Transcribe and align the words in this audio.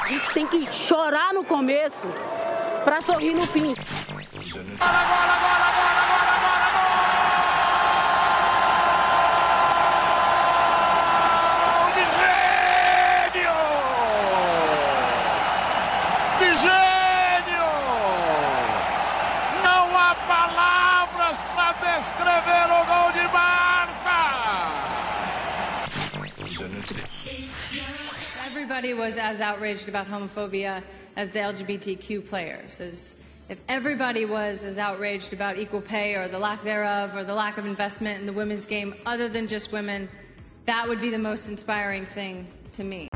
A 0.00 0.08
gente 0.08 0.32
tem 0.32 0.46
que 0.46 0.72
chorar 0.72 1.32
no 1.32 1.44
começo 1.44 2.06
para 2.84 3.00
sorrir 3.00 3.34
no 3.34 3.46
fim. 3.46 3.74
Bola, 3.74 3.84
bola, 4.78 5.36
bola, 5.40 5.65
was 29.06 29.18
as 29.18 29.40
outraged 29.40 29.88
about 29.88 30.08
homophobia 30.08 30.82
as 31.16 31.30
the 31.30 31.38
LGBTQ 31.38 32.28
players. 32.28 32.80
As 32.80 33.14
if 33.48 33.56
everybody 33.68 34.24
was 34.24 34.64
as 34.64 34.78
outraged 34.78 35.32
about 35.32 35.58
equal 35.58 35.80
pay 35.80 36.16
or 36.16 36.26
the 36.26 36.40
lack 36.40 36.64
thereof 36.64 37.14
or 37.14 37.22
the 37.22 37.32
lack 37.32 37.56
of 37.56 37.66
investment 37.66 38.18
in 38.18 38.26
the 38.26 38.32
women's 38.32 38.66
game 38.66 38.94
other 39.06 39.28
than 39.28 39.46
just 39.46 39.70
women, 39.70 40.08
that 40.66 40.88
would 40.88 41.00
be 41.00 41.10
the 41.10 41.18
most 41.18 41.48
inspiring 41.48 42.04
thing 42.04 42.48
to 42.72 42.82
me. 42.82 43.08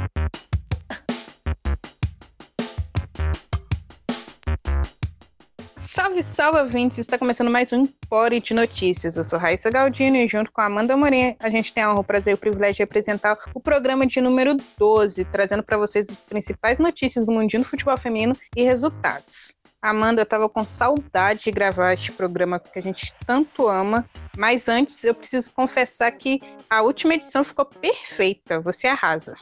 Salve, 6.10 6.22
salve, 6.24 6.58
ouvintes! 6.58 6.98
Está 6.98 7.16
começando 7.16 7.52
mais 7.52 7.72
um 7.72 7.82
Empore 7.82 8.40
de 8.40 8.52
Notícias. 8.52 9.16
Eu 9.16 9.22
sou 9.22 9.38
Raíssa 9.38 9.70
Galdino 9.70 10.16
e 10.16 10.26
junto 10.26 10.50
com 10.50 10.60
a 10.60 10.66
Amanda 10.66 10.96
Morinha, 10.96 11.36
a 11.38 11.48
gente 11.48 11.72
tem 11.72 11.84
a 11.84 11.90
honra, 11.90 12.00
o 12.00 12.04
prazer 12.04 12.32
e 12.32 12.34
o 12.34 12.38
privilégio 12.38 12.78
de 12.78 12.82
apresentar 12.82 13.38
o 13.54 13.60
programa 13.60 14.04
de 14.04 14.20
número 14.20 14.56
12, 14.76 15.24
trazendo 15.26 15.62
para 15.62 15.78
vocês 15.78 16.10
as 16.10 16.24
principais 16.24 16.80
notícias 16.80 17.24
do 17.24 17.30
mundinho 17.30 17.62
do 17.62 17.68
futebol 17.68 17.96
feminino 17.96 18.32
e 18.56 18.64
resultados. 18.64 19.52
Amanda, 19.80 20.22
eu 20.22 20.26
tava 20.26 20.48
com 20.48 20.64
saudade 20.64 21.44
de 21.44 21.52
gravar 21.52 21.92
este 21.92 22.10
programa 22.10 22.58
que 22.58 22.76
a 22.76 22.82
gente 22.82 23.14
tanto 23.24 23.68
ama, 23.68 24.04
mas 24.36 24.68
antes 24.68 25.04
eu 25.04 25.14
preciso 25.14 25.52
confessar 25.52 26.10
que 26.10 26.40
a 26.68 26.82
última 26.82 27.14
edição 27.14 27.44
ficou 27.44 27.64
perfeita. 27.64 28.58
Você 28.58 28.88
arrasa. 28.88 29.36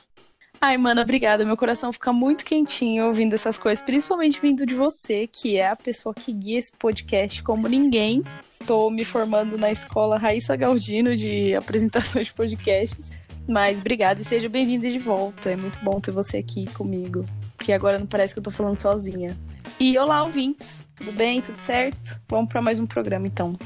Ai, 0.61 0.77
mano, 0.77 1.01
obrigada. 1.01 1.45
Meu 1.45 1.57
coração 1.57 1.93
fica 1.93 2.13
muito 2.13 2.45
quentinho 2.45 3.07
ouvindo 3.07 3.33
essas 3.35 3.59
coisas, 3.59 3.85
principalmente 3.85 4.41
vindo 4.41 4.67
de 4.67 4.75
você, 4.75 5.29
que 5.29 5.57
é 5.57 5.69
a 5.69 5.77
pessoa 5.77 6.13
que 6.13 6.33
guia 6.33 6.59
esse 6.59 6.73
podcast 6.73 7.45
como 7.45 7.69
ninguém. 7.69 8.25
Estou 8.49 8.91
me 8.91 9.05
formando 9.05 9.57
na 9.57 9.71
escola 9.71 10.19
Raíssa 10.19 10.57
Galdino 10.57 11.15
de 11.15 11.55
apresentação 11.55 12.21
de 12.23 12.33
podcasts. 12.33 13.13
Mas 13.47 13.81
obrigada 13.81 14.21
e 14.21 14.25
seja 14.25 14.49
bem-vinda 14.49 14.91
de 14.91 14.99
volta. 14.99 15.49
É 15.49 15.57
muito 15.57 15.79
bom 15.83 16.01
ter 16.01 16.11
você 16.11 16.39
aqui 16.39 16.67
comigo, 16.73 17.25
porque 17.57 17.73
agora 17.73 17.99
não 17.99 18.07
parece 18.07 18.35
que 18.35 18.41
eu 18.41 18.45
tô 18.45 18.51
falando 18.51 18.77
sozinha. 18.77 19.37
E 19.79 19.97
olá, 19.97 20.25
ouvintes. 20.25 20.81
Tudo 20.97 21.13
bem? 21.13 21.41
Tudo 21.41 21.59
certo? 21.59 22.21
Vamos 22.29 22.49
para 22.49 22.61
mais 22.61 22.81
um 22.81 22.87
programa 22.87 23.29
então. 23.29 23.57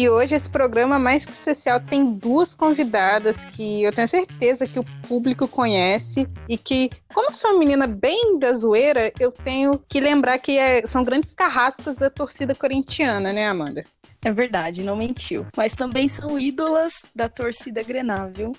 E 0.00 0.08
hoje 0.08 0.34
esse 0.34 0.48
programa 0.48 0.98
mais 0.98 1.26
que 1.26 1.32
especial 1.32 1.78
tem 1.78 2.14
duas 2.14 2.54
convidadas 2.54 3.44
que 3.44 3.82
eu 3.82 3.92
tenho 3.92 4.08
certeza 4.08 4.66
que 4.66 4.78
o 4.78 4.84
público 5.06 5.46
conhece 5.46 6.26
e 6.48 6.56
que, 6.56 6.88
como 7.12 7.34
sou 7.34 7.50
uma 7.50 7.58
menina 7.58 7.86
bem 7.86 8.38
da 8.38 8.54
zoeira, 8.54 9.12
eu 9.20 9.30
tenho 9.30 9.78
que 9.86 10.00
lembrar 10.00 10.38
que 10.38 10.56
é- 10.56 10.86
são 10.86 11.02
grandes 11.02 11.34
carrascas 11.34 11.96
da 11.96 12.08
torcida 12.08 12.54
corintiana, 12.54 13.30
né, 13.30 13.46
Amanda? 13.46 13.84
É 14.24 14.32
verdade, 14.32 14.82
não 14.82 14.96
mentiu. 14.96 15.46
Mas 15.54 15.74
também 15.74 16.08
são 16.08 16.40
ídolas 16.40 17.02
da 17.14 17.28
torcida 17.28 17.82
Grenal, 17.82 18.30
viu? 18.34 18.52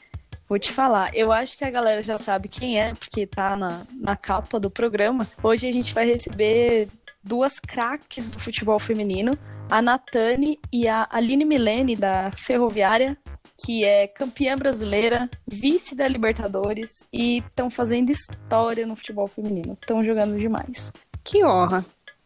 Vou 0.47 0.59
te 0.59 0.72
falar, 0.72 1.09
eu 1.16 1.31
acho 1.31 1.58
que 1.58 1.66
a 1.66 1.72
galera 1.72 2.03
já 2.03 2.19
sabe 2.19 2.50
quem 2.50 2.80
é, 2.80 2.94
porque 2.94 3.25
tá 3.25 3.56
na, 3.56 3.81
na 3.95 4.16
capa 4.16 4.59
do 4.59 4.69
programa. 4.69 5.28
Hoje 5.42 5.67
a 5.67 5.72
gente 5.72 5.92
vai 5.92 6.06
receber 6.06 6.88
duas 7.23 7.59
craques 7.59 8.30
do 8.30 8.39
futebol 8.39 8.78
feminino, 8.80 9.38
a 9.72 9.82
Natane 9.82 10.59
e 10.70 10.86
a 10.86 11.08
Aline 11.09 11.46
Milene, 11.46 11.96
da 11.96 12.30
Ferroviária, 12.30 13.18
que 13.58 13.86
é 13.86 14.06
campeã 14.06 14.58
brasileira, 14.58 15.30
vice 15.48 15.96
da 15.96 16.06
Libertadores 16.09 16.90
e 17.12 17.38
estão 17.38 17.70
fazendo 17.70 18.09
história 18.09 18.86
no 18.86 18.98
futebol 18.98 19.26
feminino. 19.28 19.78
Estão 19.80 20.04
jogando 20.04 20.38
demais. 20.38 20.92
Que 21.24 21.46
honra. 21.46 21.86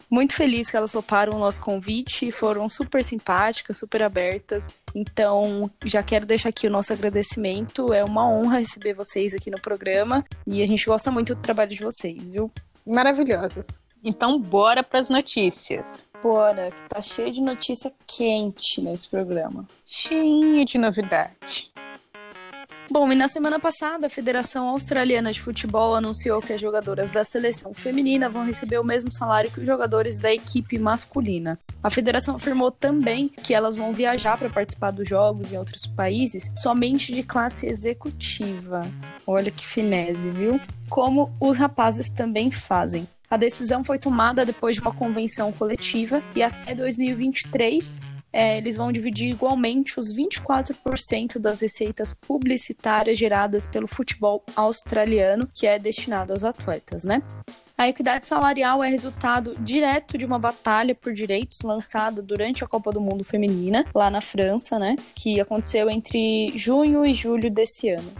Muito 0.10 0.34
feliz 0.34 0.72
que 0.72 0.78
elas 0.78 0.94
toparam 0.94 1.34
o 1.34 1.40
nosso 1.40 1.64
convite, 1.64 2.32
foram 2.32 2.68
super 2.68 3.04
simpáticas, 3.04 3.78
super 3.78 4.02
abertas. 4.02 4.74
Então, 4.96 5.70
já 5.84 6.02
quero 6.02 6.26
deixar 6.26 6.50
aqui 6.50 6.66
o 6.66 6.72
nosso 6.72 6.94
agradecimento. 6.94 7.94
É 7.94 8.04
uma 8.04 8.28
honra 8.28 8.58
receber 8.58 8.94
vocês 8.94 9.36
aqui 9.36 9.52
no 9.52 9.62
programa 9.62 10.26
e 10.48 10.64
a 10.64 10.66
gente 10.66 10.86
gosta 10.86 11.12
muito 11.12 11.36
do 11.36 11.42
trabalho 11.42 11.70
de 11.70 11.84
vocês, 11.84 12.28
viu? 12.28 12.52
Maravilhosas. 12.88 13.84
Então, 14.06 14.40
bora 14.40 14.84
para 14.84 15.00
as 15.00 15.10
notícias. 15.10 16.06
Bora, 16.22 16.70
que 16.70 16.84
tá 16.84 17.02
cheio 17.02 17.32
de 17.32 17.42
notícia 17.42 17.92
quente 18.06 18.80
nesse 18.80 19.10
programa. 19.10 19.66
Cheinho 19.84 20.64
de 20.64 20.78
novidade. 20.78 21.72
Bom, 22.90 23.12
e 23.12 23.16
na 23.16 23.28
semana 23.28 23.60
passada, 23.60 24.06
a 24.06 24.10
Federação 24.10 24.70
Australiana 24.70 25.32
de 25.32 25.42
Futebol 25.42 25.96
anunciou 25.96 26.40
que 26.40 26.54
as 26.54 26.62
jogadoras 26.62 27.10
da 27.10 27.26
seleção 27.26 27.74
feminina 27.74 28.30
vão 28.30 28.46
receber 28.46 28.80
o 28.80 28.84
mesmo 28.84 29.12
salário 29.12 29.50
que 29.50 29.60
os 29.60 29.66
jogadores 29.66 30.20
da 30.20 30.32
equipe 30.32 30.78
masculina. 30.78 31.60
A 31.82 31.90
federação 31.90 32.36
afirmou 32.36 32.70
também 32.70 33.28
que 33.28 33.56
elas 33.56 33.76
vão 33.76 33.92
viajar 33.92 34.38
para 34.38 34.52
participar 34.52 34.92
dos 34.92 35.10
jogos 35.10 35.52
em 35.52 35.58
outros 35.58 35.88
países 35.88 36.52
somente 36.56 37.12
de 37.12 37.24
classe 37.24 37.66
executiva. 37.66 38.88
Olha 39.26 39.50
que 39.50 39.66
finese, 39.66 40.30
viu? 40.30 40.62
Como 40.88 41.36
os 41.40 41.58
rapazes 41.58 42.12
também 42.12 42.52
fazem. 42.52 43.08
A 43.30 43.38
decisão 43.38 43.84
foi 43.84 43.97
tomada 43.97 44.46
depois 44.46 44.75
de 44.75 44.81
uma 44.81 44.94
convenção 44.94 45.52
coletiva 45.52 46.22
e 46.36 46.44
até 46.44 46.75
2023 46.75 47.97
é, 48.36 48.58
eles 48.58 48.75
vão 48.75 48.91
dividir 48.91 49.30
igualmente 49.30 49.97
os 49.97 50.13
24% 50.13 51.40
das 51.40 51.62
receitas 51.62 52.14
publicitárias 52.14 53.18
geradas 53.18 53.66
pelo 53.66 53.88
futebol 53.88 54.44
australiano, 54.58 55.47
que 55.53 55.66
é 55.66 55.80
destinado 55.80 56.34
aos 56.34 56.44
atletas, 56.44 57.06
né? 57.06 57.24
A 57.78 57.88
equidade 57.88 58.28
salarial 58.28 58.84
é 58.84 58.90
resultado 58.90 59.53
direto 59.59 60.18
de 60.18 60.25
uma 60.25 60.38
batalha 60.38 60.94
por 60.94 61.14
direitos 61.14 61.62
lançada 61.62 62.22
durante 62.22 62.62
a 62.62 62.68
Copa 62.68 62.91
do 62.91 63.00
Mundo 63.00 63.24
Feminina, 63.24 63.85
lá 63.96 64.09
na 64.09 64.19
França, 64.19 64.78
né? 64.78 64.97
Que 65.16 65.40
aconteceu 65.40 65.90
entre 65.90 66.52
junho 66.58 67.06
e 67.06 67.14
julho 67.14 67.50
desse 67.50 67.90
ano. 67.90 68.12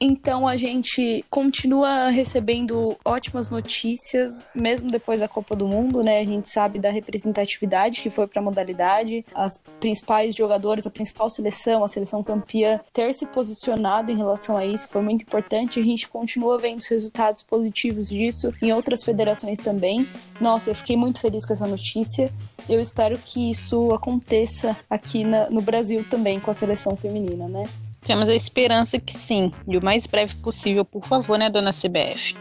Então 0.00 0.46
a 0.48 0.56
gente 0.56 1.24
continua 1.30 2.10
recebendo 2.10 2.96
ótimas 3.04 3.50
notícias, 3.50 4.46
mesmo 4.54 4.90
depois 4.90 5.20
da 5.20 5.28
Copa 5.28 5.54
do 5.54 5.66
Mundo, 5.66 6.02
né? 6.02 6.20
A 6.20 6.24
gente 6.24 6.48
sabe 6.50 6.78
da 6.78 6.90
representatividade 6.90 8.00
que 8.00 8.10
foi 8.10 8.26
para 8.26 8.40
a 8.40 8.44
modalidade, 8.44 9.24
as 9.34 9.60
principais 9.80 10.34
jogadoras, 10.34 10.86
a 10.86 10.90
principal 10.90 11.30
seleção, 11.30 11.84
a 11.84 11.88
seleção 11.88 12.22
campeã, 12.22 12.80
ter 12.92 13.12
se 13.14 13.26
posicionado 13.26 14.10
em 14.12 14.16
relação 14.16 14.56
a 14.56 14.66
isso 14.66 14.88
foi 14.88 15.02
muito 15.02 15.22
importante. 15.22 15.80
A 15.80 15.84
gente 15.84 16.08
continua 16.08 16.58
vendo 16.58 16.80
os 16.80 16.86
resultados 16.88 17.42
positivos 17.42 18.08
disso 18.08 18.52
em 18.60 18.72
outras 18.72 19.02
federações 19.04 19.58
também. 19.58 20.08
Nossa, 20.40 20.70
eu 20.70 20.74
fiquei 20.74 20.96
muito 20.96 21.20
feliz 21.20 21.46
com 21.46 21.52
essa 21.52 21.66
notícia. 21.66 22.32
Eu 22.68 22.80
espero 22.80 23.18
que 23.18 23.50
isso 23.50 23.92
aconteça 23.92 24.76
aqui 24.88 25.24
na- 25.24 25.48
no 25.50 25.60
Brasil 25.62 26.04
também 26.08 26.38
com 26.40 26.50
a 26.50 26.54
seleção 26.54 26.96
feminina, 26.96 27.48
né? 27.48 27.64
Temos 28.04 28.28
a 28.28 28.34
esperança 28.34 28.98
que 28.98 29.16
sim, 29.16 29.52
e 29.66 29.76
o 29.76 29.84
mais 29.84 30.06
breve 30.06 30.34
possível, 30.36 30.84
por 30.84 31.06
favor, 31.06 31.38
né, 31.38 31.48
dona 31.48 31.70
CBF? 31.72 32.34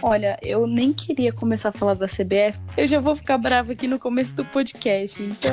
Olha, 0.00 0.38
eu 0.40 0.66
nem 0.66 0.92
queria 0.92 1.32
começar 1.32 1.70
a 1.70 1.72
falar 1.72 1.94
da 1.94 2.06
CBF. 2.06 2.58
Eu 2.76 2.86
já 2.86 3.00
vou 3.00 3.16
ficar 3.16 3.36
brava 3.36 3.72
aqui 3.72 3.88
no 3.88 3.98
começo 3.98 4.36
do 4.36 4.44
podcast. 4.44 5.20
Então, 5.20 5.52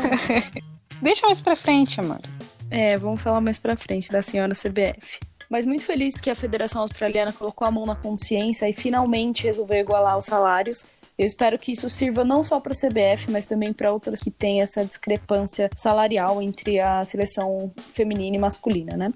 Deixa 1.01 1.25
mais 1.25 1.41
pra 1.41 1.55
frente, 1.55 1.99
Amanda. 1.99 2.29
é, 2.69 2.95
vamos 2.95 3.21
falar 3.21 3.41
mais 3.41 3.57
pra 3.59 3.75
frente 3.75 4.11
da 4.11 4.21
senhora 4.21 4.53
CBF. 4.53 5.19
Mas 5.49 5.65
muito 5.65 5.83
feliz 5.83 6.19
que 6.21 6.29
a 6.29 6.35
Federação 6.35 6.81
Australiana 6.81 7.33
colocou 7.33 7.67
a 7.67 7.71
mão 7.71 7.85
na 7.85 7.95
consciência 7.95 8.69
e 8.69 8.73
finalmente 8.73 9.43
resolveu 9.43 9.77
igualar 9.77 10.17
os 10.17 10.25
salários. 10.25 10.85
Eu 11.17 11.25
espero 11.25 11.57
que 11.57 11.71
isso 11.71 11.89
sirva 11.89 12.23
não 12.23 12.43
só 12.43 12.59
para 12.59 12.73
a 12.73 12.75
CBF, 12.75 13.31
mas 13.31 13.47
também 13.47 13.71
para 13.73 13.91
outras 13.91 14.19
que 14.19 14.29
têm 14.29 14.61
essa 14.61 14.85
discrepância 14.85 15.69
salarial 15.75 16.41
entre 16.41 16.79
a 16.79 17.03
seleção 17.03 17.71
feminina 17.93 18.35
e 18.35 18.39
masculina, 18.39 18.95
né? 18.97 19.09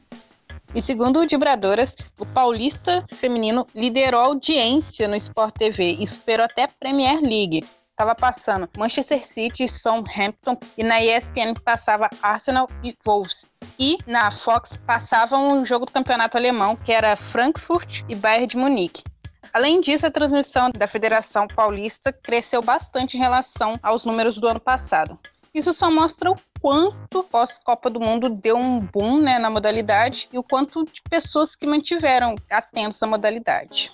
E 0.75 0.81
segundo 0.83 1.19
o 1.19 1.25
Dibradoras, 1.25 1.95
o 2.19 2.25
Paulista 2.27 3.03
Feminino 3.11 3.65
liderou 3.73 4.21
a 4.21 4.25
audiência 4.25 5.07
no 5.07 5.15
Sport 5.15 5.55
TV 5.57 5.97
e 5.99 6.05
superou 6.05 6.45
até 6.45 6.63
a 6.63 6.67
Premier 6.67 7.19
League. 7.21 7.65
Tava 7.95 8.13
passando 8.13 8.69
Manchester 8.77 9.27
City, 9.27 9.67
Southampton 9.67 10.55
e 10.77 10.83
na 10.83 11.03
ESPN 11.03 11.53
passava 11.65 12.07
Arsenal 12.21 12.67
e 12.83 12.95
Wolves. 13.03 13.47
E 13.79 13.97
na 14.05 14.31
Fox 14.31 14.77
passava 14.85 15.37
um 15.37 15.65
jogo 15.65 15.85
do 15.85 15.91
campeonato 15.91 16.37
alemão 16.37 16.75
que 16.75 16.93
era 16.93 17.15
Frankfurt 17.15 18.03
e 18.07 18.15
Bayern 18.15 18.47
de 18.47 18.55
Munique. 18.55 19.03
Além 19.51 19.81
disso, 19.81 20.05
a 20.05 20.11
transmissão 20.11 20.69
da 20.69 20.87
Federação 20.87 21.47
Paulista 21.47 22.13
cresceu 22.13 22.61
bastante 22.61 23.17
em 23.17 23.19
relação 23.19 23.77
aos 23.81 24.05
números 24.05 24.37
do 24.37 24.47
ano 24.47 24.59
passado. 24.59 25.17
Isso 25.53 25.73
só 25.73 25.89
mostra 25.89 26.31
o 26.31 26.35
quanto 26.61 27.23
pós-Copa 27.23 27.89
do 27.89 27.99
Mundo 27.99 28.29
deu 28.29 28.57
um 28.57 28.79
boom 28.79 29.19
né, 29.19 29.39
na 29.39 29.49
modalidade 29.49 30.27
e 30.31 30.37
o 30.37 30.43
quanto 30.43 30.83
de 30.83 31.01
pessoas 31.09 31.55
que 31.55 31.65
mantiveram 31.65 32.35
atentos 32.49 33.01
à 33.01 33.07
modalidade. 33.07 33.91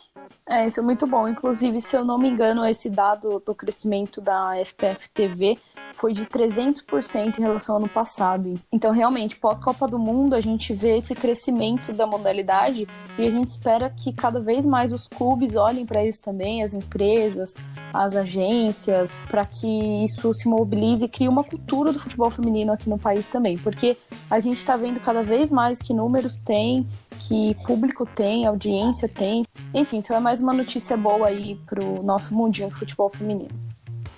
É, 0.47 0.65
isso 0.65 0.79
é 0.79 0.83
muito 0.83 1.07
bom. 1.07 1.27
Inclusive, 1.27 1.81
se 1.81 1.95
eu 1.95 2.05
não 2.05 2.17
me 2.17 2.29
engano, 2.29 2.65
esse 2.65 2.89
dado 2.89 3.41
do 3.45 3.55
crescimento 3.55 4.21
da 4.21 4.53
FPF 4.63 5.09
TV 5.09 5.57
foi 5.95 6.11
de 6.13 6.25
300% 6.25 7.39
em 7.39 7.41
relação 7.41 7.75
ao 7.75 7.81
ano 7.81 7.89
passado. 7.89 8.53
Então, 8.71 8.91
realmente, 8.91 9.37
pós-Copa 9.37 9.87
do 9.87 9.97
Mundo, 9.97 10.35
a 10.35 10.41
gente 10.41 10.73
vê 10.73 10.97
esse 10.97 11.15
crescimento 11.15 11.93
da 11.93 12.05
modalidade 12.05 12.87
e 13.17 13.25
a 13.25 13.29
gente 13.29 13.47
espera 13.47 13.89
que 13.89 14.11
cada 14.11 14.39
vez 14.39 14.65
mais 14.65 14.91
os 14.91 15.07
clubes 15.07 15.55
olhem 15.55 15.85
para 15.85 16.05
isso 16.05 16.21
também, 16.21 16.63
as 16.63 16.73
empresas, 16.73 17.55
as 17.93 18.15
agências, 18.15 19.17
para 19.29 19.45
que 19.45 20.03
isso 20.03 20.33
se 20.33 20.49
mobilize 20.49 21.05
e 21.05 21.07
crie 21.07 21.29
uma 21.29 21.43
cultura 21.43 21.93
do 21.93 21.99
futebol 21.99 22.29
feminino 22.29 22.73
aqui 22.73 22.89
no 22.89 22.99
país 22.99 23.29
também. 23.29 23.57
Porque 23.57 23.97
a 24.29 24.39
gente 24.39 24.57
está 24.57 24.75
vendo 24.75 24.99
cada 24.99 25.23
vez 25.23 25.49
mais 25.49 25.81
que 25.81 25.93
números 25.93 26.41
tem, 26.41 26.85
que 27.19 27.55
público 27.65 28.05
tem, 28.05 28.45
audiência 28.45 29.07
tem. 29.07 29.45
Enfim, 29.73 29.97
então 29.97 30.14
é 30.15 30.19
mais 30.19 30.41
uma 30.41 30.53
notícia 30.53 30.95
boa 30.95 31.27
aí 31.27 31.55
para 31.65 31.83
o 31.83 32.01
nosso 32.01 32.33
mundinho 32.33 32.69
do 32.69 32.75
futebol 32.75 33.09
feminino. 33.09 33.51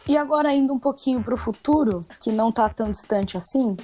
E 0.08 0.16
agora 0.16 0.54
indo 0.54 0.72
um 0.72 0.80
pouquinho 0.80 1.24
para 1.24 1.34
o 1.34 1.38
futuro, 1.38 2.06
que 2.22 2.32
não 2.32 2.50
está 2.50 2.70
tão 2.70 2.92
distante 2.92 3.36
assim, 3.36 3.76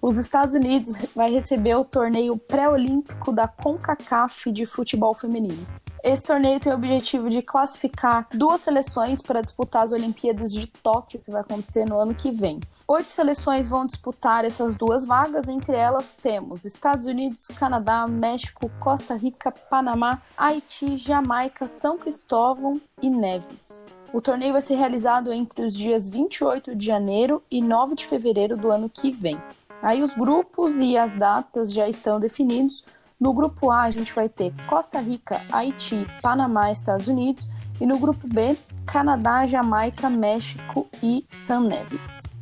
os 0.00 0.16
Estados 0.16 0.54
Unidos 0.54 0.94
vai 1.14 1.30
receber 1.30 1.74
o 1.74 1.84
torneio 1.84 2.38
pré-olímpico 2.38 3.32
da 3.32 3.46
CONCACAF 3.46 4.50
de 4.50 4.64
futebol 4.64 5.12
feminino. 5.12 5.66
Esse 6.02 6.24
torneio 6.24 6.60
tem 6.60 6.72
o 6.72 6.76
objetivo 6.76 7.28
de 7.28 7.42
classificar 7.42 8.26
duas 8.32 8.60
seleções 8.60 9.20
para 9.20 9.42
disputar 9.42 9.82
as 9.82 9.92
Olimpíadas 9.92 10.52
de 10.52 10.66
Tóquio, 10.66 11.20
que 11.20 11.30
vai 11.30 11.40
acontecer 11.40 11.84
no 11.84 11.98
ano 11.98 12.14
que 12.14 12.30
vem. 12.30 12.60
Oito 12.86 13.10
seleções 13.10 13.68
vão 13.68 13.84
disputar 13.84 14.44
essas 14.44 14.76
duas 14.76 15.04
vagas, 15.04 15.48
entre 15.48 15.76
elas 15.76 16.12
temos 16.12 16.64
Estados 16.64 17.06
Unidos, 17.06 17.48
Canadá, 17.58 18.06
México, 18.06 18.70
Costa 18.78 19.14
Rica, 19.14 19.50
Panamá, 19.50 20.22
Haiti, 20.36 20.96
Jamaica, 20.96 21.66
São 21.66 21.98
Cristóvão 21.98 22.80
e 23.02 23.10
Neves. 23.10 23.84
O 24.12 24.20
torneio 24.20 24.52
vai 24.52 24.62
ser 24.62 24.76
realizado 24.76 25.32
entre 25.32 25.66
os 25.66 25.74
dias 25.74 26.08
28 26.08 26.74
de 26.74 26.86
janeiro 26.86 27.42
e 27.50 27.60
9 27.60 27.94
de 27.94 28.06
fevereiro 28.06 28.56
do 28.56 28.70
ano 28.70 28.88
que 28.88 29.10
vem. 29.10 29.38
Aí 29.82 30.02
os 30.02 30.14
grupos 30.14 30.80
e 30.80 30.96
as 30.96 31.14
datas 31.14 31.72
já 31.72 31.88
estão 31.88 32.18
definidos. 32.18 32.84
No 33.20 33.32
grupo 33.32 33.70
A 33.70 33.82
a 33.82 33.90
gente 33.90 34.14
vai 34.14 34.28
ter 34.28 34.52
Costa 34.68 35.00
Rica, 35.00 35.42
Haiti, 35.50 36.06
Panamá, 36.22 36.70
Estados 36.70 37.08
Unidos 37.08 37.50
e 37.80 37.86
no 37.86 37.98
grupo 37.98 38.28
B 38.28 38.56
Canadá, 38.86 39.44
Jamaica, 39.44 40.08
México 40.08 40.88
e 41.02 41.26
San 41.30 41.64
Neves. 41.64 42.37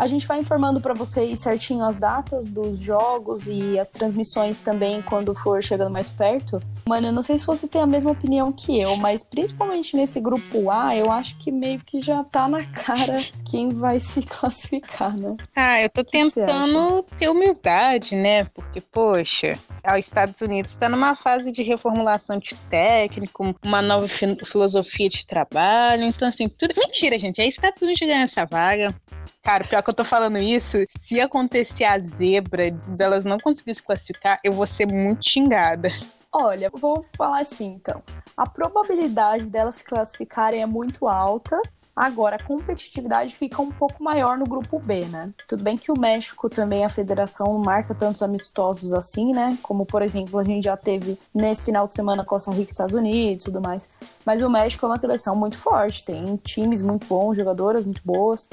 A 0.00 0.06
gente 0.06 0.26
vai 0.26 0.38
informando 0.38 0.80
para 0.80 0.94
vocês 0.94 1.40
certinho 1.40 1.84
as 1.84 1.98
datas 1.98 2.48
dos 2.48 2.80
jogos 2.80 3.48
e 3.48 3.78
as 3.78 3.90
transmissões 3.90 4.62
também 4.62 5.02
quando 5.02 5.34
for 5.34 5.62
chegando 5.62 5.90
mais 5.90 6.08
perto. 6.08 6.58
Mano, 6.88 7.08
eu 7.08 7.12
não 7.12 7.20
sei 7.20 7.38
se 7.38 7.44
você 7.44 7.68
tem 7.68 7.82
a 7.82 7.86
mesma 7.86 8.10
opinião 8.10 8.50
que 8.50 8.80
eu, 8.80 8.96
mas 8.96 9.22
principalmente 9.22 9.94
nesse 9.94 10.18
grupo 10.18 10.70
A, 10.70 10.96
eu 10.96 11.10
acho 11.10 11.36
que 11.36 11.52
meio 11.52 11.80
que 11.80 12.00
já 12.00 12.24
tá 12.24 12.48
na 12.48 12.64
cara 12.64 13.22
quem 13.50 13.68
vai 13.68 14.00
se 14.00 14.22
classificar, 14.26 15.14
né? 15.14 15.36
Ah, 15.54 15.82
eu 15.82 15.90
tô 15.90 16.02
tentando 16.02 17.02
ter 17.18 17.28
humildade, 17.28 18.16
né? 18.16 18.44
Porque, 18.44 18.80
poxa, 18.80 19.58
os 19.84 19.98
Estados 19.98 20.40
Unidos 20.40 20.70
está 20.70 20.88
numa 20.88 21.14
fase 21.14 21.52
de 21.52 21.62
reformulação 21.62 22.38
de 22.38 22.54
técnico, 22.70 23.54
uma 23.62 23.82
nova 23.82 24.08
filosofia 24.08 25.10
de 25.10 25.26
trabalho. 25.26 26.04
Então, 26.04 26.26
assim, 26.26 26.48
tudo. 26.48 26.72
Mentira, 26.74 27.18
gente. 27.18 27.38
É 27.38 27.46
Estados 27.46 27.82
Unidos 27.82 28.00
ganhar 28.00 28.22
essa 28.22 28.46
vaga. 28.46 28.94
Cara, 29.42 29.64
pior 29.64 29.82
que 29.82 29.90
eu 29.90 29.94
tô 29.94 30.04
falando 30.04 30.38
isso, 30.38 30.78
se 30.98 31.18
acontecer 31.18 31.84
a 31.84 31.98
zebra 31.98 32.70
delas 32.70 33.24
não 33.24 33.38
conseguirem 33.38 33.74
se 33.74 33.82
classificar, 33.82 34.38
eu 34.44 34.52
vou 34.52 34.66
ser 34.66 34.86
muito 34.86 35.26
xingada. 35.28 35.90
Olha, 36.30 36.70
vou 36.70 37.04
falar 37.16 37.40
assim, 37.40 37.78
então. 37.80 38.02
A 38.36 38.46
probabilidade 38.46 39.44
delas 39.50 39.76
se 39.76 39.84
classificarem 39.84 40.62
é 40.62 40.66
muito 40.66 41.08
alta, 41.08 41.60
Agora, 42.00 42.36
a 42.36 42.42
competitividade 42.42 43.34
fica 43.34 43.60
um 43.60 43.70
pouco 43.70 44.02
maior 44.02 44.38
no 44.38 44.46
grupo 44.46 44.78
B, 44.78 45.04
né? 45.04 45.34
Tudo 45.46 45.62
bem 45.62 45.76
que 45.76 45.92
o 45.92 45.98
México 45.98 46.48
também, 46.48 46.82
a 46.82 46.88
federação, 46.88 47.58
marca 47.58 47.94
tantos 47.94 48.22
amistosos 48.22 48.94
assim, 48.94 49.34
né? 49.34 49.58
Como, 49.60 49.84
por 49.84 50.00
exemplo, 50.00 50.38
a 50.38 50.44
gente 50.44 50.64
já 50.64 50.78
teve 50.78 51.18
nesse 51.34 51.66
final 51.66 51.86
de 51.86 51.94
semana 51.94 52.24
Costa 52.24 52.50
Rica 52.52 52.70
Estados 52.70 52.94
Unidos 52.94 53.42
e 53.42 53.46
tudo 53.46 53.60
mais. 53.60 53.86
Mas 54.24 54.40
o 54.40 54.48
México 54.48 54.86
é 54.86 54.88
uma 54.88 54.98
seleção 54.98 55.36
muito 55.36 55.58
forte, 55.58 56.04
tem 56.04 56.36
times 56.36 56.80
muito 56.80 57.06
bons, 57.06 57.36
jogadoras 57.36 57.84
muito 57.84 58.00
boas. 58.02 58.48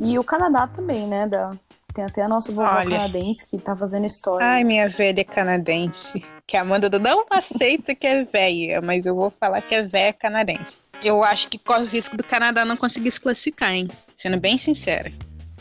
E 0.00 0.18
o 0.18 0.24
Canadá 0.24 0.66
também, 0.66 1.06
né? 1.06 1.26
Da, 1.26 1.50
tem 1.94 2.04
até 2.04 2.22
a 2.22 2.28
nossa 2.28 2.50
vovó 2.52 2.68
Olha. 2.68 2.90
canadense 2.90 3.48
que 3.48 3.56
tá 3.56 3.76
fazendo 3.76 4.04
história. 4.04 4.44
Ai, 4.44 4.64
minha 4.64 4.88
velha 4.88 5.24
canadense. 5.24 6.24
Que 6.46 6.56
a 6.56 6.62
Amanda 6.62 6.90
não 6.98 7.24
aceita 7.30 7.94
que 7.94 8.06
é 8.06 8.24
velha, 8.24 8.80
mas 8.82 9.06
eu 9.06 9.14
vou 9.14 9.30
falar 9.30 9.62
que 9.62 9.74
é 9.74 9.82
velha 9.82 10.12
canadense. 10.12 10.76
Eu 11.02 11.22
acho 11.22 11.48
que 11.48 11.58
corre 11.58 11.84
o 11.84 11.86
risco 11.86 12.16
do 12.16 12.24
Canadá 12.24 12.64
não 12.64 12.76
conseguir 12.76 13.10
se 13.10 13.20
classificar, 13.20 13.72
hein? 13.72 13.88
Sendo 14.16 14.38
bem 14.38 14.58
sincera. 14.58 15.12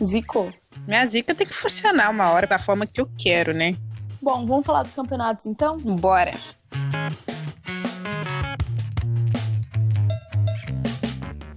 Zico. 0.04 0.52
Minha 0.88 1.06
zica 1.06 1.36
tem 1.36 1.46
que 1.46 1.54
funcionar 1.54 2.10
uma 2.10 2.32
hora 2.32 2.48
da 2.48 2.58
forma 2.58 2.88
que 2.88 3.00
eu 3.00 3.08
quero, 3.18 3.54
né? 3.54 3.74
Bom, 4.22 4.46
vamos 4.46 4.66
falar 4.66 4.84
dos 4.84 4.94
campeonatos 4.94 5.46
então? 5.46 5.78
Bora. 5.78 6.34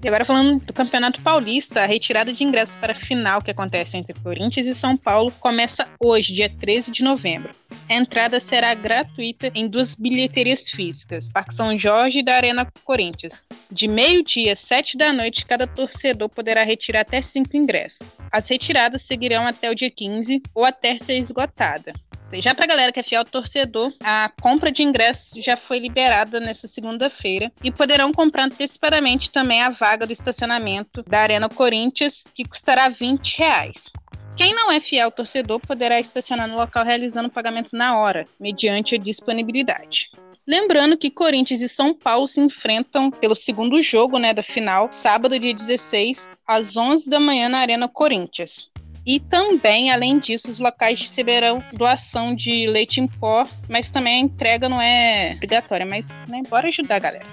E 0.03 0.09
agora 0.09 0.25
falando 0.25 0.61
do 0.65 0.73
Campeonato 0.73 1.21
Paulista, 1.23 1.83
a 1.83 1.87
retirada 1.87 2.33
de 2.33 2.45
ingressos 2.45 2.77
para 2.77 2.93
a 2.93 2.97
final 2.97 3.43
que 3.43 3.51
acontece 3.51 3.97
entre 3.97 4.15
Corinthians 4.21 4.67
e 4.67 4.75
São 4.75 4.97
Paulo 4.97 5.33
começa 5.41 5.89
hoje, 5.99 6.33
dia 6.33 6.49
13 6.49 6.91
de 6.91 7.03
novembro. 7.03 7.51
A 7.89 7.95
entrada 7.95 8.39
será 8.39 8.75
gratuita 8.75 9.51
em 9.55 9.67
duas 9.67 9.95
bilheterias 9.95 10.69
físicas, 10.69 11.29
Parque 11.31 11.55
São 11.55 11.77
Jorge 11.79 12.21
e 12.21 12.25
da 12.25 12.35
Arena 12.35 12.67
Corinthians. 12.85 13.43
De 13.71 13.89
meio-dia 13.89 14.55
sete 14.55 14.97
da 14.97 15.13
noite, 15.13 15.47
cada 15.47 15.67
torcedor 15.67 16.29
poderá 16.29 16.63
retirar 16.63 17.01
até 17.01 17.23
cinco 17.23 17.57
ingressos. 17.57 18.13
As 18.31 18.49
retiradas 18.49 19.03
seguirão 19.03 19.47
até 19.47 19.71
o 19.71 19.75
dia 19.75 19.91
15 19.91 20.43
ou 20.55 20.65
até 20.65 20.99
ser 20.99 21.19
esgotada. 21.19 21.93
Já 22.35 22.55
para 22.55 22.65
a 22.65 22.69
galera 22.69 22.93
que 22.93 23.01
é 23.01 23.03
fiel 23.03 23.25
torcedor, 23.25 23.93
a 24.03 24.31
compra 24.41 24.71
de 24.71 24.83
ingressos 24.83 25.43
já 25.43 25.57
foi 25.57 25.79
liberada 25.79 26.41
nessa 26.41 26.67
segunda-feira 26.69 27.51
e 27.63 27.71
poderão 27.71 28.13
comprar 28.13 28.45
antecipadamente 28.45 29.31
também 29.31 29.63
a 29.63 29.71
vaga 29.71 30.07
do 30.07 30.13
estacionamento 30.13 31.03
da 31.05 31.21
Arena 31.21 31.49
Corinthians, 31.49 32.25
que 32.35 32.45
custará 32.45 32.89
20 32.89 33.39
reais. 33.39 33.91
Quem 34.37 34.55
não 34.55 34.71
é 34.71 34.81
fiel 34.81 35.11
torcedor 35.11 35.61
poderá 35.61 35.99
estacionar 35.99 36.47
no 36.47 36.57
local 36.57 36.85
realizando 36.85 37.29
o 37.29 37.33
pagamento 37.33 37.75
na 37.75 37.97
hora, 37.97 38.27
mediante 38.39 38.95
a 38.95 38.99
disponibilidade. 38.99 40.11
Lembrando 40.47 40.97
que 40.97 41.11
Corinthians 41.11 41.61
e 41.61 41.69
São 41.69 41.95
Paulo 41.95 42.29
se 42.29 42.41
enfrentam 42.41 43.11
pelo 43.11 43.35
segundo 43.35 43.81
jogo 43.81 44.19
né, 44.19 44.35
da 44.35 44.43
final, 44.43 44.91
sábado, 44.93 45.39
dia 45.39 45.55
16, 45.55 46.29
às 46.47 46.77
11 46.77 47.09
da 47.09 47.19
manhã 47.19 47.49
na 47.49 47.59
Arena 47.59 47.89
Corinthians. 47.89 48.69
E 49.07 49.21
também, 49.21 49.93
além 49.93 50.19
disso, 50.19 50.51
os 50.51 50.59
locais 50.59 51.01
receberão 51.01 51.63
doação 51.73 52.35
de 52.35 52.67
leite 52.67 53.01
em 53.01 53.07
pó, 53.07 53.47
mas 53.69 53.89
também 53.89 54.15
a 54.15 54.19
entrega 54.19 54.69
não 54.69 54.83
é 54.83 55.35
obrigatória, 55.37 55.87
mas 55.87 56.09
né, 56.29 56.43
bora 56.51 56.67
ajudar 56.67 56.97
a 56.97 56.99
galera. 56.99 57.27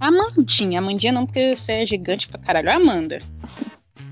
Amandinha, 0.00 0.80
Amandinha 0.80 1.12
não, 1.12 1.24
porque 1.24 1.54
você 1.54 1.72
é 1.72 1.86
gigante 1.86 2.26
pra 2.26 2.40
caralho. 2.40 2.72
Amanda, 2.72 3.20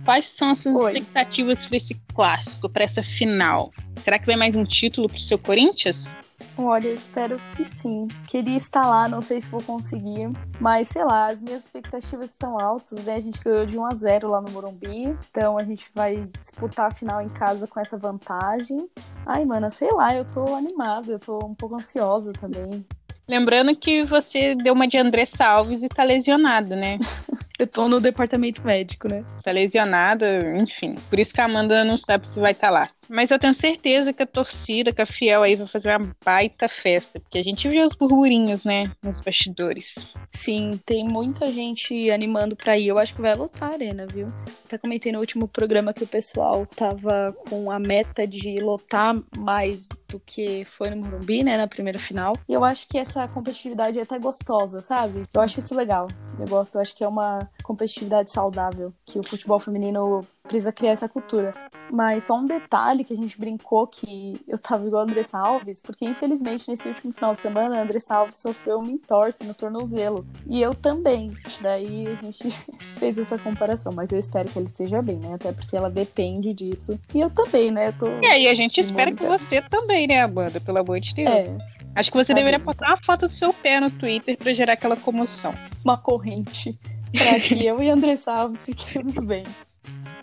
quais 0.04 0.26
são 0.26 0.50
as 0.50 0.60
suas 0.60 0.76
Oi. 0.76 0.92
expectativas 0.92 1.66
para 1.66 1.76
esse 1.76 2.00
clássico, 2.14 2.68
para 2.68 2.84
essa 2.84 3.02
final? 3.02 3.72
Será 3.96 4.16
que 4.16 4.26
vem 4.26 4.36
mais 4.36 4.54
um 4.54 4.64
título 4.64 5.08
pro 5.08 5.18
seu 5.18 5.38
Corinthians? 5.38 6.08
Olha, 6.56 6.88
eu 6.88 6.94
espero 6.94 7.36
que 7.54 7.64
sim. 7.64 8.08
Queria 8.28 8.56
estar 8.56 8.86
lá, 8.86 9.08
não 9.08 9.20
sei 9.20 9.40
se 9.40 9.50
vou 9.50 9.62
conseguir. 9.62 10.30
Mas, 10.60 10.88
sei 10.88 11.04
lá, 11.04 11.26
as 11.26 11.40
minhas 11.40 11.64
expectativas 11.64 12.26
estão 12.26 12.56
altas, 12.58 13.04
né? 13.04 13.16
A 13.16 13.20
gente 13.20 13.42
ganhou 13.42 13.66
de 13.66 13.78
1 13.78 13.86
a 13.86 13.94
0 13.94 14.30
lá 14.30 14.40
no 14.40 14.50
Morumbi. 14.50 15.16
Então 15.30 15.58
a 15.58 15.64
gente 15.64 15.90
vai 15.94 16.28
disputar 16.38 16.88
a 16.88 16.94
final 16.94 17.20
em 17.20 17.28
casa 17.28 17.66
com 17.66 17.80
essa 17.80 17.96
vantagem. 17.96 18.88
Ai, 19.26 19.44
mano, 19.44 19.70
sei 19.70 19.92
lá, 19.92 20.14
eu 20.14 20.24
tô 20.24 20.54
animada, 20.54 21.12
eu 21.12 21.18
tô 21.18 21.38
um 21.44 21.54
pouco 21.54 21.76
ansiosa 21.76 22.32
também. 22.32 22.84
Lembrando 23.28 23.74
que 23.76 24.02
você 24.02 24.54
deu 24.54 24.74
uma 24.74 24.86
de 24.86 24.98
Andressa 24.98 25.44
Alves 25.44 25.82
e 25.82 25.88
tá 25.88 26.02
lesionada, 26.02 26.74
né? 26.76 26.98
eu 27.58 27.66
tô 27.66 27.88
no 27.88 28.00
departamento 28.00 28.62
médico, 28.64 29.08
né? 29.08 29.24
Tá 29.42 29.52
lesionada, 29.52 30.56
enfim. 30.58 30.96
Por 31.08 31.18
isso 31.18 31.32
que 31.32 31.40
a 31.40 31.44
Amanda 31.44 31.84
não 31.84 31.96
sabe 31.96 32.26
se 32.26 32.40
vai 32.40 32.52
estar 32.52 32.68
tá 32.68 32.72
lá. 32.72 32.88
Mas 33.12 33.30
eu 33.30 33.38
tenho 33.38 33.54
certeza 33.54 34.10
que 34.10 34.22
a 34.22 34.26
torcida, 34.26 34.90
que 34.90 35.02
a 35.02 35.06
Fiel 35.06 35.42
aí 35.42 35.54
vai 35.54 35.66
fazer 35.66 35.94
uma 35.94 36.10
baita 36.24 36.66
festa, 36.66 37.20
porque 37.20 37.36
a 37.36 37.44
gente 37.44 37.68
viu 37.68 37.84
os 37.84 37.94
burburinhos, 37.94 38.64
né, 38.64 38.84
nos 39.04 39.20
bastidores. 39.20 39.94
Sim, 40.32 40.80
tem 40.86 41.06
muita 41.06 41.46
gente 41.48 42.10
animando 42.10 42.56
pra 42.56 42.78
ir. 42.78 42.88
Eu 42.88 42.98
acho 42.98 43.14
que 43.14 43.20
vai 43.20 43.34
lotar 43.34 43.70
a 43.70 43.74
arena, 43.74 44.06
viu? 44.06 44.28
Até 44.64 44.78
comentei 44.78 45.12
no 45.12 45.18
último 45.18 45.46
programa 45.46 45.92
que 45.92 46.04
o 46.04 46.06
pessoal 46.06 46.64
tava 46.64 47.36
com 47.50 47.70
a 47.70 47.78
meta 47.78 48.26
de 48.26 48.58
lotar 48.60 49.14
mais 49.36 49.90
do 50.08 50.18
que 50.18 50.64
foi 50.64 50.88
no 50.88 50.96
Morumbi, 50.96 51.44
né, 51.44 51.58
na 51.58 51.66
primeira 51.66 51.98
final. 51.98 52.34
E 52.48 52.54
eu 52.54 52.64
acho 52.64 52.88
que 52.88 52.96
essa 52.96 53.28
competitividade 53.28 53.98
é 53.98 54.02
até 54.02 54.18
gostosa, 54.18 54.80
sabe? 54.80 55.24
Eu 55.34 55.40
acho 55.42 55.60
isso 55.60 55.74
legal. 55.74 56.08
Eu 56.40 56.46
gosto, 56.48 56.76
eu 56.76 56.80
acho 56.80 56.96
que 56.96 57.04
é 57.04 57.08
uma 57.08 57.46
competitividade 57.62 58.32
saudável, 58.32 58.90
que 59.04 59.18
o 59.18 59.28
futebol 59.28 59.58
feminino 59.58 60.22
precisa 60.42 60.72
criar 60.72 60.92
essa 60.92 61.08
cultura. 61.08 61.52
Mas 61.90 62.24
só 62.24 62.38
um 62.38 62.46
detalhe 62.46 63.04
que 63.04 63.12
a 63.12 63.16
gente 63.16 63.38
brincou 63.38 63.86
que 63.86 64.34
eu 64.48 64.58
tava 64.58 64.86
igual 64.86 65.02
a 65.02 65.04
Andressa 65.04 65.38
Alves, 65.38 65.80
porque 65.80 66.04
infelizmente 66.04 66.68
nesse 66.68 66.88
último 66.88 67.12
final 67.12 67.34
de 67.34 67.40
semana 67.40 67.78
a 67.78 67.82
Andressa 67.82 68.16
Alves 68.16 68.38
sofreu 68.38 68.78
uma 68.78 68.90
entorse 68.90 69.44
no 69.44 69.54
tornozelo. 69.54 70.26
E 70.46 70.60
eu 70.60 70.74
também. 70.74 71.36
Daí 71.60 72.06
a 72.08 72.14
gente 72.16 72.50
fez 72.98 73.18
essa 73.18 73.38
comparação. 73.38 73.92
Mas 73.94 74.12
eu 74.12 74.18
espero 74.18 74.48
que 74.48 74.58
ela 74.58 74.66
esteja 74.66 75.02
bem, 75.02 75.16
né? 75.16 75.34
Até 75.34 75.52
porque 75.52 75.76
ela 75.76 75.90
depende 75.90 76.52
disso. 76.52 76.98
E 77.14 77.20
eu 77.20 77.30
também, 77.30 77.70
né? 77.70 77.88
Eu 77.88 77.92
tô... 77.92 78.06
E 78.20 78.26
aí 78.26 78.48
a 78.48 78.54
gente 78.54 78.80
espera 78.80 79.12
que 79.12 79.24
você 79.24 79.60
também, 79.62 80.06
né, 80.06 80.22
Amanda? 80.22 80.60
Pelo 80.60 80.80
amor 80.80 81.00
de 81.00 81.14
Deus. 81.14 81.28
É. 81.28 81.56
Acho 81.94 82.10
que 82.10 82.16
você 82.16 82.32
deveria 82.32 82.58
botar 82.58 82.88
uma 82.88 82.96
foto 82.96 83.26
do 83.26 83.32
seu 83.32 83.52
pé 83.52 83.78
no 83.78 83.90
Twitter 83.90 84.36
para 84.36 84.54
gerar 84.54 84.72
aquela 84.74 84.96
comoção. 84.96 85.54
Uma 85.84 85.98
corrente. 85.98 86.78
Pra 87.12 87.38
que 87.38 87.54
eu 87.66 87.82
e 87.82 87.90
André 87.90 88.18
Alves 88.26 88.64
fiquemos 88.64 89.14
bem. 89.18 89.44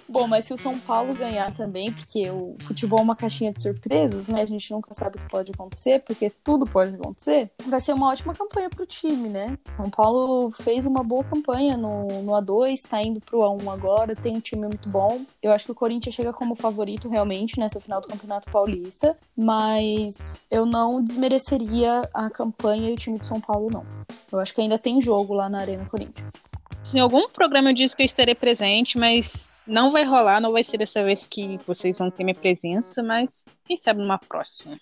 Bom, 0.09 0.27
mas 0.27 0.45
se 0.45 0.53
o 0.53 0.57
São 0.57 0.77
Paulo 0.79 1.13
ganhar 1.13 1.53
também, 1.53 1.93
porque 1.93 2.29
o 2.31 2.57
futebol 2.65 2.99
é 2.99 3.03
uma 3.03 3.15
caixinha 3.15 3.53
de 3.53 3.61
surpresas, 3.61 4.27
né? 4.27 4.41
A 4.41 4.45
gente 4.45 4.71
nunca 4.71 4.91
sabe 4.93 5.17
o 5.17 5.21
que 5.21 5.29
pode 5.29 5.51
acontecer, 5.51 6.03
porque 6.03 6.31
tudo 6.43 6.65
pode 6.65 6.95
acontecer. 6.95 7.51
Vai 7.67 7.79
ser 7.79 7.93
uma 7.93 8.09
ótima 8.09 8.33
campanha 8.33 8.71
pro 8.71 8.87
time, 8.87 9.29
né? 9.29 9.55
São 9.77 9.89
Paulo 9.91 10.49
fez 10.49 10.87
uma 10.87 11.03
boa 11.03 11.23
campanha 11.23 11.77
no, 11.77 12.07
no 12.23 12.31
A2, 12.33 12.81
tá 12.89 13.03
indo 13.03 13.19
pro 13.19 13.39
A1 13.39 13.71
agora, 13.71 14.15
tem 14.15 14.35
um 14.35 14.41
time 14.41 14.67
muito 14.67 14.89
bom. 14.89 15.21
Eu 15.43 15.51
acho 15.51 15.65
que 15.65 15.71
o 15.71 15.75
Corinthians 15.75 16.15
chega 16.15 16.33
como 16.33 16.55
favorito 16.55 17.07
realmente 17.07 17.59
nessa 17.59 17.79
final 17.79 18.01
do 18.01 18.07
Campeonato 18.07 18.49
Paulista, 18.49 19.15
mas 19.37 20.43
eu 20.49 20.65
não 20.65 21.03
desmereceria 21.03 22.09
a 22.13 22.31
campanha 22.31 22.89
e 22.89 22.93
o 22.93 22.97
time 22.97 23.19
de 23.19 23.27
São 23.27 23.39
Paulo, 23.39 23.69
não. 23.71 23.85
Eu 24.31 24.39
acho 24.39 24.55
que 24.55 24.61
ainda 24.61 24.79
tem 24.79 24.99
jogo 24.99 25.35
lá 25.35 25.47
na 25.47 25.59
Arena 25.59 25.85
Corinthians. 25.85 26.49
Em 26.93 26.99
algum 26.99 27.29
programa 27.29 27.69
eu 27.69 27.73
disse 27.73 27.95
que 27.95 28.01
eu 28.01 28.05
estarei 28.05 28.33
presente, 28.33 28.97
mas 28.97 29.58
não 29.69 29.91
vai 29.91 30.03
rolar, 30.03 30.41
não 30.41 30.51
vai 30.51 30.63
ser 30.63 30.77
dessa 30.77 31.03
vez 31.03 31.27
que 31.27 31.57
vocês 31.65 31.97
vão 31.97 32.09
ter 32.09 32.23
minha 32.23 32.35
presença, 32.35 33.01
mas 33.03 33.45
quem 33.63 33.79
sabe 33.79 34.01
numa 34.01 34.17
próxima. 34.17 34.77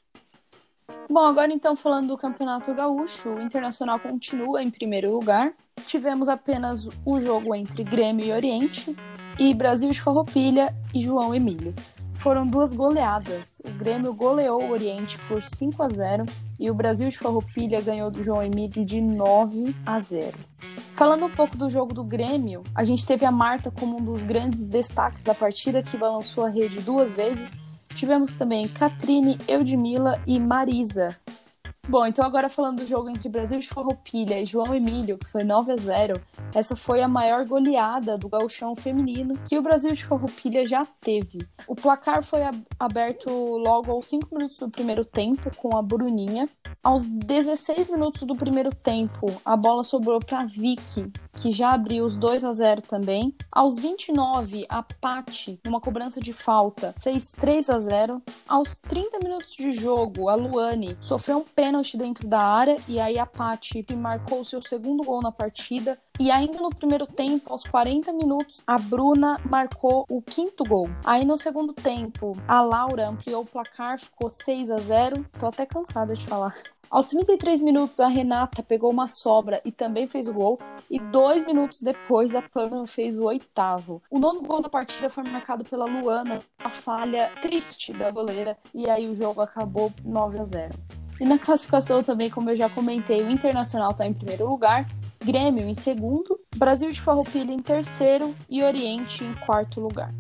Bom, 1.10 1.25
agora 1.25 1.51
então 1.51 1.75
falando 1.75 2.08
do 2.08 2.17
Campeonato 2.17 2.74
Gaúcho, 2.74 3.29
o 3.29 3.41
Internacional 3.41 4.00
continua 4.00 4.63
em 4.63 4.72
primeiro 4.72 5.12
lugar. 5.12 5.53
Tivemos 5.86 6.29
apenas 6.29 6.88
o 7.06 7.20
jogo 7.20 7.53
entre 7.53 7.84
Grêmio 7.84 8.25
e 8.25 8.32
Oriente 8.32 8.96
e 9.38 9.53
Brasil 9.53 9.91
de 9.91 10.01
Farroupilha 10.01 10.74
e 10.94 11.03
João 11.03 11.36
Emílio 11.36 11.75
foram 12.18 12.46
duas 12.46 12.74
goleadas. 12.74 13.62
O 13.66 13.72
Grêmio 13.72 14.14
goleou 14.14 14.64
o 14.64 14.72
Oriente 14.72 15.18
por 15.28 15.44
5 15.44 15.82
a 15.84 15.90
0 15.90 16.26
e 16.60 16.70
o 16.70 16.74
Brasil 16.74 17.10
de 17.10 17.18
Farroupilha 17.18 17.82
ganhou 17.82 18.10
do 18.10 18.24
João 18.24 18.44
Emílio 18.44 18.84
de 18.84 19.00
9 19.00 19.76
a 19.86 20.00
0. 20.00 20.38
Falando 20.94 21.26
um 21.26 21.30
pouco 21.30 21.56
do 21.56 21.70
jogo 21.70 21.94
do 21.94 22.04
Grêmio, 22.04 22.64
a 22.74 22.84
gente 22.84 23.06
teve 23.06 23.24
a 23.24 23.32
Marta 23.32 23.70
como 23.70 23.98
um 23.98 24.04
dos 24.04 24.24
grandes 24.24 24.64
destaques 24.64 25.24
da 25.24 25.36
partida, 25.36 25.84
que 25.84 25.96
balançou 25.96 26.46
a 26.46 26.50
rede 26.50 26.82
duas 26.82 27.14
vezes. 27.14 27.56
Tivemos 27.94 28.36
também 28.36 28.68
Catrine, 28.68 29.38
Eudmila 29.48 30.20
e 30.26 30.40
Marisa, 30.40 31.16
Bom, 31.89 32.06
então 32.06 32.25
agora 32.25 32.50
falando 32.50 32.79
do 32.79 32.86
jogo 32.86 33.10
entre 33.10 33.29
Brasil 33.29 33.62
de 33.62 33.67
Farroupilha 33.70 34.41
e 34.41 34.46
João 34.46 34.75
Emílio, 34.75 35.17
que 35.17 35.25
foi 35.25 35.46
9 35.46 35.72
a 35.72 35.77
0, 35.77 36.22
essa 36.53 36.75
foi 36.75 37.01
a 37.01 37.08
maior 37.08 37.46
goleada 37.46 38.17
do 38.17 38.27
gauchão 38.27 38.75
feminino 38.75 39.34
que 39.48 39.58
o 39.58 39.62
Brasil 39.62 39.94
de 39.94 40.03
Farroupilha 40.03 40.65
já 40.65 40.84
teve. 41.00 41.48
O 41.65 41.75
placar 41.75 42.24
foi 42.24 42.41
aberto 42.77 43.29
logo 43.29 43.89
aos 43.89 44.06
5 44.08 44.36
minutos 44.36 44.58
do 44.58 44.70
primeiro 44.70 45.06
tempo 45.06 45.50
com 45.56 45.77
a 45.77 45.82
Bruninha. 45.82 46.50
Aos 46.84 47.08
16 47.08 47.89
minutos 47.89 48.24
do 48.24 48.36
primeiro 48.36 48.75
tempo, 48.75 49.27
a 49.46 49.56
bola 49.56 49.84
sobrou 49.84 50.20
para 50.20 50.46
Vicky, 50.46 51.10
que 51.39 51.53
já 51.53 51.72
abriu 51.72 52.03
os 52.03 52.17
2 52.17 52.44
a 52.44 52.51
0 52.51 52.82
também. 52.82 53.34
Aos 53.50 53.79
29, 53.79 54.65
a 54.67 54.84
Patti, 54.84 55.60
numa 55.65 55.79
cobrança 55.79 56.20
de 56.20 56.34
falta, 56.34 56.94
fez 57.01 57.32
3 57.32 57.70
a 57.70 57.79
0. 57.79 58.22
Aos 58.48 58.75
30 58.75 59.20
minutos 59.20 59.53
de 59.53 59.72
jogo, 59.72 60.27
a 60.29 60.36
Luane 60.36 60.98
sofreu 61.00 61.39
um 61.39 61.44
pênalti 61.44 61.77
dentro 61.98 62.28
da 62.28 62.40
área 62.40 62.78
e 62.88 63.00
aí 63.00 63.20
a 63.20 63.26
Patti 63.26 63.86
marcou 63.96 64.44
seu 64.44 64.62
segundo 64.62 65.04
gol 65.04 65.22
na 65.22 65.32
partida. 65.32 65.98
E 66.20 66.32
ainda 66.32 66.60
no 66.60 66.70
primeiro 66.70 67.06
tempo, 67.06 67.52
aos 67.52 67.64
40 67.64 68.12
minutos, 68.12 68.62
a 68.66 68.78
Bruna 68.78 69.40
marcou 69.50 70.04
o 70.10 70.20
quinto 70.20 70.64
gol. 70.64 70.90
Aí 71.06 71.24
no 71.24 71.38
segundo 71.38 71.74
tempo, 71.74 72.32
a 72.48 72.60
Laura 72.62 73.10
ampliou 73.10 73.44
o 73.44 73.46
placar, 73.46 74.00
ficou 74.00 74.28
6 74.28 74.72
a 74.72 74.78
0. 74.78 75.26
Tô 75.40 75.46
até 75.46 75.66
cansada 75.66 76.16
de 76.16 76.26
falar. 76.26 76.56
Aos 76.90 77.08
33 77.08 77.62
minutos, 77.62 78.00
a 78.00 78.08
Renata 78.08 78.64
pegou 78.64 78.90
uma 78.90 79.10
sobra 79.10 79.62
e 79.66 79.72
também 79.72 80.08
fez 80.08 80.28
o 80.28 80.34
gol. 80.34 80.58
E 80.90 80.98
dois 81.00 81.46
minutos 81.46 81.82
depois, 81.82 82.34
a 82.34 82.42
Pamela 82.42 82.88
fez 82.88 83.20
o 83.20 83.26
oitavo. 83.26 84.02
O 84.10 84.18
nono 84.18 84.42
gol 84.42 84.62
da 84.62 84.70
partida 84.70 85.10
foi 85.10 85.24
marcado 85.26 85.66
pela 85.66 85.86
Luana, 85.86 86.40
a 86.58 86.70
falha 86.70 87.32
triste 87.42 87.92
da 87.92 88.10
goleira. 88.10 88.58
E 88.74 88.90
aí 88.90 89.08
o 89.08 89.16
jogo 89.16 89.42
acabou 89.42 89.92
9 90.04 90.40
a 90.40 90.46
0. 90.46 90.74
E 91.20 91.26
na 91.26 91.38
classificação 91.38 92.04
também, 92.04 92.30
como 92.30 92.50
eu 92.50 92.56
já 92.56 92.70
comentei, 92.70 93.24
o 93.24 93.30
Internacional 93.30 93.92
está 93.92 94.06
em 94.06 94.14
primeiro 94.14 94.48
lugar, 94.48 94.88
Grêmio 95.24 95.68
em 95.68 95.74
segundo, 95.74 96.40
Brasil 96.56 96.92
de 96.92 97.02
Farroupilha 97.02 97.52
em 97.52 97.60
terceiro 97.60 98.36
e 98.50 98.64
Oriente 98.64 99.24
em 99.24 99.34
quarto 99.46 99.82
lugar. 99.82 100.14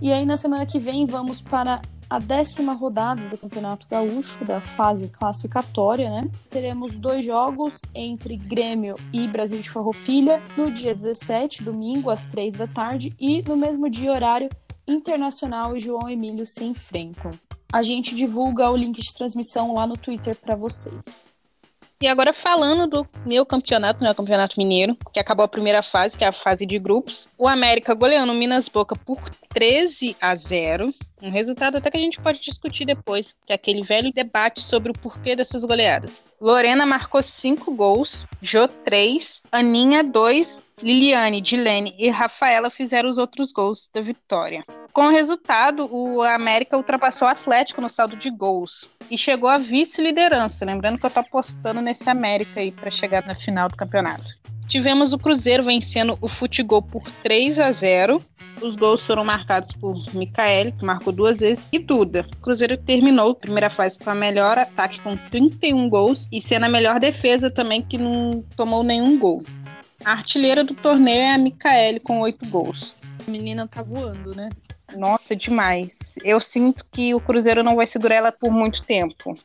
E 0.00 0.12
aí 0.12 0.24
na 0.24 0.36
semana 0.36 0.64
que 0.64 0.78
vem 0.78 1.06
vamos 1.06 1.40
para 1.40 1.82
a 2.10 2.18
décima 2.18 2.72
rodada 2.72 3.28
do 3.28 3.36
Campeonato 3.36 3.86
Gaúcho, 3.88 4.42
da 4.44 4.60
fase 4.60 5.08
classificatória, 5.08 6.08
né? 6.08 6.30
Teremos 6.48 6.96
dois 6.96 7.24
jogos 7.24 7.76
entre 7.94 8.36
Grêmio 8.36 8.94
e 9.12 9.28
Brasil 9.28 9.60
de 9.60 9.68
Farroupilha 9.68 10.42
no 10.56 10.70
dia 10.70 10.94
17, 10.94 11.62
domingo, 11.62 12.08
às 12.08 12.24
três 12.24 12.54
da 12.54 12.66
tarde, 12.66 13.14
e 13.18 13.42
no 13.42 13.56
mesmo 13.56 13.90
dia 13.90 14.10
horário, 14.10 14.48
Internacional 14.86 15.76
e 15.76 15.80
João 15.80 16.08
Emílio 16.08 16.46
se 16.46 16.64
enfrentam. 16.64 17.30
A 17.72 17.82
gente 17.82 18.14
divulga 18.14 18.70
o 18.70 18.76
link 18.76 18.98
de 18.98 19.12
transmissão 19.12 19.74
lá 19.74 19.86
no 19.86 19.96
Twitter 19.96 20.34
para 20.36 20.56
vocês. 20.56 21.26
E 22.00 22.06
agora 22.06 22.32
falando 22.32 22.86
do 22.86 23.08
meu 23.26 23.44
campeonato, 23.44 24.02
né, 24.02 24.12
o 24.12 24.14
Campeonato 24.14 24.54
Mineiro, 24.56 24.96
que 25.12 25.18
acabou 25.18 25.44
a 25.44 25.48
primeira 25.48 25.82
fase, 25.82 26.16
que 26.16 26.22
é 26.22 26.28
a 26.28 26.32
fase 26.32 26.64
de 26.64 26.78
grupos. 26.78 27.26
O 27.36 27.48
América 27.48 27.92
goleando 27.92 28.32
o 28.32 28.36
Minas 28.36 28.68
Boca 28.68 28.94
por 28.94 29.28
13 29.48 30.16
a 30.20 30.34
0. 30.34 30.94
Um 31.20 31.30
resultado 31.30 31.76
até 31.76 31.90
que 31.90 31.96
a 31.96 32.00
gente 32.00 32.20
pode 32.20 32.40
discutir 32.40 32.84
depois, 32.86 33.34
que 33.44 33.52
é 33.52 33.56
aquele 33.56 33.82
velho 33.82 34.12
debate 34.12 34.60
sobre 34.60 34.92
o 34.92 34.94
porquê 34.94 35.34
dessas 35.34 35.64
goleadas. 35.64 36.22
Lorena 36.40 36.86
marcou 36.86 37.20
5 37.20 37.74
gols, 37.74 38.24
Jô 38.40 38.68
3, 38.68 39.42
Aninha 39.50 40.04
2, 40.04 40.67
Liliane, 40.82 41.40
Dilene 41.40 41.94
e 41.98 42.08
Rafaela 42.08 42.70
fizeram 42.70 43.10
os 43.10 43.18
outros 43.18 43.52
gols 43.52 43.90
da 43.92 44.00
vitória. 44.00 44.64
Com 44.92 45.06
o 45.06 45.10
resultado, 45.10 45.88
o 45.92 46.22
América 46.22 46.76
ultrapassou 46.76 47.26
o 47.26 47.30
Atlético 47.30 47.80
no 47.80 47.88
saldo 47.88 48.16
de 48.16 48.30
gols 48.30 48.88
e 49.10 49.18
chegou 49.18 49.48
à 49.48 49.58
vice-liderança. 49.58 50.64
Lembrando 50.64 50.98
que 50.98 51.06
eu 51.06 51.10
tô 51.10 51.20
apostando 51.20 51.80
nesse 51.80 52.08
América 52.08 52.60
aí 52.60 52.70
para 52.70 52.90
chegar 52.90 53.26
na 53.26 53.34
final 53.34 53.68
do 53.68 53.76
campeonato. 53.76 54.36
Tivemos 54.68 55.14
o 55.14 55.18
Cruzeiro 55.18 55.62
vencendo 55.62 56.18
o 56.20 56.28
Futebol 56.28 56.82
por 56.82 57.10
3 57.22 57.58
a 57.58 57.72
0. 57.72 58.22
Os 58.60 58.76
gols 58.76 59.00
foram 59.02 59.24
marcados 59.24 59.72
por 59.72 59.96
Micaele, 60.14 60.72
que 60.72 60.84
marcou 60.84 61.12
duas 61.12 61.40
vezes, 61.40 61.66
e 61.72 61.78
Duda. 61.78 62.26
O 62.36 62.42
Cruzeiro 62.42 62.76
terminou 62.76 63.30
a 63.30 63.34
primeira 63.34 63.70
fase 63.70 63.98
com 63.98 64.10
a 64.10 64.14
melhor 64.14 64.58
ataque 64.58 65.00
com 65.00 65.16
31 65.16 65.88
gols 65.88 66.28
e 66.30 66.42
sendo 66.42 66.64
a 66.64 66.68
melhor 66.68 67.00
defesa 67.00 67.50
também, 67.50 67.80
que 67.80 67.96
não 67.96 68.44
tomou 68.56 68.82
nenhum 68.82 69.18
gol. 69.18 69.42
A 70.04 70.12
artilheira 70.12 70.64
do 70.64 70.74
torneio 70.74 71.20
é 71.20 71.34
a 71.34 71.38
Micaele, 71.38 72.00
com 72.00 72.20
oito 72.20 72.48
gols. 72.48 72.96
A 73.26 73.30
menina 73.30 73.66
tá 73.66 73.82
voando, 73.82 74.34
né? 74.34 74.48
Nossa, 74.96 75.36
demais. 75.36 76.14
Eu 76.24 76.40
sinto 76.40 76.84
que 76.90 77.14
o 77.14 77.20
Cruzeiro 77.20 77.62
não 77.62 77.76
vai 77.76 77.86
segurar 77.86 78.14
ela 78.14 78.32
por 78.32 78.50
muito 78.50 78.80
tempo. 78.82 79.36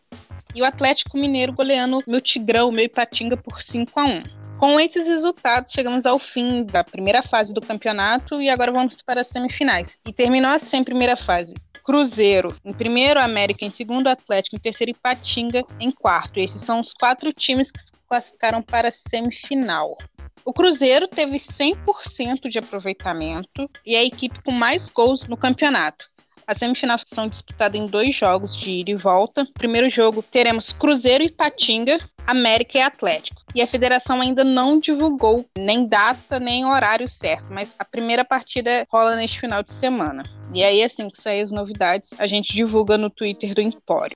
E 0.55 0.61
o 0.61 0.65
Atlético 0.65 1.17
Mineiro 1.17 1.53
goleando 1.53 1.99
meu 2.07 2.21
Tigrão, 2.21 2.71
meu 2.71 2.85
Ipatinga 2.85 3.35
por 3.35 3.61
5 3.61 3.99
a 3.99 4.05
1 4.05 4.23
com 4.63 4.79
esses 4.79 5.07
resultados, 5.07 5.73
chegamos 5.73 6.05
ao 6.05 6.17
fim 6.17 6.63
da 6.63 6.85
primeira 6.85 7.21
fase 7.21 7.53
do 7.53 7.59
campeonato 7.59 8.41
e 8.41 8.49
agora 8.49 8.71
vamos 8.71 9.01
para 9.01 9.19
as 9.19 9.27
semifinais. 9.27 9.97
E 10.07 10.13
terminou 10.13 10.51
assim 10.51 10.79
a 10.79 10.83
primeira 10.85 11.17
fase. 11.17 11.53
Cruzeiro 11.83 12.55
em 12.63 12.71
primeiro, 12.71 13.19
América 13.19 13.65
em 13.65 13.69
segundo, 13.69 14.07
Atlético 14.07 14.55
em 14.55 14.59
terceiro 14.59 14.91
e 14.91 14.95
Patinga 14.95 15.63
em 15.81 15.91
quarto. 15.91 16.39
Esses 16.39 16.61
são 16.61 16.79
os 16.79 16.93
quatro 16.93 17.33
times 17.33 17.71
que 17.71 17.81
se 17.81 17.91
classificaram 18.07 18.61
para 18.61 18.87
a 18.87 18.91
semifinal. 18.91 19.97
O 20.45 20.51
Cruzeiro 20.51 21.07
teve 21.07 21.37
100% 21.37 22.49
de 22.49 22.59
aproveitamento 22.59 23.69
e 23.85 23.95
é 23.95 23.99
a 23.99 24.03
equipe 24.03 24.41
com 24.43 24.51
mais 24.51 24.89
gols 24.89 25.25
no 25.27 25.37
campeonato. 25.37 26.11
A 26.45 26.53
semifinal 26.53 26.99
são 26.99 27.29
disputadas 27.29 27.79
em 27.79 27.85
dois 27.85 28.13
jogos 28.13 28.53
de 28.53 28.69
ida 28.69 28.91
e 28.91 28.95
volta. 28.95 29.47
Primeiro 29.53 29.89
jogo 29.89 30.21
teremos 30.21 30.73
Cruzeiro 30.73 31.23
e 31.23 31.29
Patinga, 31.29 31.97
América 32.27 32.77
e 32.77 32.81
Atlético. 32.81 33.41
E 33.55 33.61
a 33.61 33.67
federação 33.67 34.19
ainda 34.19 34.43
não 34.43 34.77
divulgou 34.77 35.45
nem 35.57 35.87
data 35.87 36.39
nem 36.39 36.65
horário 36.65 37.07
certo, 37.07 37.47
mas 37.49 37.73
a 37.79 37.85
primeira 37.85 38.25
partida 38.25 38.85
rola 38.91 39.15
neste 39.15 39.39
final 39.39 39.63
de 39.63 39.71
semana. 39.71 40.23
E 40.53 40.63
aí, 40.63 40.83
assim 40.83 41.09
que 41.09 41.19
sair 41.19 41.41
as 41.41 41.51
novidades, 41.51 42.11
a 42.19 42.27
gente 42.27 42.53
divulga 42.53 42.97
no 42.97 43.09
Twitter 43.09 43.55
do 43.55 43.61
Empório. 43.61 44.15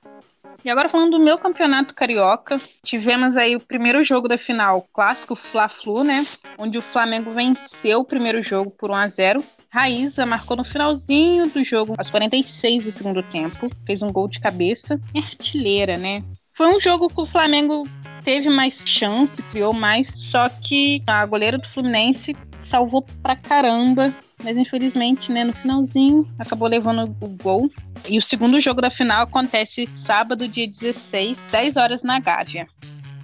E 0.65 0.69
agora 0.69 0.89
falando 0.89 1.17
do 1.17 1.23
meu 1.23 1.37
campeonato 1.37 1.93
carioca, 1.93 2.59
tivemos 2.83 3.37
aí 3.37 3.55
o 3.55 3.59
primeiro 3.59 4.03
jogo 4.03 4.27
da 4.27 4.37
final, 4.37 4.85
clássico 4.93 5.35
Fla-Flu, 5.35 6.03
né? 6.03 6.25
Onde 6.57 6.77
o 6.77 6.81
Flamengo 6.81 7.31
venceu 7.31 7.99
o 7.99 8.05
primeiro 8.05 8.41
jogo 8.41 8.71
por 8.71 8.89
1 8.89 8.95
a 8.95 9.07
0. 9.07 9.43
Raíza 9.69 10.25
marcou 10.25 10.57
no 10.57 10.63
finalzinho 10.63 11.47
do 11.49 11.63
jogo, 11.63 11.93
aos 11.97 12.09
46 12.09 12.85
do 12.85 12.91
segundo 12.91 13.23
tempo, 13.23 13.69
fez 13.85 14.01
um 14.01 14.11
gol 14.11 14.27
de 14.27 14.39
cabeça. 14.39 14.99
É 15.13 15.19
artilheira, 15.19 15.97
né? 15.97 16.23
Foi 16.53 16.75
um 16.75 16.79
jogo 16.79 17.07
que 17.07 17.21
o 17.21 17.25
Flamengo 17.25 17.83
teve 18.23 18.49
mais 18.49 18.81
chance, 18.85 19.41
criou 19.43 19.71
mais, 19.71 20.11
só 20.17 20.49
que 20.49 21.03
a 21.05 21.25
goleira 21.25 21.57
do 21.57 21.67
Fluminense 21.67 22.33
salvou 22.67 23.05
pra 23.21 23.36
caramba, 23.36 24.13
mas 24.43 24.57
infelizmente, 24.57 25.31
né, 25.31 25.43
no 25.43 25.53
finalzinho 25.53 26.27
acabou 26.38 26.67
levando 26.67 27.15
o 27.21 27.27
gol. 27.29 27.69
E 28.07 28.17
o 28.17 28.21
segundo 28.21 28.59
jogo 28.59 28.81
da 28.81 28.89
final 28.89 29.24
acontece 29.24 29.88
sábado, 29.93 30.47
dia 30.47 30.67
16, 30.67 31.47
10 31.51 31.77
horas 31.77 32.03
na 32.03 32.19
Gávea. 32.19 32.67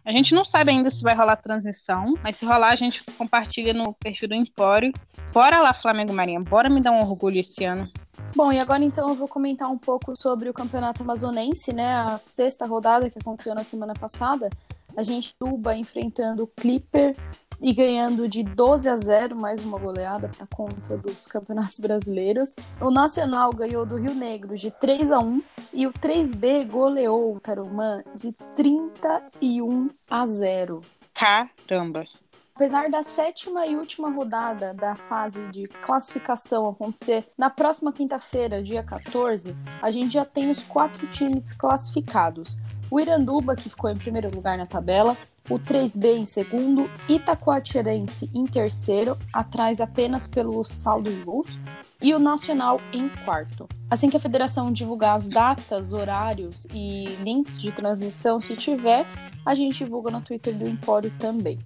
A 0.05 0.11
gente 0.11 0.33
não 0.33 0.43
sabe 0.43 0.71
ainda 0.71 0.89
se 0.89 1.01
vai 1.01 1.15
rolar 1.15 1.37
transmissão, 1.37 2.15
mas 2.21 2.35
se 2.35 2.45
rolar, 2.45 2.71
a 2.73 2.75
gente 2.75 3.01
compartilha 3.17 3.73
no 3.73 3.93
perfil 3.93 4.27
do 4.27 4.35
Empório. 4.35 4.91
Bora 5.33 5.61
lá, 5.61 5.73
Flamengo 5.73 6.11
Marinha, 6.11 6.41
bora 6.41 6.69
me 6.69 6.81
dar 6.81 6.91
um 6.91 7.01
orgulho 7.01 7.39
esse 7.39 7.63
ano. 7.63 7.89
Bom, 8.35 8.51
e 8.51 8.59
agora 8.59 8.83
então 8.83 9.07
eu 9.07 9.15
vou 9.15 9.29
comentar 9.29 9.71
um 9.71 9.77
pouco 9.77 10.13
sobre 10.15 10.49
o 10.49 10.53
Campeonato 10.53 11.03
Amazonense, 11.03 11.71
né? 11.71 11.95
A 11.95 12.17
sexta 12.17 12.65
rodada 12.65 13.09
que 13.09 13.17
aconteceu 13.17 13.55
na 13.55 13.63
semana 13.63 13.93
passada. 13.93 14.49
A 14.95 15.03
gente 15.03 15.35
Tuba 15.35 15.75
enfrentando 15.75 16.43
o 16.43 16.47
Clipper 16.47 17.15
e 17.63 17.71
ganhando 17.71 18.27
de 18.27 18.43
12 18.43 18.89
a 18.89 18.97
0, 18.97 19.39
mais 19.39 19.63
uma 19.63 19.79
goleada 19.79 20.27
para 20.27 20.45
conta 20.45 20.97
dos 20.97 21.25
campeonatos 21.25 21.79
brasileiros. 21.79 22.53
O 22.81 22.91
Nacional 22.91 23.53
ganhou 23.53 23.85
do 23.85 23.95
Rio 23.95 24.13
Negro 24.13 24.57
de 24.57 24.69
3 24.69 25.09
a 25.11 25.19
1 25.19 25.41
e 25.71 25.87
o 25.87 25.93
3B 25.93 26.69
goleou 26.69 27.33
o 27.33 27.39
Tarumã 27.39 28.03
de 28.13 28.33
31 28.53 29.89
a 30.11 30.25
0. 30.25 30.81
Caramba! 31.13 32.05
Apesar 32.53 32.89
da 32.89 33.01
sétima 33.01 33.65
e 33.65 33.77
última 33.77 34.11
rodada 34.11 34.73
da 34.73 34.93
fase 34.93 35.41
de 35.47 35.65
classificação 35.67 36.67
acontecer 36.67 37.25
na 37.35 37.49
próxima 37.49 37.93
quinta-feira, 37.93 38.61
dia 38.61 38.83
14, 38.83 39.55
a 39.81 39.89
gente 39.89 40.13
já 40.13 40.25
tem 40.25 40.51
os 40.51 40.61
quatro 40.61 41.07
times 41.07 41.53
classificados. 41.53 42.59
O 42.91 42.99
Iranduba, 42.99 43.55
que 43.55 43.69
ficou 43.69 43.89
em 43.89 43.97
primeiro 43.97 44.29
lugar 44.29 44.55
na 44.55 44.67
tabela, 44.67 45.17
o 45.49 45.59
3B 45.59 46.17
em 46.17 46.25
segundo, 46.25 46.89
Itacoatirense 47.07 48.29
em 48.33 48.45
terceiro, 48.45 49.17
atrás 49.31 49.81
apenas 49.81 50.27
pelo 50.27 50.63
saldo 50.63 51.09
de 51.09 51.21
gols, 51.21 51.59
e 52.01 52.13
o 52.13 52.19
Nacional 52.19 52.79
em 52.93 53.09
quarto. 53.25 53.67
Assim 53.89 54.09
que 54.09 54.17
a 54.17 54.19
federação 54.19 54.71
divulgar 54.71 55.15
as 55.15 55.27
datas, 55.27 55.93
horários 55.93 56.65
e 56.73 57.05
links 57.21 57.61
de 57.61 57.71
transmissão, 57.71 58.39
se 58.39 58.55
tiver, 58.55 59.05
a 59.45 59.53
gente 59.53 59.83
divulga 59.83 60.09
no 60.09 60.21
Twitter 60.21 60.55
do 60.55 60.67
Empório 60.67 61.13
também. 61.19 61.59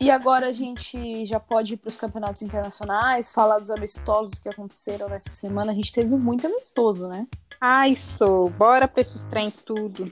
E 0.00 0.10
agora 0.10 0.48
a 0.48 0.52
gente 0.52 1.24
já 1.24 1.40
pode 1.40 1.74
ir 1.74 1.76
para 1.78 1.88
os 1.88 1.96
campeonatos 1.96 2.42
internacionais, 2.42 3.32
falar 3.32 3.58
dos 3.58 3.70
amistosos 3.70 4.38
que 4.38 4.48
aconteceram 4.48 5.08
nessa 5.08 5.30
semana. 5.30 5.72
A 5.72 5.74
gente 5.74 5.92
teve 5.92 6.14
muito 6.16 6.46
amistoso, 6.46 7.08
né? 7.08 7.26
Ai, 7.60 7.94
sou. 7.94 8.50
Bora 8.50 8.86
para 8.86 9.00
esse 9.00 9.18
trem 9.30 9.50
tudo. 9.50 10.10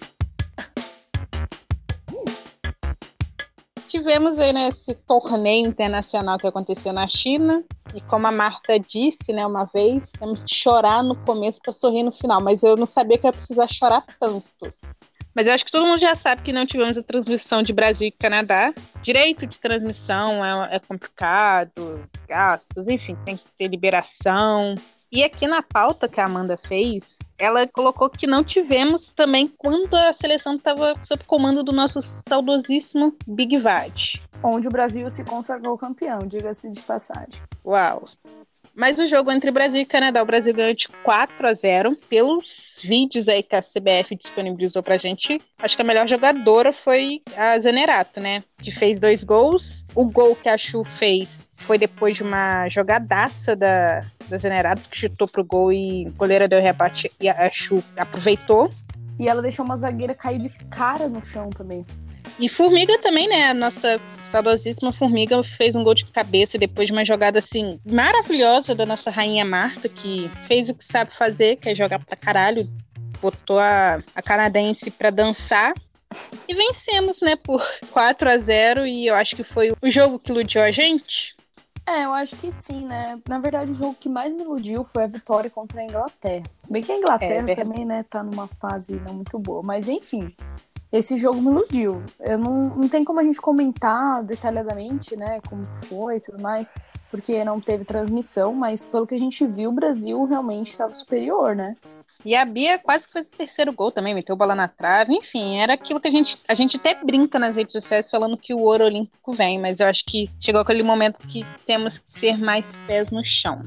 Tivemos 3.92 4.38
aí 4.38 4.54
nesse 4.54 4.92
né, 4.92 4.98
torneio 5.06 5.66
internacional 5.66 6.38
que 6.38 6.46
aconteceu 6.46 6.94
na 6.94 7.06
China. 7.06 7.62
E 7.94 8.00
como 8.00 8.26
a 8.26 8.32
Marta 8.32 8.80
disse, 8.80 9.34
né, 9.34 9.44
uma 9.44 9.66
vez, 9.66 10.12
temos 10.12 10.42
que 10.42 10.54
chorar 10.54 11.02
no 11.02 11.14
começo 11.14 11.60
para 11.60 11.74
sorrir 11.74 12.02
no 12.02 12.10
final. 12.10 12.40
Mas 12.40 12.62
eu 12.62 12.74
não 12.74 12.86
sabia 12.86 13.18
que 13.18 13.26
ia 13.26 13.32
precisar 13.32 13.68
chorar 13.68 14.02
tanto. 14.18 14.72
Mas 15.34 15.46
eu 15.46 15.52
acho 15.52 15.66
que 15.66 15.70
todo 15.70 15.86
mundo 15.86 16.00
já 16.00 16.14
sabe 16.14 16.40
que 16.40 16.54
não 16.54 16.64
tivemos 16.64 16.96
a 16.96 17.02
transmissão 17.02 17.62
de 17.62 17.74
Brasil 17.74 18.08
e 18.08 18.12
Canadá. 18.12 18.72
Direito 19.02 19.46
de 19.46 19.60
transmissão 19.60 20.42
é, 20.42 20.76
é 20.76 20.78
complicado, 20.78 22.08
gastos, 22.26 22.88
enfim, 22.88 23.14
tem 23.26 23.36
que 23.36 23.44
ter 23.58 23.68
liberação. 23.68 24.74
E 25.12 25.22
aqui 25.22 25.46
na 25.46 25.62
pauta 25.62 26.08
que 26.08 26.18
a 26.18 26.24
Amanda 26.24 26.56
fez, 26.56 27.18
ela 27.38 27.68
colocou 27.68 28.08
que 28.08 28.26
não 28.26 28.42
tivemos 28.42 29.12
também 29.12 29.46
quando 29.46 29.92
a 29.94 30.10
seleção 30.14 30.54
estava 30.54 30.98
sob 31.04 31.22
comando 31.24 31.62
do 31.62 31.70
nosso 31.70 32.00
saudosíssimo 32.00 33.14
Big 33.26 33.58
Vad. 33.58 34.18
Onde 34.42 34.68
o 34.68 34.70
Brasil 34.70 35.10
se 35.10 35.22
consagrou 35.22 35.76
campeão, 35.76 36.26
diga-se 36.26 36.70
de 36.70 36.80
passagem. 36.80 37.42
Uau! 37.62 38.08
Mas 38.74 38.98
o 38.98 39.06
jogo 39.06 39.30
entre 39.30 39.50
Brasil 39.50 39.80
e 39.80 39.84
Canadá, 39.84 40.22
o 40.22 40.26
Brasil 40.26 40.54
ganhou 40.54 40.74
de 40.74 40.88
4 40.88 41.46
a 41.46 41.52
0. 41.52 41.96
Pelos 42.08 42.80
vídeos 42.82 43.28
aí 43.28 43.42
que 43.42 43.54
a 43.54 43.60
CBF 43.60 44.16
disponibilizou 44.16 44.82
pra 44.82 44.96
gente, 44.96 45.38
acho 45.58 45.76
que 45.76 45.82
a 45.82 45.84
melhor 45.84 46.08
jogadora 46.08 46.72
foi 46.72 47.20
a 47.36 47.58
Zenerato, 47.58 48.18
né? 48.18 48.42
Que 48.58 48.70
fez 48.70 48.98
dois 48.98 49.22
gols. 49.22 49.84
O 49.94 50.06
gol 50.06 50.34
que 50.34 50.48
a 50.48 50.56
Chu 50.56 50.84
fez 50.84 51.46
foi 51.58 51.76
depois 51.76 52.16
de 52.16 52.22
uma 52.22 52.66
jogadaça 52.68 53.54
da, 53.54 54.00
da 54.28 54.38
Zenerato, 54.38 54.88
que 54.88 54.96
chutou 54.96 55.28
pro 55.28 55.44
gol 55.44 55.70
e 55.70 56.06
a 56.06 56.10
goleira 56.10 56.48
deu 56.48 56.60
rebate 56.60 57.12
e 57.20 57.28
a 57.28 57.50
Chu 57.50 57.82
aproveitou. 57.96 58.70
E 59.20 59.28
ela 59.28 59.42
deixou 59.42 59.64
uma 59.64 59.76
zagueira 59.76 60.14
cair 60.14 60.38
de 60.38 60.48
cara 60.48 61.08
no 61.08 61.22
chão 61.22 61.50
também. 61.50 61.84
E 62.38 62.48
Formiga 62.48 62.98
também, 62.98 63.28
né? 63.28 63.50
A 63.50 63.54
nossa 63.54 64.00
saudosíssima 64.30 64.92
Formiga 64.92 65.42
fez 65.42 65.76
um 65.76 65.84
gol 65.84 65.94
de 65.94 66.06
cabeça 66.06 66.58
depois 66.58 66.86
de 66.86 66.92
uma 66.92 67.04
jogada 67.04 67.38
assim 67.38 67.78
maravilhosa 67.84 68.74
da 68.74 68.86
nossa 68.86 69.10
rainha 69.10 69.44
Marta, 69.44 69.88
que 69.88 70.30
fez 70.46 70.68
o 70.68 70.74
que 70.74 70.84
sabe 70.84 71.14
fazer, 71.16 71.56
que 71.56 71.68
é 71.68 71.74
jogar 71.74 71.98
pra 71.98 72.16
caralho. 72.16 72.68
Botou 73.20 73.58
a, 73.58 74.02
a 74.14 74.22
canadense 74.22 74.90
pra 74.90 75.10
dançar. 75.10 75.74
E 76.48 76.54
vencemos, 76.54 77.20
né, 77.20 77.36
por 77.36 77.62
4 77.90 78.28
a 78.28 78.36
0 78.36 78.86
e 78.86 79.06
eu 79.06 79.14
acho 79.14 79.34
que 79.36 79.44
foi 79.44 79.72
o 79.80 79.90
jogo 79.90 80.18
que 80.18 80.30
iludiu 80.30 80.62
a 80.62 80.70
gente. 80.70 81.34
É, 81.86 82.04
eu 82.04 82.12
acho 82.12 82.36
que 82.36 82.50
sim, 82.52 82.84
né? 82.84 83.18
Na 83.28 83.38
verdade, 83.38 83.72
o 83.72 83.74
jogo 83.74 83.96
que 83.98 84.08
mais 84.08 84.32
me 84.32 84.42
iludiu 84.42 84.84
foi 84.84 85.04
a 85.04 85.06
vitória 85.06 85.50
contra 85.50 85.80
a 85.80 85.84
Inglaterra. 85.84 86.44
Bem 86.70 86.82
que 86.82 86.92
a 86.92 86.96
Inglaterra 86.96 87.50
é, 87.50 87.54
também, 87.56 87.84
né, 87.84 88.04
tá 88.08 88.22
numa 88.22 88.46
fase 88.46 89.00
não 89.06 89.14
muito 89.14 89.38
boa. 89.38 89.62
Mas 89.64 89.88
enfim, 89.88 90.32
esse 90.92 91.16
jogo 91.16 91.40
me 91.40 91.50
iludiu. 91.50 92.02
Eu 92.20 92.38
não, 92.38 92.64
não 92.76 92.88
tem 92.88 93.04
como 93.04 93.20
a 93.20 93.24
gente 93.24 93.40
comentar 93.40 94.22
detalhadamente, 94.22 95.16
né, 95.16 95.40
como 95.48 95.64
foi 95.88 96.16
e 96.16 96.20
tudo 96.20 96.42
mais, 96.42 96.74
porque 97.10 97.42
não 97.44 97.60
teve 97.60 97.84
transmissão, 97.84 98.54
mas 98.54 98.84
pelo 98.84 99.06
que 99.06 99.14
a 99.14 99.18
gente 99.18 99.46
viu, 99.46 99.70
o 99.70 99.74
Brasil 99.74 100.24
realmente 100.24 100.68
estava 100.68 100.92
superior, 100.92 101.54
né? 101.54 101.76
E 102.24 102.36
a 102.36 102.44
Bia 102.44 102.78
quase 102.78 103.08
fez 103.08 103.26
o 103.26 103.32
terceiro 103.32 103.72
gol 103.72 103.90
também, 103.90 104.14
meteu 104.14 104.36
bola 104.36 104.54
na 104.54 104.68
trave, 104.68 105.12
enfim, 105.12 105.58
era 105.58 105.74
aquilo 105.74 106.00
que 106.00 106.06
a 106.06 106.10
gente. 106.10 106.38
A 106.46 106.54
gente 106.54 106.76
até 106.76 106.94
brinca 106.94 107.38
nas 107.38 107.56
redes 107.56 107.72
sociais 107.72 108.08
falando 108.08 108.36
que 108.36 108.54
o 108.54 108.60
ouro 108.60 108.84
olímpico 108.84 109.32
vem, 109.32 109.60
mas 109.60 109.80
eu 109.80 109.88
acho 109.88 110.04
que 110.06 110.30
chegou 110.40 110.60
aquele 110.60 110.84
momento 110.84 111.26
que 111.26 111.44
temos 111.66 111.98
que 111.98 112.20
ser 112.20 112.38
mais 112.38 112.76
pés 112.86 113.10
no 113.10 113.24
chão. 113.24 113.62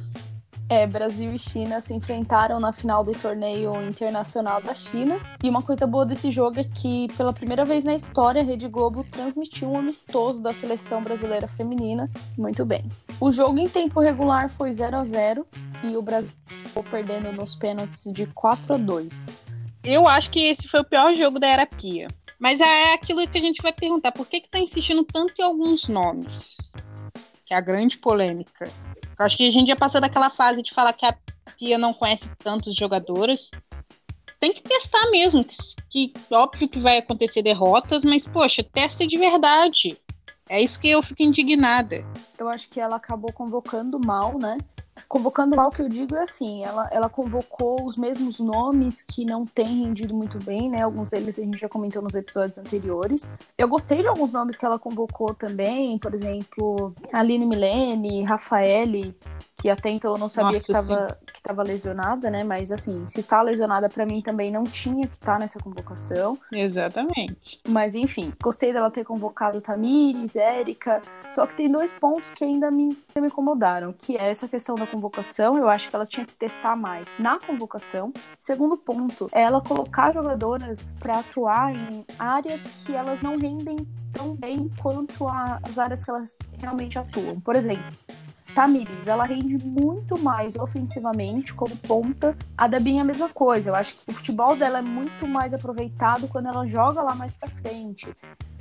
É, 0.67 0.87
Brasil 0.87 1.31
e 1.31 1.37
China 1.37 1.79
se 1.79 1.93
enfrentaram 1.93 2.59
na 2.59 2.73
final 2.73 3.03
do 3.03 3.13
torneio 3.13 3.83
internacional 3.83 4.61
da 4.61 4.73
China. 4.73 5.19
E 5.43 5.47
uma 5.47 5.61
coisa 5.61 5.85
boa 5.85 6.05
desse 6.05 6.31
jogo 6.31 6.59
é 6.59 6.63
que, 6.63 7.07
pela 7.15 7.31
primeira 7.31 7.63
vez 7.63 7.83
na 7.83 7.93
história, 7.93 8.41
a 8.41 8.43
Rede 8.43 8.67
Globo 8.67 9.03
transmitiu 9.03 9.71
um 9.71 9.77
amistoso 9.77 10.41
da 10.41 10.51
seleção 10.51 11.03
brasileira 11.03 11.47
feminina. 11.47 12.09
Muito 12.35 12.65
bem. 12.65 12.83
O 13.19 13.31
jogo 13.31 13.59
em 13.59 13.69
tempo 13.69 13.99
regular 13.99 14.49
foi 14.49 14.71
0 14.71 14.97
a 14.97 15.03
0 15.03 15.45
e 15.83 15.95
o 15.95 16.01
Brasil 16.01 16.31
perdendo 16.89 17.31
nos 17.31 17.55
pênaltis 17.55 18.03
de 18.11 18.25
4 18.27 18.73
a 18.73 18.77
2. 18.77 19.37
Eu 19.83 20.07
acho 20.07 20.31
que 20.31 20.47
esse 20.47 20.67
foi 20.67 20.79
o 20.79 20.85
pior 20.85 21.13
jogo 21.13 21.39
da 21.39 21.47
era 21.47 21.67
Pia. 21.67 22.07
Mas 22.39 22.59
é 22.59 22.93
aquilo 22.93 23.25
que 23.27 23.37
a 23.37 23.41
gente 23.41 23.61
vai 23.61 23.71
perguntar: 23.71 24.11
por 24.11 24.27
que, 24.27 24.41
que 24.41 24.49
tá 24.49 24.59
insistindo 24.59 25.03
tanto 25.03 25.33
em 25.39 25.43
alguns 25.43 25.87
nomes? 25.87 26.57
Que 27.45 27.53
é 27.53 27.57
a 27.57 27.61
grande 27.61 27.97
polêmica. 27.97 28.69
Eu 29.17 29.25
acho 29.25 29.37
que 29.37 29.47
a 29.47 29.51
gente 29.51 29.67
já 29.67 29.75
passou 29.75 30.01
daquela 30.01 30.29
fase 30.29 30.61
de 30.61 30.73
falar 30.73 30.93
que 30.93 31.05
a 31.05 31.15
Pia 31.57 31.77
não 31.77 31.93
conhece 31.93 32.29
tantos 32.37 32.75
jogadores. 32.75 33.49
Tem 34.39 34.53
que 34.53 34.61
testar 34.61 35.09
mesmo, 35.09 35.43
que, 35.89 36.09
que 36.09 36.13
óbvio 36.31 36.67
que 36.67 36.79
vai 36.79 36.97
acontecer 36.97 37.41
derrotas, 37.41 38.03
mas 38.03 38.27
poxa, 38.27 38.63
testa 38.63 39.07
de 39.07 39.17
verdade. 39.17 39.97
É 40.49 40.61
isso 40.61 40.79
que 40.79 40.89
eu 40.89 41.01
fico 41.01 41.23
indignada. 41.23 42.05
Eu 42.37 42.47
acho 42.49 42.69
que 42.69 42.79
ela 42.79 42.97
acabou 42.97 43.31
convocando 43.31 43.99
mal, 43.99 44.37
né? 44.37 44.57
Convocando 45.07 45.55
mal, 45.55 45.69
que 45.69 45.81
eu 45.81 45.89
digo 45.89 46.15
é 46.15 46.21
assim, 46.21 46.63
ela, 46.63 46.87
ela 46.91 47.09
convocou 47.09 47.85
os 47.85 47.97
mesmos 47.97 48.39
nomes 48.39 49.01
que 49.01 49.25
não 49.25 49.45
têm 49.45 49.83
rendido 49.83 50.15
muito 50.15 50.37
bem, 50.43 50.69
né? 50.69 50.81
Alguns 50.81 51.11
deles 51.11 51.37
a 51.37 51.43
gente 51.43 51.57
já 51.57 51.69
comentou 51.69 52.01
nos 52.01 52.15
episódios 52.15 52.57
anteriores. 52.57 53.29
Eu 53.57 53.67
gostei 53.67 54.01
de 54.01 54.07
alguns 54.07 54.31
nomes 54.31 54.57
que 54.57 54.65
ela 54.65 54.79
convocou 54.79 55.33
também, 55.33 55.99
por 55.99 56.13
exemplo, 56.13 56.93
Aline 57.11 57.45
Milene, 57.45 58.23
Rafaele, 58.23 59.15
que 59.55 59.69
até 59.69 59.89
então 59.89 60.13
eu 60.13 60.17
não 60.17 60.29
sabia 60.29 60.53
Nossa, 60.53 60.65
que 60.65 60.71
estava 60.71 61.17
estava 61.33 61.63
lesionada, 61.63 62.29
né? 62.29 62.43
Mas 62.43 62.71
assim, 62.71 63.07
se 63.07 63.23
tá 63.23 63.41
lesionada 63.41 63.87
para 63.87 64.05
mim 64.05 64.21
também 64.21 64.51
não 64.51 64.63
tinha 64.63 65.07
que 65.07 65.13
estar 65.13 65.33
tá 65.33 65.39
nessa 65.39 65.59
convocação. 65.59 66.37
Exatamente. 66.51 67.61
Mas 67.67 67.95
enfim, 67.95 68.33
gostei 68.41 68.73
dela 68.73 68.89
ter 68.89 69.05
convocado 69.05 69.61
Tamires, 69.61 70.35
Érica. 70.35 71.01
Só 71.31 71.45
que 71.45 71.55
tem 71.55 71.71
dois 71.71 71.91
pontos 71.91 72.31
que 72.31 72.43
ainda 72.43 72.69
me, 72.71 72.89
me 73.15 73.27
incomodaram, 73.27 73.93
que 73.93 74.17
é 74.17 74.29
essa 74.29 74.47
questão 74.47 74.75
da 74.75 74.87
convocação. 74.87 75.57
Eu 75.57 75.69
acho 75.69 75.89
que 75.89 75.95
ela 75.95 76.05
tinha 76.05 76.25
que 76.25 76.33
testar 76.33 76.75
mais 76.75 77.13
na 77.19 77.39
convocação. 77.39 78.11
Segundo 78.39 78.77
ponto, 78.77 79.29
é 79.31 79.43
ela 79.43 79.61
colocar 79.61 80.11
jogadoras 80.13 80.93
para 80.99 81.19
atuar 81.19 81.73
em 81.73 82.05
áreas 82.17 82.61
que 82.85 82.93
elas 82.93 83.21
não 83.21 83.37
rendem 83.37 83.77
tão 84.11 84.35
bem 84.35 84.69
quanto 84.81 85.27
as 85.27 85.77
áreas 85.77 86.03
que 86.03 86.09
elas 86.09 86.35
realmente 86.57 86.97
atuam. 86.97 87.39
Por 87.39 87.55
exemplo, 87.55 87.85
Tamires, 88.55 89.05
ela 89.09 89.25
rende 89.25 89.57
muito 89.67 90.17
mais 90.17 90.55
ofensivamente 90.55 91.53
como 91.53 91.75
ponta. 91.75 92.37
A 92.57 92.67
Debinha 92.67 92.99
é 92.99 93.01
a 93.01 93.05
mesma 93.05 93.27
coisa. 93.27 93.69
Eu 93.69 93.75
acho 93.75 93.97
que 93.97 94.09
o 94.09 94.13
futebol 94.13 94.55
dela 94.55 94.79
é 94.79 94.81
muito 94.81 95.27
mais 95.27 95.53
aproveitado 95.53 96.29
quando 96.29 96.47
ela 96.47 96.65
joga 96.65 97.01
lá 97.01 97.13
mais 97.13 97.33
para 97.33 97.49
frente. 97.49 98.07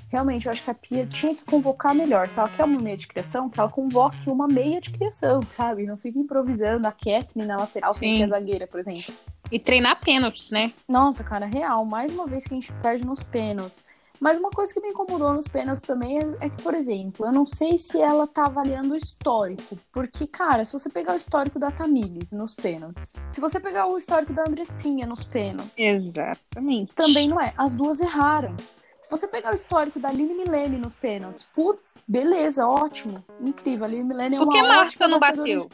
Realmente, 0.09 0.47
eu 0.47 0.53
acho 0.53 0.65
que 0.65 0.71
a 0.71 0.75
Pia 0.75 1.07
tinha 1.07 1.33
que 1.33 1.45
convocar 1.45 1.95
melhor. 1.95 2.29
Se 2.29 2.41
ela 2.41 2.49
quer 2.49 2.65
uma 2.65 2.81
meia 2.81 2.97
de 2.97 3.07
criação, 3.07 3.49
que 3.49 3.61
ela 3.61 3.69
convoque 3.69 4.29
uma 4.29 4.49
meia 4.49 4.81
de 4.81 4.91
criação, 4.91 5.43
sabe? 5.43 5.87
Não 5.87 5.97
fique 5.97 6.19
improvisando 6.19 6.89
a 6.89 6.93
Kathleen 6.93 7.47
na 7.47 7.57
lateral, 7.57 7.95
sem 7.95 8.21
é 8.21 8.27
zagueira, 8.27 8.67
por 8.67 8.81
exemplo. 8.81 9.15
E 9.51 9.61
treinar 9.61 10.01
pênaltis, 10.01 10.51
né? 10.51 10.73
Nossa, 10.89 11.23
cara, 11.23 11.47
real. 11.47 11.85
Mais 11.85 12.13
uma 12.13 12.27
vez 12.27 12.45
que 12.45 12.55
a 12.55 12.57
gente 12.57 12.73
perde 12.75 13.05
nos 13.05 13.23
pênaltis. 13.23 13.85
Mas 14.21 14.39
uma 14.39 14.51
coisa 14.51 14.73
que 14.73 14.81
me 14.81 14.89
incomodou 14.89 15.33
nos 15.33 15.49
pênaltis 15.49 15.83
também 15.83 16.19
é, 16.19 16.47
é, 16.47 16.49
que, 16.49 16.63
por 16.63 16.75
exemplo, 16.75 17.27
eu 17.27 17.33
não 17.33 17.45
sei 17.45 17.77
se 17.77 18.01
ela 18.01 18.27
tá 18.27 18.47
avaliando 18.47 18.93
o 18.93 18.97
histórico. 18.97 19.77
Porque, 19.93 20.27
cara, 20.27 20.65
se 20.65 20.73
você 20.73 20.89
pegar 20.89 21.15
o 21.15 21.17
histórico 21.17 21.59
da 21.59 21.71
Tamires 21.71 22.33
nos 22.33 22.55
pênaltis, 22.55 23.17
se 23.31 23.41
você 23.41 23.59
pegar 23.59 23.87
o 23.87 23.99
histórico 23.99 24.33
da 24.33 24.43
Andressinha 24.43 25.07
nos 25.07 25.25
pênaltis. 25.25 25.79
Exatamente. 25.79 26.95
Também 26.95 27.29
não 27.29 27.41
é. 27.41 27.53
As 27.57 27.75
duas 27.75 28.01
erraram. 28.01 28.57
Se 29.05 29.11
você 29.11 29.29
pegar 29.29 29.51
o 29.51 29.55
histórico 29.55 30.01
da 30.01 30.09
Aline 30.09 30.33
Milene 30.33 30.79
nos 30.79 30.97
pênaltis, 30.97 31.47
putz, 31.55 32.03
beleza, 32.09 32.67
ótimo, 32.67 33.23
incrível. 33.39 33.85
A 33.85 33.89
Aline 33.89 34.03
Milene 34.03 34.37
é 34.37 34.39
uma 34.39 34.47
Por 34.47 34.55
que 34.55 34.63
Marta 34.63 35.07
não 35.07 35.19
bateu? 35.19 35.69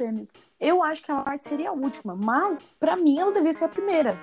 Eu 0.59 0.83
acho 0.83 1.01
que 1.01 1.13
a 1.13 1.23
Marta 1.23 1.49
seria 1.49 1.71
a 1.71 1.73
última, 1.73 2.17
mas 2.17 2.75
para 2.81 2.97
mim 2.97 3.21
ela 3.21 3.31
devia 3.31 3.53
ser 3.53 3.67
a 3.67 3.69
primeira. 3.69 4.17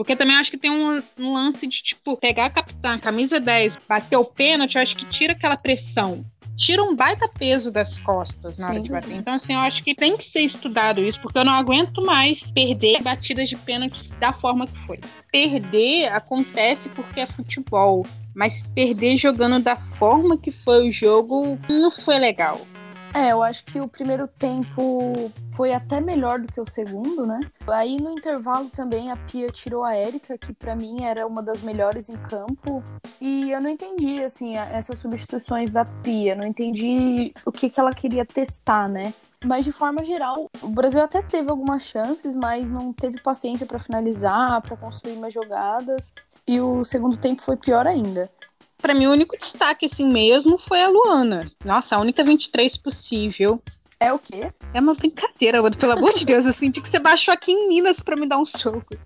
Porque 0.00 0.16
também 0.16 0.34
acho 0.34 0.50
que 0.50 0.56
tem 0.56 0.70
um, 0.70 0.98
um, 1.18 1.34
lance 1.34 1.66
de, 1.66 1.82
tipo, 1.82 2.16
pegar 2.16 2.46
a 2.46 2.50
capitã, 2.50 2.98
camisa 2.98 3.38
10, 3.38 3.76
bater 3.86 4.16
o 4.16 4.24
pênalti, 4.24 4.76
eu 4.76 4.80
acho 4.80 4.96
que 4.96 5.04
tira 5.04 5.34
aquela 5.34 5.58
pressão. 5.58 6.24
Tira 6.56 6.82
um 6.82 6.96
baita 6.96 7.28
peso 7.28 7.70
das 7.70 7.98
costas 7.98 8.56
na 8.56 8.64
Sim. 8.64 8.72
hora 8.72 8.80
de 8.80 8.90
bater. 8.90 9.14
Então, 9.14 9.34
assim, 9.34 9.52
eu 9.52 9.60
acho 9.60 9.84
que 9.84 9.94
tem 9.94 10.16
que 10.16 10.24
ser 10.24 10.40
estudado 10.40 11.04
isso, 11.04 11.20
porque 11.20 11.38
eu 11.38 11.44
não 11.44 11.52
aguento 11.52 12.00
mais 12.00 12.50
perder 12.50 13.02
batidas 13.02 13.46
de 13.46 13.58
pênaltis 13.58 14.06
da 14.18 14.32
forma 14.32 14.66
que 14.66 14.78
foi. 14.86 15.00
Perder 15.30 16.10
acontece 16.14 16.88
porque 16.88 17.20
é 17.20 17.26
futebol, 17.26 18.06
mas 18.34 18.62
perder 18.74 19.18
jogando 19.18 19.62
da 19.62 19.76
forma 19.76 20.38
que 20.38 20.50
foi 20.50 20.88
o 20.88 20.90
jogo 20.90 21.58
não 21.68 21.90
foi 21.90 22.18
legal. 22.18 22.58
É, 23.12 23.32
eu 23.32 23.42
acho 23.42 23.64
que 23.64 23.80
o 23.80 23.88
primeiro 23.88 24.28
tempo 24.28 25.32
foi 25.52 25.72
até 25.72 26.00
melhor 26.00 26.38
do 26.38 26.46
que 26.46 26.60
o 26.60 26.70
segundo, 26.70 27.26
né? 27.26 27.40
Aí 27.66 28.00
no 28.00 28.10
intervalo 28.10 28.70
também 28.70 29.10
a 29.10 29.16
Pia 29.16 29.48
tirou 29.48 29.84
a 29.84 29.94
Érica, 29.94 30.38
que 30.38 30.52
para 30.52 30.76
mim 30.76 31.02
era 31.02 31.26
uma 31.26 31.42
das 31.42 31.60
melhores 31.60 32.08
em 32.08 32.16
campo. 32.16 32.82
E 33.20 33.50
eu 33.50 33.60
não 33.60 33.68
entendi, 33.68 34.22
assim, 34.22 34.56
essas 34.56 35.00
substituições 35.00 35.70
da 35.70 35.84
Pia. 35.84 36.36
Não 36.36 36.46
entendi 36.46 37.32
o 37.44 37.50
que, 37.50 37.68
que 37.68 37.80
ela 37.80 37.92
queria 37.92 38.24
testar, 38.24 38.88
né? 38.88 39.12
Mas 39.44 39.64
de 39.64 39.72
forma 39.72 40.04
geral, 40.04 40.48
o 40.62 40.68
Brasil 40.68 41.02
até 41.02 41.22
teve 41.22 41.50
algumas 41.50 41.82
chances, 41.82 42.36
mas 42.36 42.70
não 42.70 42.92
teve 42.92 43.20
paciência 43.20 43.66
para 43.66 43.78
finalizar, 43.78 44.60
para 44.62 44.76
construir 44.76 45.16
mais 45.16 45.34
jogadas. 45.34 46.12
E 46.46 46.60
o 46.60 46.84
segundo 46.84 47.16
tempo 47.16 47.42
foi 47.42 47.56
pior 47.56 47.86
ainda. 47.86 48.30
Para 48.80 48.94
mim, 48.94 49.06
o 49.06 49.12
único 49.12 49.38
destaque 49.38 49.86
assim 49.86 50.06
mesmo 50.06 50.56
foi 50.58 50.82
a 50.82 50.88
Luana. 50.88 51.50
Nossa, 51.64 51.96
a 51.96 52.00
única 52.00 52.24
23 52.24 52.76
possível. 52.78 53.62
É 53.98 54.12
o 54.12 54.18
quê? 54.18 54.50
É 54.72 54.80
uma 54.80 54.94
brincadeira, 54.94 55.60
mano. 55.60 55.76
Pelo 55.76 55.92
amor 55.92 56.14
de 56.14 56.24
Deus, 56.24 56.46
eu 56.46 56.52
senti 56.52 56.80
que 56.80 56.88
você 56.88 56.98
baixou 56.98 57.34
aqui 57.34 57.52
em 57.52 57.68
Minas 57.68 58.00
para 58.00 58.16
me 58.16 58.26
dar 58.26 58.38
um 58.38 58.46
soco. 58.46 58.96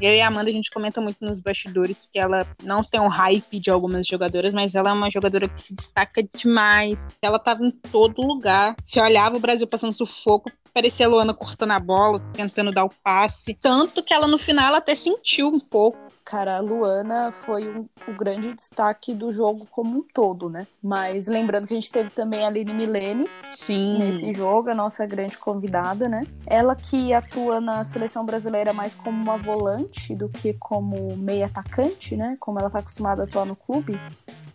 Eu 0.00 0.14
e 0.14 0.20
a 0.20 0.28
Amanda, 0.28 0.48
a 0.48 0.52
gente 0.52 0.70
comenta 0.70 0.98
muito 0.98 1.22
nos 1.22 1.40
bastidores 1.40 2.08
que 2.10 2.18
ela 2.18 2.46
não 2.62 2.82
tem 2.82 2.98
um 2.98 3.08
hype 3.08 3.60
de 3.60 3.70
algumas 3.70 4.06
jogadoras, 4.06 4.50
mas 4.50 4.74
ela 4.74 4.88
é 4.88 4.92
uma 4.94 5.10
jogadora 5.10 5.46
que 5.46 5.60
se 5.60 5.74
destaca 5.74 6.22
demais. 6.34 7.06
Ela 7.20 7.38
tava 7.38 7.66
em 7.66 7.70
todo 7.70 8.22
lugar. 8.22 8.74
Se 8.86 8.98
olhava 8.98 9.36
o 9.36 9.40
Brasil 9.40 9.66
passando 9.66 9.92
sufoco, 9.92 10.50
parecia 10.70 11.06
a 11.06 11.08
Luana 11.08 11.34
cortando 11.34 11.72
a 11.72 11.80
bola, 11.80 12.20
tentando 12.32 12.70
dar 12.70 12.84
o 12.84 12.90
passe. 13.02 13.54
Tanto 13.54 14.02
que 14.02 14.14
ela 14.14 14.26
no 14.26 14.38
final 14.38 14.68
ela 14.68 14.78
até 14.78 14.94
sentiu 14.94 15.48
um 15.48 15.60
pouco. 15.60 15.98
Cara, 16.24 16.56
a 16.56 16.60
Luana 16.60 17.32
foi 17.32 17.68
um, 17.68 17.88
o 18.06 18.12
grande 18.12 18.54
destaque 18.54 19.14
do 19.14 19.32
jogo 19.32 19.66
como 19.70 19.98
um 19.98 20.02
todo, 20.02 20.48
né? 20.48 20.66
Mas 20.82 21.26
lembrando 21.26 21.66
que 21.66 21.74
a 21.74 21.80
gente 21.80 21.90
teve 21.90 22.10
também 22.10 22.44
a 22.44 22.46
Aline 22.46 22.72
Milene 22.72 23.28
Sim. 23.52 23.98
nesse 23.98 24.32
jogo, 24.32 24.70
a 24.70 24.74
nossa 24.74 25.04
grande 25.06 25.36
convidada, 25.36 26.08
né? 26.08 26.20
Ela 26.46 26.74
que 26.76 27.12
atua 27.12 27.60
na 27.60 27.82
seleção 27.84 28.24
brasileira 28.24 28.72
mais 28.72 28.94
como 28.94 29.22
uma 29.22 29.36
volante 29.36 30.14
do 30.14 30.28
que 30.28 30.54
como 30.54 31.16
meia 31.16 31.46
atacante, 31.46 32.16
né? 32.16 32.36
Como 32.38 32.58
ela 32.58 32.68
está 32.68 32.78
acostumada 32.78 33.22
a 33.22 33.24
atuar 33.24 33.44
no 33.44 33.56
clube. 33.56 33.98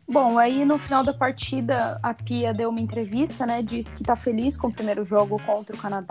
Bom, 0.07 0.37
aí 0.37 0.63
no 0.65 0.77
final 0.77 1.03
da 1.03 1.13
partida 1.13 1.99
a 2.01 2.13
Pia 2.13 2.53
deu 2.53 2.69
uma 2.69 2.79
entrevista, 2.79 3.45
né? 3.45 3.63
Disse 3.63 3.95
que 3.95 4.03
tá 4.03 4.15
feliz 4.15 4.55
com 4.55 4.67
o 4.67 4.71
primeiro 4.71 5.03
jogo 5.03 5.41
contra 5.43 5.75
o 5.75 5.79
Canadá, 5.79 6.04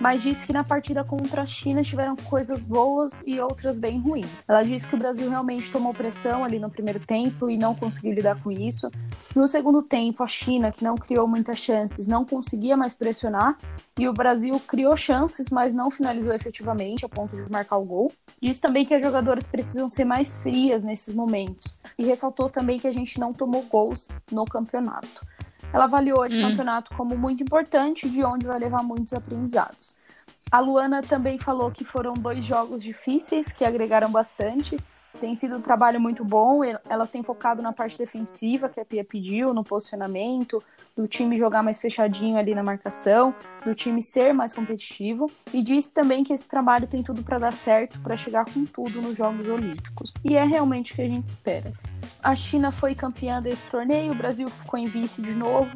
mas 0.00 0.22
disse 0.22 0.46
que 0.46 0.52
na 0.52 0.64
partida 0.64 1.04
contra 1.04 1.42
a 1.42 1.46
China 1.46 1.82
tiveram 1.82 2.16
coisas 2.16 2.64
boas 2.64 3.22
e 3.26 3.40
outras 3.40 3.78
bem 3.78 3.98
ruins. 4.00 4.44
Ela 4.46 4.62
disse 4.62 4.88
que 4.88 4.94
o 4.94 4.98
Brasil 4.98 5.28
realmente 5.28 5.70
tomou 5.70 5.92
pressão 5.92 6.44
ali 6.44 6.58
no 6.58 6.70
primeiro 6.70 7.00
tempo 7.00 7.50
e 7.50 7.56
não 7.56 7.74
conseguiu 7.74 8.12
lidar 8.12 8.40
com 8.42 8.50
isso. 8.50 8.90
No 9.34 9.46
segundo 9.46 9.82
tempo, 9.82 10.22
a 10.22 10.26
China, 10.26 10.70
que 10.70 10.84
não 10.84 10.96
criou 10.96 11.26
muitas 11.26 11.58
chances, 11.58 12.06
não 12.06 12.24
conseguia 12.24 12.76
mais 12.76 12.94
pressionar 12.94 13.56
e 13.98 14.08
o 14.08 14.12
Brasil 14.12 14.60
criou 14.66 14.96
chances, 14.96 15.50
mas 15.50 15.74
não 15.74 15.90
finalizou 15.90 16.32
efetivamente 16.32 17.04
a 17.04 17.08
ponto 17.08 17.36
de 17.36 17.50
marcar 17.50 17.76
o 17.76 17.84
gol. 17.84 18.12
Disse 18.40 18.60
também 18.60 18.84
que 18.84 18.94
as 18.94 19.02
jogadoras 19.02 19.46
precisam 19.46 19.88
ser 19.88 20.04
mais 20.04 20.40
frias 20.40 20.82
nesses 20.82 21.14
momentos 21.14 21.78
e 21.98 22.04
ressaltou 22.04 22.48
também 22.48 22.78
que 22.78 22.86
a 22.86 22.92
gente 22.92 23.18
não 23.18 23.32
tomou 23.32 23.62
gols 23.64 24.08
no 24.30 24.44
campeonato. 24.44 25.26
Ela 25.72 25.84
avaliou 25.84 26.24
esse 26.24 26.38
hum. 26.38 26.50
campeonato 26.50 26.94
como 26.94 27.16
muito 27.16 27.42
importante, 27.42 28.08
de 28.08 28.24
onde 28.24 28.46
vai 28.46 28.58
levar 28.58 28.82
muitos 28.82 29.12
aprendizados. 29.12 29.94
A 30.50 30.58
Luana 30.58 31.00
também 31.00 31.38
falou 31.38 31.70
que 31.70 31.84
foram 31.84 32.14
dois 32.14 32.44
jogos 32.44 32.82
difíceis 32.82 33.52
que 33.52 33.64
agregaram 33.64 34.10
bastante 34.10 34.76
tem 35.18 35.34
sido 35.34 35.56
um 35.56 35.60
trabalho 35.60 36.00
muito 36.00 36.24
bom. 36.24 36.62
Elas 36.88 37.10
têm 37.10 37.22
focado 37.22 37.62
na 37.62 37.72
parte 37.72 37.98
defensiva, 37.98 38.68
que 38.68 38.80
a 38.80 38.84
Pia 38.84 39.04
pediu, 39.04 39.52
no 39.52 39.64
posicionamento, 39.64 40.62
do 40.96 41.08
time 41.08 41.36
jogar 41.36 41.62
mais 41.62 41.80
fechadinho 41.80 42.36
ali 42.36 42.54
na 42.54 42.62
marcação, 42.62 43.34
do 43.64 43.74
time 43.74 44.02
ser 44.02 44.32
mais 44.32 44.54
competitivo. 44.54 45.30
E 45.52 45.62
disse 45.62 45.92
também 45.92 46.22
que 46.22 46.32
esse 46.32 46.46
trabalho 46.46 46.86
tem 46.86 47.02
tudo 47.02 47.22
para 47.22 47.38
dar 47.38 47.54
certo, 47.54 48.00
para 48.00 48.16
chegar 48.16 48.44
com 48.44 48.64
tudo 48.64 49.02
nos 49.02 49.16
Jogos 49.16 49.46
Olímpicos. 49.46 50.12
E 50.24 50.36
é 50.36 50.44
realmente 50.44 50.92
o 50.92 50.96
que 50.96 51.02
a 51.02 51.08
gente 51.08 51.26
espera. 51.26 51.72
A 52.22 52.34
China 52.34 52.70
foi 52.70 52.94
campeã 52.94 53.40
desse 53.40 53.66
torneio, 53.68 54.12
o 54.12 54.16
Brasil 54.16 54.48
ficou 54.48 54.78
em 54.78 54.86
vice 54.86 55.22
de 55.22 55.34
novo. 55.34 55.70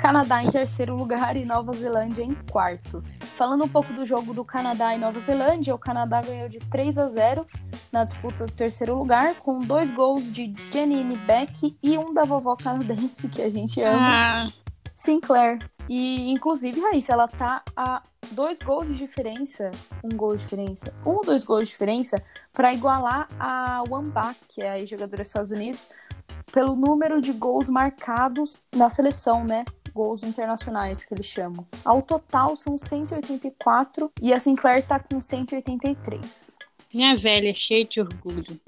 Canadá 0.00 0.42
em 0.42 0.50
terceiro 0.50 0.96
lugar 0.96 1.36
e 1.36 1.44
Nova 1.44 1.74
Zelândia 1.74 2.22
em 2.22 2.34
quarto. 2.50 3.02
Falando 3.36 3.64
um 3.64 3.68
pouco 3.68 3.92
do 3.92 4.06
jogo 4.06 4.32
do 4.32 4.42
Canadá 4.42 4.94
e 4.94 4.98
Nova 4.98 5.20
Zelândia, 5.20 5.74
o 5.74 5.78
Canadá 5.78 6.22
ganhou 6.22 6.48
de 6.48 6.58
3 6.58 6.96
a 6.96 7.08
0 7.08 7.46
na 7.92 8.04
disputa 8.04 8.46
do 8.46 8.52
terceiro 8.52 8.96
lugar, 8.96 9.34
com 9.34 9.58
dois 9.58 9.90
gols 9.90 10.32
de 10.32 10.54
Janine 10.72 11.18
Beck 11.18 11.76
e 11.82 11.98
um 11.98 12.14
da 12.14 12.24
vovó 12.24 12.56
canadense, 12.56 13.28
que 13.28 13.42
a 13.42 13.50
gente 13.50 13.82
ama, 13.82 13.98
ah. 14.00 14.46
Sinclair. 14.96 15.58
E, 15.86 16.30
inclusive, 16.30 16.80
Raíssa, 16.80 17.12
ela 17.12 17.28
tá 17.28 17.62
a 17.76 18.02
dois 18.32 18.58
gols 18.60 18.86
de 18.86 18.94
diferença, 18.94 19.70
um 20.02 20.16
gol 20.16 20.34
de 20.34 20.42
diferença, 20.42 20.94
um 21.04 21.10
ou 21.10 21.20
dois 21.22 21.44
gols 21.44 21.64
de 21.64 21.70
diferença, 21.72 22.22
para 22.54 22.72
igualar 22.72 23.28
a 23.38 23.82
Wambach, 23.86 24.38
que 24.48 24.62
é 24.62 24.70
a 24.70 24.78
jogadora 24.78 25.18
dos 25.18 25.26
Estados 25.26 25.50
Unidos, 25.50 25.90
pelo 26.52 26.74
número 26.74 27.20
de 27.20 27.32
gols 27.32 27.68
marcados 27.68 28.66
na 28.74 28.88
seleção, 28.88 29.44
né? 29.44 29.62
Gols 29.94 30.22
internacionais 30.22 31.04
que 31.04 31.14
eles 31.14 31.26
chamam. 31.26 31.66
Ao 31.84 32.02
total 32.02 32.56
são 32.56 32.78
184 32.78 34.12
e 34.20 34.32
a 34.32 34.38
Sinclair 34.38 34.86
tá 34.86 34.98
com 34.98 35.20
183. 35.20 36.56
Minha 36.92 37.16
velha, 37.16 37.54
cheia 37.54 37.84
de 37.84 38.00
orgulho. 38.00 38.60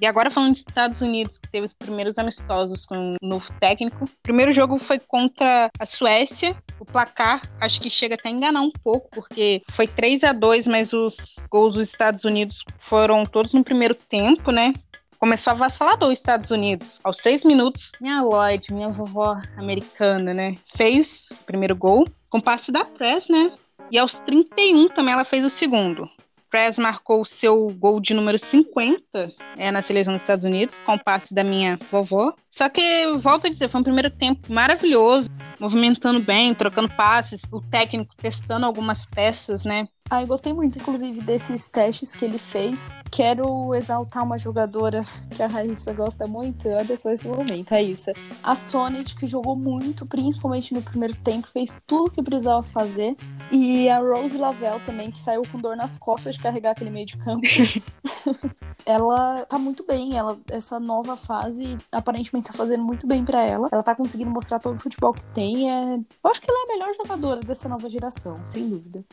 E 0.00 0.06
agora 0.06 0.30
falando 0.30 0.50
dos 0.50 0.60
Estados 0.60 1.00
Unidos, 1.00 1.38
que 1.38 1.48
teve 1.48 1.66
os 1.66 1.72
primeiros 1.72 2.18
amistosos 2.18 2.86
com 2.86 2.96
um 2.96 3.16
novo 3.20 3.52
técnico. 3.58 4.04
O 4.04 4.08
primeiro 4.22 4.52
jogo 4.52 4.78
foi 4.78 5.00
contra 5.00 5.68
a 5.76 5.84
Suécia. 5.84 6.56
O 6.78 6.84
placar 6.84 7.42
acho 7.60 7.80
que 7.80 7.90
chega 7.90 8.14
até 8.14 8.28
a 8.28 8.32
enganar 8.32 8.60
um 8.60 8.70
pouco, 8.70 9.08
porque 9.10 9.60
foi 9.72 9.88
3 9.88 10.22
a 10.22 10.32
2 10.32 10.68
mas 10.68 10.92
os 10.92 11.34
gols 11.50 11.74
dos 11.74 11.88
Estados 11.88 12.24
Unidos 12.24 12.62
foram 12.78 13.26
todos 13.26 13.52
no 13.52 13.64
primeiro 13.64 13.94
tempo, 13.94 14.52
né? 14.52 14.72
Começou 15.18 15.52
a 15.52 15.54
avassalador 15.54 16.08
os 16.08 16.18
Estados 16.18 16.50
Unidos. 16.50 16.98
Aos 17.02 17.18
seis 17.18 17.44
minutos, 17.44 17.92
minha 18.00 18.22
Lloyd, 18.22 18.72
minha 18.72 18.88
vovó 18.88 19.40
americana, 19.56 20.32
né, 20.32 20.54
fez 20.76 21.28
o 21.30 21.44
primeiro 21.44 21.76
gol 21.76 22.08
com 22.30 22.40
passe 22.40 22.70
da 22.70 22.84
Press, 22.84 23.28
né? 23.28 23.52
E 23.90 23.98
aos 23.98 24.18
31 24.18 24.88
também 24.88 25.14
ela 25.14 25.24
fez 25.24 25.44
o 25.44 25.50
segundo. 25.50 26.08
Press 26.50 26.78
marcou 26.78 27.20
o 27.20 27.26
seu 27.26 27.68
gol 27.78 28.00
de 28.00 28.14
número 28.14 28.38
50 28.38 29.28
é, 29.58 29.70
na 29.70 29.82
seleção 29.82 30.14
dos 30.14 30.22
Estados 30.22 30.44
Unidos, 30.44 30.78
com 30.84 30.94
o 30.94 31.02
passe 31.02 31.34
da 31.34 31.44
minha 31.44 31.78
vovó. 31.90 32.34
Só 32.50 32.68
que, 32.68 33.06
volto 33.18 33.46
a 33.46 33.50
dizer, 33.50 33.68
foi 33.68 33.80
um 33.80 33.84
primeiro 33.84 34.10
tempo 34.10 34.50
maravilhoso, 34.52 35.28
movimentando 35.60 36.20
bem, 36.20 36.54
trocando 36.54 36.88
passes, 36.88 37.42
o 37.52 37.60
técnico 37.60 38.14
testando 38.16 38.64
algumas 38.64 39.04
peças, 39.04 39.64
né? 39.64 39.86
Ah, 40.10 40.22
eu 40.22 40.26
gostei 40.26 40.54
muito, 40.54 40.78
inclusive, 40.78 41.20
desses 41.20 41.68
testes 41.68 42.16
que 42.16 42.24
ele 42.24 42.38
fez. 42.38 42.94
Quero 43.10 43.74
exaltar 43.74 44.24
uma 44.24 44.38
jogadora 44.38 45.02
que 45.30 45.42
a 45.42 45.46
Raíssa 45.46 45.92
gosta 45.92 46.26
muito. 46.26 46.66
Olha 46.66 46.96
só 46.96 47.10
esse 47.10 47.28
momento, 47.28 47.70
Raíssa. 47.70 48.12
A 48.42 48.54
Sonnet, 48.54 49.14
que 49.14 49.26
jogou 49.26 49.54
muito, 49.54 50.06
principalmente 50.06 50.72
no 50.72 50.80
primeiro 50.80 51.14
tempo, 51.16 51.46
fez 51.46 51.82
tudo 51.86 52.06
o 52.06 52.10
que 52.10 52.22
precisava 52.22 52.62
fazer. 52.62 53.16
E 53.52 53.86
a 53.90 53.98
Rose 53.98 54.38
Lavelle 54.38 54.80
também, 54.80 55.10
que 55.10 55.20
saiu 55.20 55.42
com 55.52 55.58
dor 55.58 55.76
nas 55.76 55.98
costas 55.98 56.36
de 56.36 56.42
carregar 56.42 56.70
aquele 56.70 56.90
meio 56.90 57.04
de 57.04 57.18
campo. 57.18 57.46
ela 58.86 59.44
tá 59.44 59.58
muito 59.58 59.84
bem. 59.84 60.16
Ela, 60.16 60.38
essa 60.50 60.80
nova 60.80 61.16
fase 61.16 61.76
aparentemente 61.92 62.48
tá 62.48 62.54
fazendo 62.54 62.82
muito 62.82 63.06
bem 63.06 63.26
para 63.26 63.42
ela. 63.42 63.68
Ela 63.70 63.82
tá 63.82 63.94
conseguindo 63.94 64.30
mostrar 64.30 64.58
todo 64.58 64.76
o 64.76 64.80
futebol 64.80 65.12
que 65.12 65.24
tem. 65.34 65.70
É... 65.70 65.96
Eu 65.96 66.30
acho 66.30 66.40
que 66.40 66.50
ela 66.50 66.60
é 66.60 66.64
a 66.64 66.78
melhor 66.78 66.94
jogadora 66.96 67.40
dessa 67.40 67.68
nova 67.68 67.90
geração, 67.90 68.36
sem 68.48 68.68
dúvida. 68.70 69.04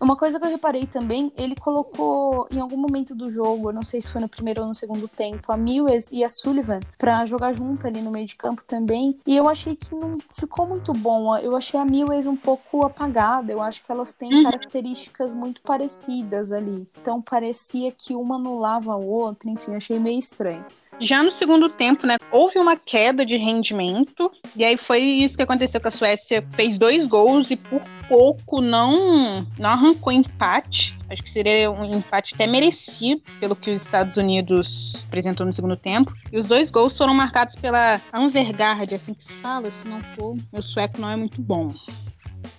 Uma 0.00 0.16
coisa 0.16 0.38
que 0.38 0.46
eu 0.46 0.50
reparei 0.50 0.86
também, 0.86 1.32
ele 1.36 1.56
colocou 1.56 2.46
em 2.52 2.60
algum 2.60 2.76
momento 2.76 3.14
do 3.14 3.30
jogo, 3.30 3.70
eu 3.70 3.72
não 3.72 3.82
sei 3.82 4.00
se 4.00 4.10
foi 4.10 4.20
no 4.20 4.28
primeiro 4.28 4.62
ou 4.62 4.68
no 4.68 4.74
segundo 4.74 5.08
tempo, 5.08 5.52
a 5.52 5.56
Mills 5.56 6.14
e 6.14 6.22
a 6.22 6.28
Sullivan 6.28 6.80
para 6.96 7.26
jogar 7.26 7.52
junto 7.52 7.86
ali 7.86 8.00
no 8.00 8.10
meio 8.10 8.26
de 8.26 8.36
campo 8.36 8.62
também. 8.66 9.18
E 9.26 9.36
eu 9.36 9.48
achei 9.48 9.74
que 9.74 9.94
não 9.94 10.18
ficou 10.32 10.66
muito 10.66 10.92
bom. 10.92 11.36
Eu 11.36 11.56
achei 11.56 11.78
a 11.78 11.84
Mills 11.84 12.28
um 12.28 12.36
pouco 12.36 12.84
apagada. 12.84 13.52
Eu 13.52 13.60
acho 13.60 13.84
que 13.84 13.90
elas 13.90 14.14
têm 14.14 14.32
uhum. 14.32 14.44
características 14.44 15.34
muito 15.34 15.60
parecidas 15.62 16.52
ali. 16.52 16.86
Então 17.00 17.20
parecia 17.20 17.90
que 17.90 18.14
uma 18.14 18.36
anulava 18.36 18.92
a 18.92 18.96
outra, 18.96 19.50
enfim, 19.50 19.74
achei 19.74 19.98
meio 19.98 20.18
estranho. 20.18 20.64
Já 21.00 21.22
no 21.22 21.30
segundo 21.30 21.68
tempo, 21.68 22.06
né, 22.06 22.16
houve 22.30 22.58
uma 22.58 22.76
queda 22.76 23.24
de 23.24 23.36
rendimento, 23.36 24.32
e 24.56 24.64
aí 24.64 24.76
foi 24.76 25.00
isso 25.00 25.36
que 25.36 25.42
aconteceu 25.42 25.80
com 25.80 25.88
a 25.88 25.92
Suécia 25.92 26.44
fez 26.54 26.76
dois 26.76 27.06
gols 27.06 27.50
e 27.50 27.56
por 27.56 27.80
pouco 28.08 28.60
não, 28.60 29.46
não 29.58 29.70
arrancou 29.70 30.12
empate. 30.12 30.98
Acho 31.08 31.22
que 31.22 31.30
seria 31.30 31.70
um 31.70 31.94
empate 31.94 32.34
até 32.34 32.46
merecido 32.46 33.22
pelo 33.38 33.54
que 33.54 33.70
os 33.70 33.82
Estados 33.82 34.16
Unidos 34.16 35.04
apresentou 35.06 35.46
no 35.46 35.52
segundo 35.52 35.76
tempo. 35.76 36.12
E 36.32 36.38
os 36.38 36.46
dois 36.46 36.70
gols 36.70 36.96
foram 36.96 37.14
marcados 37.14 37.54
pela 37.54 38.00
Anvergard, 38.12 38.94
assim 38.94 39.14
que 39.14 39.24
se 39.24 39.34
fala, 39.36 39.70
se 39.70 39.88
não 39.88 40.00
for, 40.16 40.36
meu 40.52 40.62
sueco 40.62 41.00
não 41.00 41.10
é 41.10 41.16
muito 41.16 41.40
bom. 41.40 41.68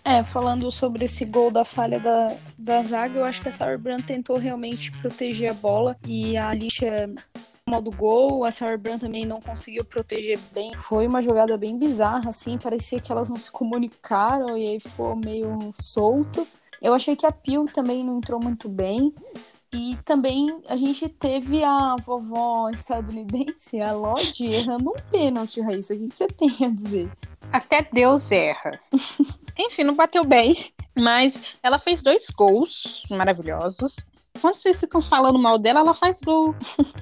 É, 0.03 0.23
falando 0.23 0.71
sobre 0.71 1.05
esse 1.05 1.25
gol 1.25 1.51
da 1.51 1.65
falha 1.65 1.99
da, 1.99 2.35
da 2.57 2.81
zaga, 2.81 3.19
eu 3.19 3.25
acho 3.25 3.41
que 3.41 3.49
a 3.49 3.51
Sauerbrand 3.51 4.01
tentou 4.01 4.37
realmente 4.37 4.91
proteger 4.93 5.51
a 5.51 5.53
bola 5.53 5.97
e 6.05 6.37
a 6.37 6.49
Alicia 6.49 7.09
mal 7.69 7.81
do 7.81 7.91
gol, 7.91 8.43
a 8.43 8.51
Sarah 8.51 8.77
Brand 8.77 8.99
também 8.99 9.25
não 9.25 9.39
conseguiu 9.39 9.85
proteger 9.85 10.39
bem. 10.53 10.73
Foi 10.73 11.07
uma 11.07 11.21
jogada 11.21 11.57
bem 11.57 11.77
bizarra, 11.77 12.29
assim, 12.29 12.57
parecia 12.57 12.99
que 12.99 13.11
elas 13.11 13.29
não 13.29 13.37
se 13.37 13.51
comunicaram 13.51 14.57
e 14.57 14.67
aí 14.67 14.79
ficou 14.79 15.15
meio 15.15 15.57
solto. 15.73 16.47
Eu 16.81 16.93
achei 16.93 17.15
que 17.15 17.25
a 17.25 17.31
Pio 17.31 17.65
também 17.65 18.03
não 18.03 18.17
entrou 18.17 18.39
muito 18.41 18.67
bem. 18.67 19.13
E 19.71 19.95
também 20.03 20.47
a 20.67 20.75
gente 20.75 21.07
teve 21.07 21.63
a 21.63 21.95
vovó 21.97 22.69
estadunidense, 22.69 23.79
a 23.79 23.91
Lodge, 23.93 24.47
errando 24.47 24.89
um 24.89 25.11
pênalti, 25.11 25.61
Raíssa. 25.61 25.93
O 25.93 25.97
que 25.97 26.09
você 26.11 26.27
tem 26.27 26.49
a 26.65 26.69
dizer? 26.69 27.11
Até 27.51 27.87
Deus 27.93 28.31
erra. 28.31 28.71
Enfim, 29.57 29.83
não 29.83 29.95
bateu 29.95 30.23
bem. 30.23 30.73
Mas 30.97 31.55
ela 31.61 31.77
fez 31.77 32.01
dois 32.01 32.27
gols 32.31 33.05
maravilhosos 33.11 33.97
quando 34.39 34.55
vocês 34.55 34.79
ficam 34.79 35.01
falando 35.01 35.37
mal 35.37 35.57
dela, 35.57 35.81
ela 35.81 35.93
faz 35.93 36.19
gol 36.21 36.55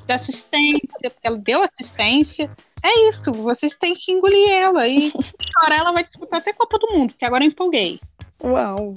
de 0.05 0.13
assistência, 0.13 1.09
porque 1.09 1.27
ela 1.27 1.37
deu 1.37 1.63
assistência. 1.63 2.51
É 2.83 3.09
isso, 3.09 3.31
vocês 3.31 3.75
têm 3.75 3.95
que 3.95 4.11
engolir 4.11 4.49
ela. 4.49 4.87
E 4.87 5.11
agora 5.57 5.75
ela 5.75 5.91
vai 5.91 6.03
disputar 6.03 6.39
até 6.39 6.53
Copa 6.53 6.77
do 6.79 6.93
Mundo, 6.93 7.13
que 7.17 7.25
agora 7.25 7.43
eu 7.43 7.47
empolguei. 7.47 7.99
Uau! 8.43 8.93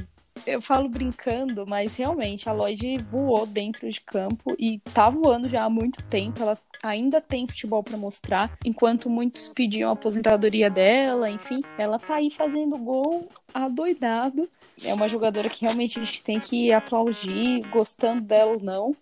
Eu 0.46 0.60
falo 0.62 0.88
brincando, 0.88 1.64
mas 1.68 1.96
realmente 1.96 2.48
a 2.48 2.52
Lloyd 2.52 2.98
voou 3.10 3.46
dentro 3.46 3.90
de 3.90 4.00
campo 4.00 4.54
e 4.58 4.78
tá 4.92 5.08
voando 5.10 5.48
já 5.48 5.64
há 5.64 5.70
muito 5.70 6.02
tempo. 6.04 6.42
Ela 6.42 6.56
ainda 6.82 7.20
tem 7.20 7.46
futebol 7.46 7.82
para 7.82 7.96
mostrar, 7.96 8.50
enquanto 8.64 9.10
muitos 9.10 9.48
pediam 9.48 9.90
a 9.90 9.92
aposentadoria 9.92 10.70
dela, 10.70 11.30
enfim, 11.30 11.60
ela 11.76 11.98
tá 11.98 12.16
aí 12.16 12.30
fazendo 12.30 12.76
gol 12.78 13.28
adoidado. 13.52 14.48
É 14.82 14.92
uma 14.94 15.08
jogadora 15.08 15.48
que 15.48 15.62
realmente 15.62 15.98
a 15.98 16.04
gente 16.04 16.22
tem 16.22 16.40
que 16.40 16.72
aplaudir, 16.72 17.60
gostando 17.70 18.22
dela 18.22 18.52
ou 18.52 18.60
não. 18.60 18.92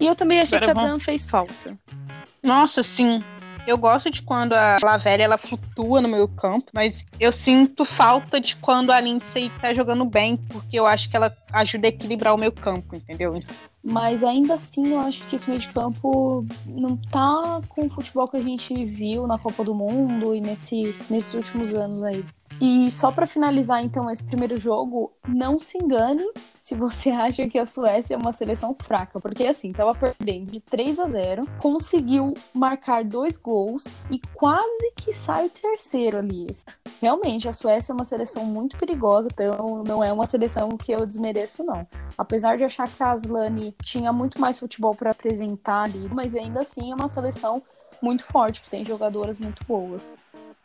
E 0.00 0.06
eu 0.06 0.14
também 0.14 0.40
achei 0.40 0.58
Agora 0.58 0.72
que 0.72 0.80
a 0.80 0.82
Dan 0.84 0.98
fez 0.98 1.24
falta. 1.24 1.78
Nossa, 2.42 2.82
sim. 2.82 3.22
Eu 3.66 3.78
gosto 3.78 4.10
de 4.10 4.20
quando 4.20 4.52
a 4.52 4.78
Lavelle 4.82 5.22
ela 5.22 5.38
flutua 5.38 6.00
no 6.00 6.08
meio 6.08 6.28
campo, 6.28 6.70
mas 6.72 7.04
eu 7.18 7.32
sinto 7.32 7.84
falta 7.84 8.38
de 8.38 8.56
quando 8.56 8.92
a 8.92 9.00
Lindsay 9.00 9.50
tá 9.60 9.72
jogando 9.72 10.04
bem, 10.04 10.36
porque 10.36 10.78
eu 10.78 10.86
acho 10.86 11.08
que 11.08 11.16
ela 11.16 11.34
ajuda 11.52 11.86
a 11.86 11.88
equilibrar 11.88 12.34
o 12.34 12.38
meio 12.38 12.52
campo, 12.52 12.94
entendeu? 12.94 13.40
Mas 13.82 14.22
ainda 14.22 14.54
assim, 14.54 14.92
eu 14.92 15.00
acho 15.00 15.24
que 15.24 15.36
esse 15.36 15.48
meio 15.48 15.60
de 15.60 15.68
campo 15.68 16.44
não 16.66 16.96
tá 16.96 17.60
com 17.68 17.86
o 17.86 17.90
futebol 17.90 18.28
que 18.28 18.36
a 18.36 18.42
gente 18.42 18.84
viu 18.84 19.26
na 19.26 19.38
Copa 19.38 19.64
do 19.64 19.74
Mundo 19.74 20.34
e 20.34 20.40
nesse, 20.40 20.94
nesses 21.08 21.32
últimos 21.34 21.74
anos 21.74 22.02
aí. 22.02 22.24
E 22.60 22.90
só 22.90 23.10
para 23.10 23.26
finalizar 23.26 23.82
então 23.82 24.10
esse 24.10 24.24
primeiro 24.24 24.58
jogo, 24.58 25.12
não 25.26 25.58
se 25.58 25.78
engane 25.78 26.24
se 26.54 26.74
você 26.74 27.10
acha 27.12 27.46
que 27.46 27.58
a 27.58 27.66
Suécia 27.66 28.14
é 28.14 28.16
uma 28.16 28.32
seleção 28.32 28.74
fraca, 28.74 29.20
porque 29.20 29.44
assim, 29.44 29.72
tava 29.72 29.92
perdendo 29.92 30.50
de 30.50 30.60
3 30.60 30.98
a 30.98 31.06
0, 31.06 31.42
conseguiu 31.60 32.34
marcar 32.54 33.04
dois 33.04 33.36
gols 33.36 33.84
e 34.10 34.18
quase 34.34 34.92
que 34.96 35.12
sai 35.12 35.46
o 35.46 35.50
terceiro 35.50 36.18
ali. 36.18 36.46
Realmente, 37.00 37.48
a 37.48 37.52
Suécia 37.52 37.92
é 37.92 37.94
uma 37.94 38.04
seleção 38.04 38.44
muito 38.44 38.78
perigosa, 38.78 39.28
então 39.30 39.82
não 39.84 40.02
é 40.02 40.12
uma 40.12 40.26
seleção 40.26 40.70
que 40.70 40.92
eu 40.92 41.04
desmereço 41.04 41.64
não. 41.64 41.86
Apesar 42.16 42.56
de 42.56 42.64
achar 42.64 42.88
que 42.88 43.02
a 43.02 43.12
Aslane 43.12 43.74
tinha 43.82 44.12
muito 44.12 44.40
mais 44.40 44.58
futebol 44.58 44.94
para 44.94 45.10
apresentar 45.10 45.82
ali, 45.82 46.08
mas 46.08 46.34
ainda 46.34 46.60
assim 46.60 46.92
é 46.92 46.94
uma 46.94 47.08
seleção 47.08 47.62
muito 48.00 48.24
forte, 48.24 48.62
que 48.62 48.70
tem 48.70 48.84
jogadoras 48.84 49.38
muito 49.38 49.64
boas. 49.66 50.14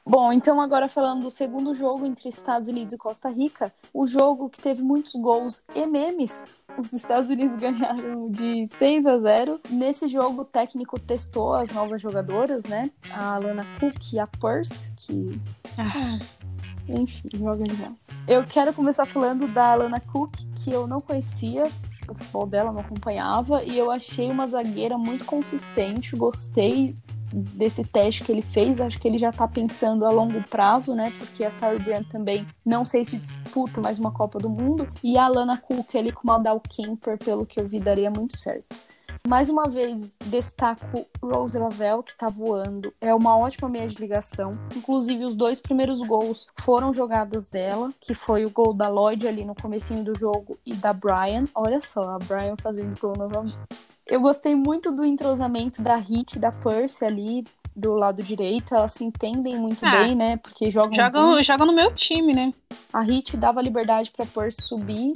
Bom, 0.09 0.33
então 0.33 0.59
agora 0.59 0.87
falando 0.87 1.21
do 1.21 1.29
segundo 1.29 1.75
jogo 1.75 2.03
entre 2.03 2.29
Estados 2.29 2.67
Unidos 2.67 2.95
e 2.95 2.97
Costa 2.97 3.29
Rica, 3.29 3.71
o 3.93 4.07
jogo 4.07 4.49
que 4.49 4.59
teve 4.59 4.81
muitos 4.81 5.13
gols 5.13 5.63
e 5.75 5.85
memes. 5.85 6.47
Os 6.79 6.91
Estados 6.93 7.29
Unidos 7.29 7.55
ganharam 7.61 8.27
de 8.27 8.65
6 8.69 9.05
a 9.05 9.19
0. 9.19 9.59
Nesse 9.69 10.07
jogo, 10.07 10.41
o 10.41 10.45
técnico 10.45 10.99
testou 10.99 11.53
as 11.53 11.69
novas 11.71 12.01
jogadoras, 12.01 12.63
né? 12.63 12.89
A 13.11 13.35
Alana 13.35 13.63
Cook 13.79 14.13
e 14.13 14.17
a 14.17 14.25
Purse, 14.25 14.91
que. 14.97 15.39
Ah, 15.77 16.17
enfim, 16.87 17.29
joga 17.35 17.65
demais. 17.65 18.07
Eu 18.27 18.43
quero 18.45 18.73
começar 18.73 19.05
falando 19.05 19.47
da 19.47 19.73
Alana 19.73 19.99
Cook, 19.99 20.33
que 20.55 20.71
eu 20.71 20.87
não 20.87 21.01
conhecia, 21.01 21.65
o 22.09 22.15
futebol 22.15 22.47
dela 22.47 22.71
não 22.71 22.81
acompanhava, 22.81 23.63
e 23.63 23.77
eu 23.77 23.91
achei 23.91 24.31
uma 24.31 24.47
zagueira 24.47 24.97
muito 24.97 25.23
consistente, 25.23 26.15
gostei 26.15 26.97
desse 27.33 27.83
teste 27.83 28.23
que 28.23 28.31
ele 28.31 28.41
fez, 28.41 28.79
acho 28.79 28.99
que 28.99 29.07
ele 29.07 29.17
já 29.17 29.29
está 29.29 29.47
pensando 29.47 30.05
a 30.05 30.11
longo 30.11 30.41
prazo, 30.49 30.95
né? 30.95 31.13
Porque 31.17 31.43
a 31.43 31.51
Sarah 31.51 31.79
Brand 31.79 32.05
também 32.07 32.45
não 32.65 32.83
sei 32.85 33.03
se 33.05 33.17
disputa 33.17 33.81
mais 33.81 33.99
uma 33.99 34.11
Copa 34.11 34.39
do 34.39 34.49
Mundo. 34.49 34.87
E 35.03 35.17
a 35.17 35.27
Lana 35.27 35.57
Cook 35.57 35.95
ali 35.95 36.11
com 36.11 36.29
o 36.29 36.39
Dal 36.39 36.59
Kemper, 36.59 37.17
pelo 37.17 37.45
que 37.45 37.59
eu 37.59 37.67
vi, 37.67 37.79
daria 37.79 38.09
muito 38.09 38.37
certo. 38.37 38.75
Mais 39.27 39.49
uma 39.49 39.69
vez, 39.69 40.15
destaco 40.25 41.05
Rose 41.21 41.57
Lavelle, 41.57 42.03
que 42.03 42.15
tá 42.15 42.27
voando. 42.27 42.93
É 43.01 43.13
uma 43.13 43.37
ótima 43.37 43.67
meia 43.67 43.87
de 43.87 43.95
ligação. 43.99 44.51
Inclusive, 44.75 45.25
os 45.25 45.35
dois 45.35 45.59
primeiros 45.59 45.99
gols 45.99 46.47
foram 46.59 46.93
jogadas 46.93 47.49
dela, 47.49 47.89
que 47.99 48.13
foi 48.13 48.45
o 48.45 48.49
gol 48.49 48.73
da 48.73 48.87
Lloyd 48.87 49.27
ali 49.27 49.43
no 49.43 49.53
comecinho 49.53 50.03
do 50.03 50.17
jogo 50.17 50.57
e 50.65 50.73
da 50.73 50.93
Brian. 50.93 51.43
Olha 51.53 51.81
só, 51.81 52.01
a 52.15 52.17
Brian 52.17 52.55
fazendo 52.61 52.99
gol 52.99 53.15
novamente. 53.17 53.57
Eu 54.09 54.19
gostei 54.19 54.55
muito 54.55 54.91
do 54.91 55.05
entrosamento 55.05 55.81
da 55.81 55.95
Hit 55.95 56.37
e 56.37 56.39
da 56.39 56.51
Percy 56.51 57.05
ali 57.05 57.43
do 57.75 57.93
lado 57.93 58.23
direito. 58.23 58.73
Elas 58.73 58.93
se 58.93 59.03
entendem 59.03 59.57
muito 59.57 59.85
ah, 59.85 59.91
bem, 59.91 60.15
né? 60.15 60.37
Porque 60.37 60.71
jogam. 60.71 60.95
Jogam, 60.95 61.43
jogam 61.43 61.67
no 61.67 61.73
meu 61.73 61.93
time, 61.93 62.33
né? 62.33 62.51
A 62.91 63.01
Hit 63.01 63.37
dava 63.37 63.61
liberdade 63.61 64.11
pra 64.11 64.25
Percy 64.25 64.63
subir 64.63 65.13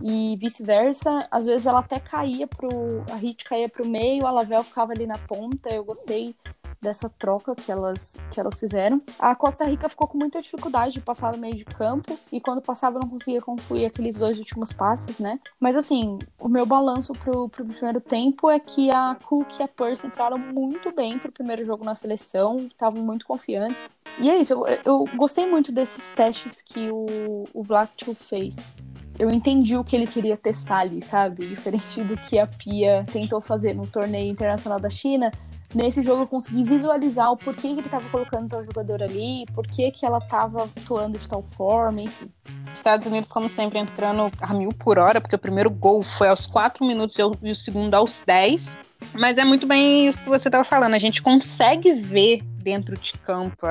e 0.00 0.36
vice-versa. 0.36 1.26
Às 1.30 1.46
vezes 1.46 1.66
ela 1.66 1.80
até 1.80 1.98
caía 1.98 2.46
pro. 2.46 2.68
A 3.12 3.16
Hit 3.16 3.44
caía 3.44 3.68
pro 3.68 3.86
meio, 3.86 4.26
a 4.26 4.30
Lavelle 4.30 4.62
ficava 4.62 4.92
ali 4.92 5.06
na 5.06 5.18
ponta. 5.18 5.68
Eu 5.68 5.84
gostei 5.84 6.34
dessa 6.80 7.08
troca 7.08 7.54
que 7.54 7.70
elas, 7.70 8.16
que 8.30 8.40
elas 8.40 8.58
fizeram. 8.58 9.00
A 9.18 9.34
Costa 9.34 9.64
Rica 9.64 9.88
ficou 9.88 10.06
com 10.06 10.18
muita 10.18 10.40
dificuldade 10.40 10.94
de 10.94 11.00
passar 11.00 11.32
no 11.32 11.38
meio 11.38 11.54
de 11.54 11.64
campo 11.64 12.18
e 12.32 12.40
quando 12.40 12.62
passava 12.62 12.98
não 12.98 13.08
conseguia 13.08 13.40
concluir 13.40 13.86
aqueles 13.86 14.16
dois 14.16 14.38
últimos 14.38 14.72
passes, 14.72 15.18
né? 15.18 15.38
Mas 15.58 15.76
assim, 15.76 16.18
o 16.40 16.48
meu 16.48 16.66
balanço 16.66 17.12
pro, 17.12 17.48
pro 17.48 17.64
primeiro 17.64 18.00
tempo 18.00 18.50
é 18.50 18.58
que 18.58 18.90
a 18.90 19.16
Cook 19.24 19.58
e 19.58 19.62
a 19.62 19.68
Percy 19.68 20.06
entraram 20.06 20.38
muito 20.38 20.94
bem 20.94 21.18
pro 21.18 21.32
primeiro 21.32 21.64
jogo 21.64 21.84
na 21.84 21.94
seleção, 21.94 22.56
estavam 22.56 23.02
muito 23.02 23.26
confiantes. 23.26 23.86
E 24.18 24.30
é 24.30 24.38
isso, 24.38 24.52
eu, 24.52 24.78
eu 24.84 25.04
gostei 25.16 25.46
muito 25.46 25.72
desses 25.72 26.12
testes 26.12 26.62
que 26.62 26.88
o, 26.90 27.44
o 27.52 27.62
Vlachil 27.62 28.14
fez. 28.14 28.74
eu 29.18 29.30
entendi 29.30 29.76
o 29.76 29.84
que 29.84 29.96
ele 29.96 30.06
queria 30.06 30.36
testar 30.36 30.80
ali, 30.80 31.02
sabe? 31.02 31.46
Diferente 31.46 32.02
do 32.02 32.16
que 32.16 32.38
a 32.38 32.46
Pia 32.46 33.04
tentou 33.12 33.40
fazer 33.40 33.74
no 33.74 33.86
torneio 33.86 34.30
internacional 34.30 34.78
da 34.78 34.90
China, 34.90 35.32
nesse 35.74 36.02
jogo 36.02 36.22
eu 36.22 36.26
consegui 36.26 36.64
visualizar 36.64 37.30
o 37.30 37.36
porquê 37.36 37.68
que 37.68 37.80
ele 37.80 37.80
estava 37.80 38.08
colocando 38.08 38.48
tal 38.48 38.64
jogador 38.64 39.02
ali, 39.02 39.44
por 39.54 39.66
que 39.66 39.92
ela 40.02 40.18
estava 40.18 40.64
atuando 40.64 41.18
de 41.18 41.28
tal 41.28 41.42
forma, 41.42 42.02
enfim. 42.02 42.30
Estados 42.74 43.06
Unidos, 43.06 43.30
como 43.30 43.48
sempre, 43.48 43.78
entrando 43.78 44.30
a 44.40 44.54
mil 44.54 44.72
por 44.72 44.98
hora, 44.98 45.20
porque 45.20 45.34
o 45.34 45.38
primeiro 45.38 45.70
gol 45.70 46.02
foi 46.02 46.28
aos 46.28 46.46
4 46.46 46.84
minutos 46.86 47.16
e 47.18 47.50
o 47.50 47.54
segundo 47.54 47.94
aos 47.94 48.20
10. 48.24 48.76
Mas 49.14 49.38
é 49.38 49.44
muito 49.44 49.66
bem 49.66 50.06
isso 50.06 50.22
que 50.22 50.28
você 50.28 50.48
estava 50.48 50.64
falando. 50.64 50.94
A 50.94 50.98
gente 50.98 51.22
consegue 51.22 51.92
ver 51.92 52.42
dentro 52.62 52.96
de 52.96 53.12
campo 53.14 53.66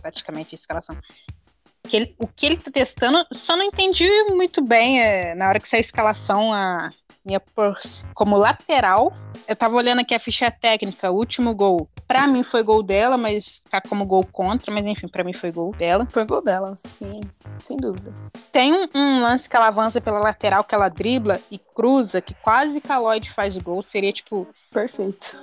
praticamente 0.00 0.54
a 0.54 0.58
escalação. 0.58 0.96
Que 1.82 1.96
ele, 1.96 2.14
o 2.18 2.26
que 2.26 2.46
ele 2.46 2.54
está 2.54 2.70
testando, 2.70 3.26
só 3.32 3.56
não 3.56 3.64
entendi 3.64 4.08
muito 4.30 4.62
bem 4.62 5.02
é, 5.02 5.34
na 5.34 5.48
hora 5.48 5.60
que 5.60 5.68
saiu 5.68 5.80
a 5.80 5.82
escalação 5.82 6.52
a, 6.52 6.88
minha 7.24 7.40
por, 7.40 7.76
como 8.14 8.36
lateral. 8.36 9.12
Eu 9.48 9.56
tava 9.56 9.76
olhando 9.76 10.00
aqui 10.00 10.14
a 10.14 10.20
ficha 10.20 10.50
técnica, 10.50 11.10
o 11.10 11.16
último 11.16 11.54
gol. 11.54 11.88
Pra 12.06 12.26
mim 12.26 12.42
foi 12.42 12.62
gol 12.62 12.82
dela, 12.82 13.16
mas 13.16 13.60
tá 13.70 13.80
como 13.80 14.04
gol 14.04 14.24
contra, 14.30 14.72
mas 14.72 14.84
enfim, 14.84 15.08
pra 15.08 15.24
mim 15.24 15.32
foi 15.32 15.50
gol 15.50 15.72
dela. 15.72 16.06
Foi 16.10 16.24
gol 16.24 16.42
dela, 16.42 16.76
sim, 16.76 17.20
sem 17.58 17.76
dúvida. 17.76 18.12
Tem 18.52 18.72
um, 18.72 18.86
um 18.94 19.22
lance 19.22 19.48
que 19.48 19.56
ela 19.56 19.68
avança 19.68 20.00
pela 20.00 20.18
lateral, 20.18 20.64
que 20.64 20.74
ela 20.74 20.88
dribla 20.88 21.40
e 21.50 21.58
cruza, 21.58 22.20
que 22.20 22.34
quase 22.34 22.80
que 22.80 22.92
a 22.92 22.98
Lloyd 22.98 23.30
faz 23.32 23.56
o 23.56 23.62
gol. 23.62 23.82
Seria 23.82 24.12
tipo. 24.12 24.46
Perfeito. 24.74 25.38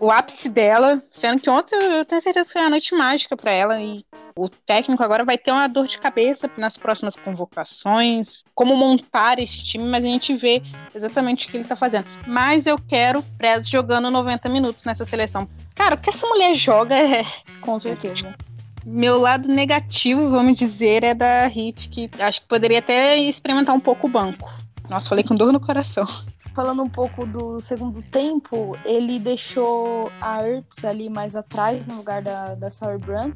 o 0.00 0.10
ápice 0.12 0.48
dela, 0.48 1.02
sendo 1.10 1.40
que 1.42 1.50
ontem 1.50 1.74
eu 1.74 2.04
tenho 2.04 2.22
certeza 2.22 2.46
que 2.46 2.52
foi 2.52 2.62
a 2.62 2.70
noite 2.70 2.94
mágica 2.94 3.36
para 3.36 3.52
ela 3.52 3.82
e 3.82 4.04
o 4.36 4.48
técnico 4.48 5.02
agora 5.02 5.24
vai 5.24 5.36
ter 5.36 5.50
uma 5.50 5.66
dor 5.66 5.88
de 5.88 5.98
cabeça 5.98 6.48
nas 6.56 6.76
próximas 6.76 7.16
convocações, 7.16 8.44
como 8.54 8.76
montar 8.76 9.40
esse 9.40 9.62
time, 9.64 9.84
mas 9.84 10.04
a 10.04 10.06
gente 10.06 10.34
vê 10.36 10.62
exatamente 10.94 11.46
o 11.46 11.50
que 11.50 11.56
ele 11.56 11.68
tá 11.68 11.74
fazendo. 11.74 12.06
Mas 12.28 12.64
eu 12.66 12.78
quero 12.78 13.22
Prez 13.36 13.68
jogando 13.68 14.08
90 14.08 14.48
minutos 14.48 14.84
nessa 14.84 15.04
seleção. 15.04 15.48
Cara, 15.74 15.96
o 15.96 15.98
que 15.98 16.10
essa 16.10 16.26
mulher 16.26 16.54
joga 16.54 16.94
é. 16.94 17.26
Com 17.60 17.78
certeza. 17.80 18.32
Meu 18.86 19.18
lado 19.18 19.48
negativo, 19.48 20.28
vamos 20.28 20.56
dizer, 20.56 21.02
é 21.02 21.14
da 21.14 21.46
Hit, 21.46 21.88
que 21.88 22.08
acho 22.20 22.42
que 22.42 22.46
poderia 22.46 22.78
até 22.78 23.16
experimentar 23.16 23.74
um 23.74 23.80
pouco 23.80 24.06
o 24.06 24.10
banco. 24.10 24.48
Nossa, 24.88 25.08
falei 25.08 25.24
com 25.24 25.34
dor 25.34 25.52
no 25.52 25.58
coração. 25.58 26.06
Falando 26.54 26.84
um 26.84 26.88
pouco 26.88 27.26
do 27.26 27.60
segundo 27.60 28.00
tempo, 28.00 28.78
ele 28.84 29.18
deixou 29.18 30.08
a 30.20 30.46
Ertz 30.46 30.84
ali 30.84 31.10
mais 31.10 31.34
atrás, 31.34 31.88
no 31.88 31.96
lugar 31.96 32.22
da, 32.22 32.54
da 32.54 32.70
Sauerbrunn, 32.70 33.32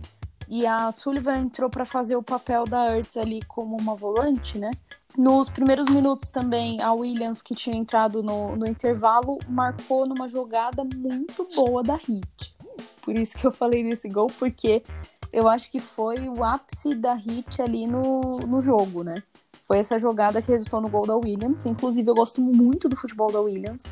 e 0.47 0.65
a 0.65 0.91
Sullivan 0.93 1.39
entrou 1.39 1.69
para 1.69 1.85
fazer 1.85 2.15
o 2.15 2.23
papel 2.23 2.65
da 2.65 2.97
Ertz 2.97 3.17
ali 3.17 3.43
como 3.49 3.77
uma 3.77 3.97
volante, 3.97 4.57
né? 4.57 4.71
Nos 5.17 5.51
primeiros 5.51 5.89
minutos 5.89 6.29
também, 6.29 6.81
a 6.81 6.93
Williams, 6.93 7.43
que 7.43 7.57
tinha 7.57 7.77
entrado 7.77 8.23
no, 8.23 8.55
no 8.55 8.69
intervalo, 8.69 9.41
marcou 9.49 10.07
numa 10.07 10.29
jogada 10.29 10.85
muito 10.85 11.45
boa 11.57 11.83
da 11.83 11.97
Hit. 11.97 12.55
Por 13.03 13.19
isso 13.19 13.37
que 13.37 13.45
eu 13.45 13.51
falei 13.51 13.83
nesse 13.83 14.09
gol, 14.09 14.29
porque 14.39 14.81
eu 15.33 15.49
acho 15.49 15.69
que 15.73 15.81
foi 15.81 16.29
o 16.29 16.45
ápice 16.45 16.95
da 16.95 17.15
Hit 17.15 17.61
ali 17.61 17.85
no, 17.85 18.39
no 18.39 18.61
jogo, 18.61 19.03
né? 19.03 19.17
Foi 19.69 19.79
essa 19.79 19.99
jogada 19.99 20.41
que 20.41 20.51
resultou 20.51 20.81
no 20.81 20.89
gol 20.89 21.03
da 21.03 21.15
Williams. 21.15 21.67
Inclusive, 21.67 22.09
eu 22.09 22.15
gosto 22.15 22.41
muito 22.41 22.89
do 22.89 22.97
futebol 22.97 23.31
da 23.31 23.39
Williams. 23.39 23.85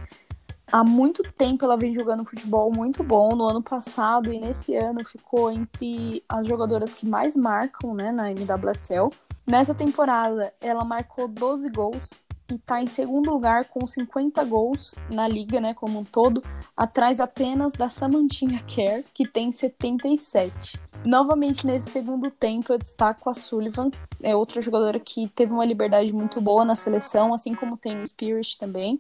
Há 0.73 0.83
muito 0.83 1.23
tempo 1.23 1.65
ela 1.65 1.77
vem 1.77 1.93
jogando 1.93 2.25
futebol 2.25 2.73
muito 2.75 3.05
bom. 3.05 3.37
No 3.37 3.45
ano 3.45 3.63
passado 3.63 4.33
e 4.33 4.41
nesse 4.41 4.75
ano 4.75 5.05
ficou 5.05 5.51
entre 5.51 6.25
as 6.27 6.49
jogadoras 6.49 6.95
que 6.95 7.07
mais 7.07 7.37
marcam 7.37 7.95
né, 7.95 8.11
na 8.11 8.31
NWSL. 8.31 9.11
Nessa 9.47 9.75
temporada, 9.75 10.53
ela 10.61 10.83
marcou 10.83 11.29
12 11.29 11.69
gols 11.69 12.26
e 12.51 12.55
está 12.55 12.81
em 12.81 12.87
segundo 12.87 13.31
lugar 13.31 13.65
com 13.67 13.87
50 13.87 14.45
gols 14.45 14.95
na 15.13 15.27
liga, 15.27 15.61
né, 15.61 15.75
como 15.75 15.99
um 15.99 16.05
todo, 16.05 16.43
atrás 16.77 17.21
apenas 17.21 17.73
da 17.73 17.89
Samantinha 17.89 18.63
Kerr, 18.67 19.05
que 19.13 19.27
tem 19.27 19.51
77. 19.51 20.81
Novamente 21.05 21.67
nesse 21.67 21.91
segundo 21.91 22.31
tempo 22.31 22.73
eu 22.73 22.79
destaco 22.79 23.29
a 23.29 23.35
Sullivan, 23.35 23.91
é 24.23 24.35
outra 24.35 24.61
jogadora 24.61 24.99
que 24.99 25.29
teve 25.29 25.53
uma 25.53 25.65
liberdade 25.65 26.13
muito 26.13 26.41
boa 26.41 26.65
na 26.65 26.75
seleção, 26.75 27.35
assim 27.35 27.55
como 27.55 27.77
tem 27.77 28.01
o 28.01 28.07
Spirit 28.07 28.59
também. 28.59 28.99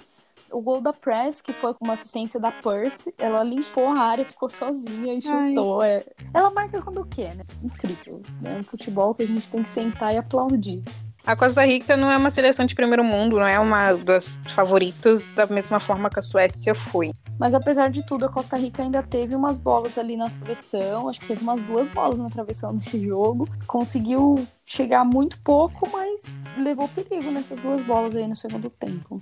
O 0.50 0.60
gol 0.60 0.80
da 0.80 0.92
Press, 0.92 1.42
que 1.42 1.52
foi 1.52 1.74
com 1.74 1.84
uma 1.84 1.94
assistência 1.94 2.38
da 2.38 2.52
Percy, 2.52 3.12
ela 3.18 3.42
limpou 3.42 3.88
a 3.88 3.98
área, 3.98 4.24
ficou 4.24 4.48
sozinha 4.48 5.14
e 5.14 5.20
chutou. 5.20 5.82
É... 5.82 6.04
Ela 6.32 6.50
marca 6.50 6.80
quando 6.80 7.04
quer, 7.04 7.34
né? 7.34 7.44
Incrível. 7.62 8.22
É 8.44 8.56
um 8.56 8.62
futebol 8.62 9.14
que 9.14 9.22
a 9.22 9.26
gente 9.26 9.48
tem 9.48 9.62
que 9.62 9.68
sentar 9.68 10.14
e 10.14 10.18
aplaudir. 10.18 10.84
A 11.26 11.34
Costa 11.34 11.64
Rica 11.64 11.96
não 11.96 12.08
é 12.08 12.16
uma 12.16 12.30
seleção 12.30 12.64
de 12.64 12.72
primeiro 12.72 13.02
mundo, 13.02 13.36
não 13.36 13.48
é 13.48 13.58
uma 13.58 13.92
das 13.94 14.38
favoritas 14.54 15.26
da 15.34 15.44
mesma 15.46 15.80
forma 15.80 16.08
que 16.08 16.20
a 16.20 16.22
Suécia 16.22 16.72
foi. 16.72 17.10
Mas 17.36 17.52
apesar 17.52 17.90
de 17.90 18.06
tudo, 18.06 18.26
a 18.26 18.28
Costa 18.28 18.56
Rica 18.56 18.84
ainda 18.84 19.02
teve 19.02 19.34
umas 19.34 19.58
bolas 19.58 19.98
ali 19.98 20.16
na 20.16 20.30
travessão. 20.30 21.08
Acho 21.08 21.18
que 21.18 21.26
teve 21.26 21.42
umas 21.42 21.64
duas 21.64 21.90
bolas 21.90 22.20
na 22.20 22.30
travessão 22.30 22.72
nesse 22.72 23.04
jogo. 23.04 23.48
Conseguiu 23.66 24.36
chegar 24.64 25.04
muito 25.04 25.36
pouco, 25.40 25.90
mas 25.90 26.26
levou 26.56 26.88
perigo 26.88 27.28
nessas 27.32 27.58
duas 27.58 27.82
bolas 27.82 28.14
aí 28.14 28.28
no 28.28 28.36
segundo 28.36 28.70
tempo. 28.70 29.20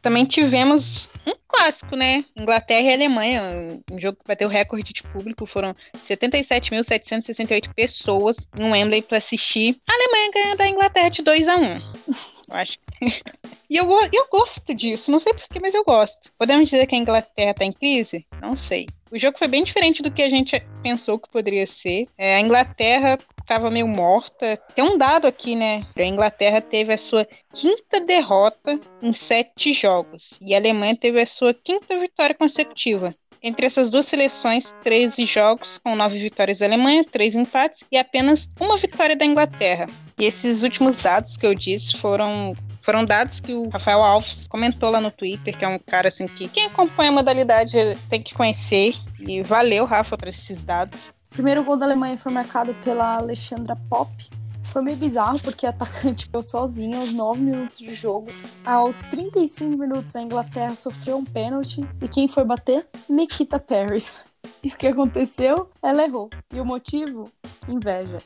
Também 0.00 0.24
tivemos 0.24 1.08
um 1.26 1.34
clássico, 1.48 1.96
né? 1.96 2.18
Inglaterra 2.36 2.82
e 2.82 2.94
Alemanha, 2.94 3.42
um 3.90 3.98
jogo 3.98 4.18
que 4.18 4.28
bateu 4.28 4.48
recorde 4.48 4.92
de 4.92 5.02
público. 5.02 5.46
Foram 5.46 5.74
77.768 5.96 7.72
pessoas 7.74 8.36
no 8.56 8.70
Wembley 8.70 9.02
para 9.02 9.18
assistir. 9.18 9.76
A 9.88 9.92
Alemanha 9.92 10.30
ganha 10.32 10.56
da 10.56 10.68
Inglaterra 10.68 11.08
de 11.08 11.22
2 11.22 11.48
a 11.48 11.56
1 11.56 11.62
Eu 11.64 12.56
acho. 12.56 12.78
E 13.70 13.76
eu, 13.76 13.90
eu 14.12 14.26
gosto 14.30 14.74
disso, 14.74 15.10
não 15.10 15.20
sei 15.20 15.32
porquê, 15.32 15.58
mas 15.60 15.74
eu 15.74 15.84
gosto. 15.84 16.32
Podemos 16.38 16.68
dizer 16.68 16.86
que 16.86 16.94
a 16.94 16.98
Inglaterra 16.98 17.50
está 17.50 17.64
em 17.64 17.72
crise? 17.72 18.26
Não 18.40 18.56
sei. 18.56 18.86
O 19.10 19.18
jogo 19.18 19.38
foi 19.38 19.48
bem 19.48 19.64
diferente 19.64 20.02
do 20.02 20.10
que 20.10 20.22
a 20.22 20.28
gente 20.28 20.62
pensou 20.82 21.18
que 21.18 21.30
poderia 21.30 21.66
ser. 21.66 22.04
É, 22.16 22.36
a 22.36 22.40
Inglaterra 22.40 23.16
estava 23.40 23.70
meio 23.70 23.88
morta. 23.88 24.58
Tem 24.74 24.84
um 24.84 24.98
dado 24.98 25.26
aqui, 25.26 25.56
né? 25.56 25.82
A 25.96 26.02
Inglaterra 26.02 26.60
teve 26.60 26.92
a 26.92 26.98
sua 26.98 27.26
quinta 27.54 28.00
derrota 28.00 28.78
em 29.02 29.12
sete 29.14 29.72
jogos. 29.72 30.38
E 30.42 30.54
a 30.54 30.58
Alemanha 30.58 30.94
teve 30.94 31.20
a 31.20 31.26
sua 31.26 31.54
quinta 31.54 31.98
vitória 31.98 32.34
consecutiva. 32.34 33.14
Entre 33.42 33.66
essas 33.66 33.88
duas 33.88 34.06
seleções, 34.06 34.74
13 34.82 35.24
jogos 35.24 35.78
com 35.78 35.94
nove 35.94 36.18
vitórias 36.18 36.58
da 36.58 36.66
Alemanha, 36.66 37.04
três 37.04 37.34
empates 37.34 37.80
e 37.90 37.96
apenas 37.96 38.48
uma 38.60 38.76
vitória 38.76 39.16
da 39.16 39.24
Inglaterra. 39.24 39.86
E 40.18 40.24
esses 40.24 40.62
últimos 40.62 40.96
dados 40.96 41.36
que 41.36 41.46
eu 41.46 41.54
disse 41.54 41.96
foram 41.96 42.52
foram 42.88 43.04
dados 43.04 43.38
que 43.38 43.52
o 43.52 43.68
Rafael 43.68 44.02
Alves 44.02 44.46
comentou 44.48 44.88
lá 44.88 44.98
no 44.98 45.10
Twitter, 45.10 45.54
que 45.54 45.62
é 45.62 45.68
um 45.68 45.78
cara 45.78 46.08
assim 46.08 46.26
que 46.26 46.48
quem 46.48 46.64
acompanha 46.64 47.10
a 47.10 47.12
modalidade 47.12 47.76
tem 48.08 48.22
que 48.22 48.32
conhecer. 48.32 48.94
E 49.20 49.42
valeu, 49.42 49.84
Rafa, 49.84 50.16
por 50.16 50.26
esses 50.26 50.62
dados. 50.62 51.08
O 51.30 51.34
primeiro 51.34 51.62
gol 51.62 51.76
da 51.76 51.84
Alemanha 51.84 52.16
foi 52.16 52.32
marcado 52.32 52.72
pela 52.82 53.16
Alexandra 53.16 53.76
Pop. 53.90 54.10
Foi 54.72 54.80
meio 54.80 54.96
bizarro 54.96 55.38
porque 55.38 55.66
a 55.66 55.68
atacante 55.68 56.24
ficou 56.24 56.42
sozinha 56.42 57.00
aos 57.00 57.12
9 57.12 57.38
minutos 57.38 57.76
de 57.76 57.94
jogo. 57.94 58.30
Aos 58.64 59.00
35 59.10 59.76
minutos 59.76 60.16
a 60.16 60.22
Inglaterra 60.22 60.74
sofreu 60.74 61.18
um 61.18 61.24
pênalti. 61.26 61.86
E 62.00 62.08
quem 62.08 62.26
foi 62.26 62.44
bater? 62.44 62.86
Nikita 63.06 63.58
Paris. 63.58 64.16
E 64.62 64.68
o 64.68 64.76
que 64.76 64.86
aconteceu? 64.86 65.68
Ela 65.82 66.04
errou. 66.04 66.30
E 66.54 66.60
o 66.60 66.64
motivo? 66.64 67.24
Inveja. 67.68 68.18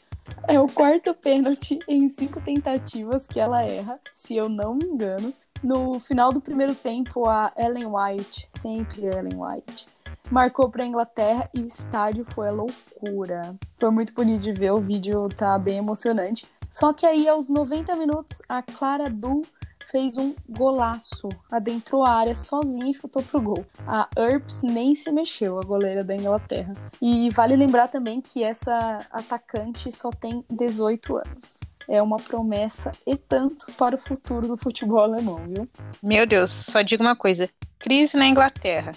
É 0.48 0.58
o 0.58 0.66
quarto 0.66 1.14
pênalti 1.14 1.78
em 1.88 2.08
cinco 2.08 2.40
tentativas 2.40 3.26
que 3.26 3.40
ela 3.40 3.62
erra, 3.62 3.98
se 4.12 4.36
eu 4.36 4.48
não 4.48 4.74
me 4.74 4.84
engano. 4.84 5.32
No 5.62 6.00
final 6.00 6.32
do 6.32 6.40
primeiro 6.40 6.74
tempo, 6.74 7.28
a 7.28 7.52
Ellen 7.56 7.86
White, 7.86 8.48
sempre 8.50 9.06
Ellen 9.06 9.38
White, 9.40 9.86
marcou 10.30 10.68
para 10.68 10.82
a 10.82 10.86
Inglaterra 10.86 11.48
e 11.54 11.60
o 11.60 11.66
estádio 11.66 12.24
foi 12.24 12.48
a 12.48 12.52
loucura. 12.52 13.56
Foi 13.78 13.90
muito 13.90 14.12
bonito 14.12 14.42
de 14.42 14.52
ver, 14.52 14.72
o 14.72 14.80
vídeo 14.80 15.28
tá 15.28 15.56
bem 15.58 15.78
emocionante. 15.78 16.46
Só 16.68 16.92
que 16.92 17.06
aí, 17.06 17.28
aos 17.28 17.48
90 17.48 17.94
minutos, 17.96 18.42
a 18.48 18.62
Clara 18.62 19.10
Du 19.10 19.42
fez 19.90 20.16
um 20.16 20.34
golaço, 20.48 21.28
adentrou 21.50 22.04
a 22.04 22.10
área 22.10 22.34
sozinha 22.34 22.90
e 22.90 22.94
chutou 22.94 23.22
pro 23.22 23.40
gol. 23.40 23.66
A 23.86 24.08
Earps 24.16 24.62
nem 24.62 24.94
se 24.94 25.10
mexeu, 25.10 25.58
a 25.58 25.62
goleira 25.62 26.02
da 26.04 26.14
Inglaterra. 26.14 26.72
E 27.00 27.30
vale 27.30 27.56
lembrar 27.56 27.88
também 27.88 28.20
que 28.20 28.42
essa 28.42 28.98
atacante 29.10 29.90
só 29.92 30.10
tem 30.10 30.44
18 30.50 31.16
anos 31.16 31.60
é 31.88 32.02
uma 32.02 32.16
promessa 32.16 32.92
e 33.06 33.16
tanto 33.16 33.66
para 33.72 33.96
o 33.96 33.98
futuro 33.98 34.46
do 34.46 34.56
futebol 34.56 35.00
alemão, 35.00 35.40
viu? 35.46 35.68
Meu 36.02 36.26
Deus, 36.26 36.50
só 36.50 36.82
digo 36.82 37.02
uma 37.02 37.16
coisa: 37.16 37.48
crise 37.78 38.16
na 38.16 38.26
Inglaterra. 38.26 38.92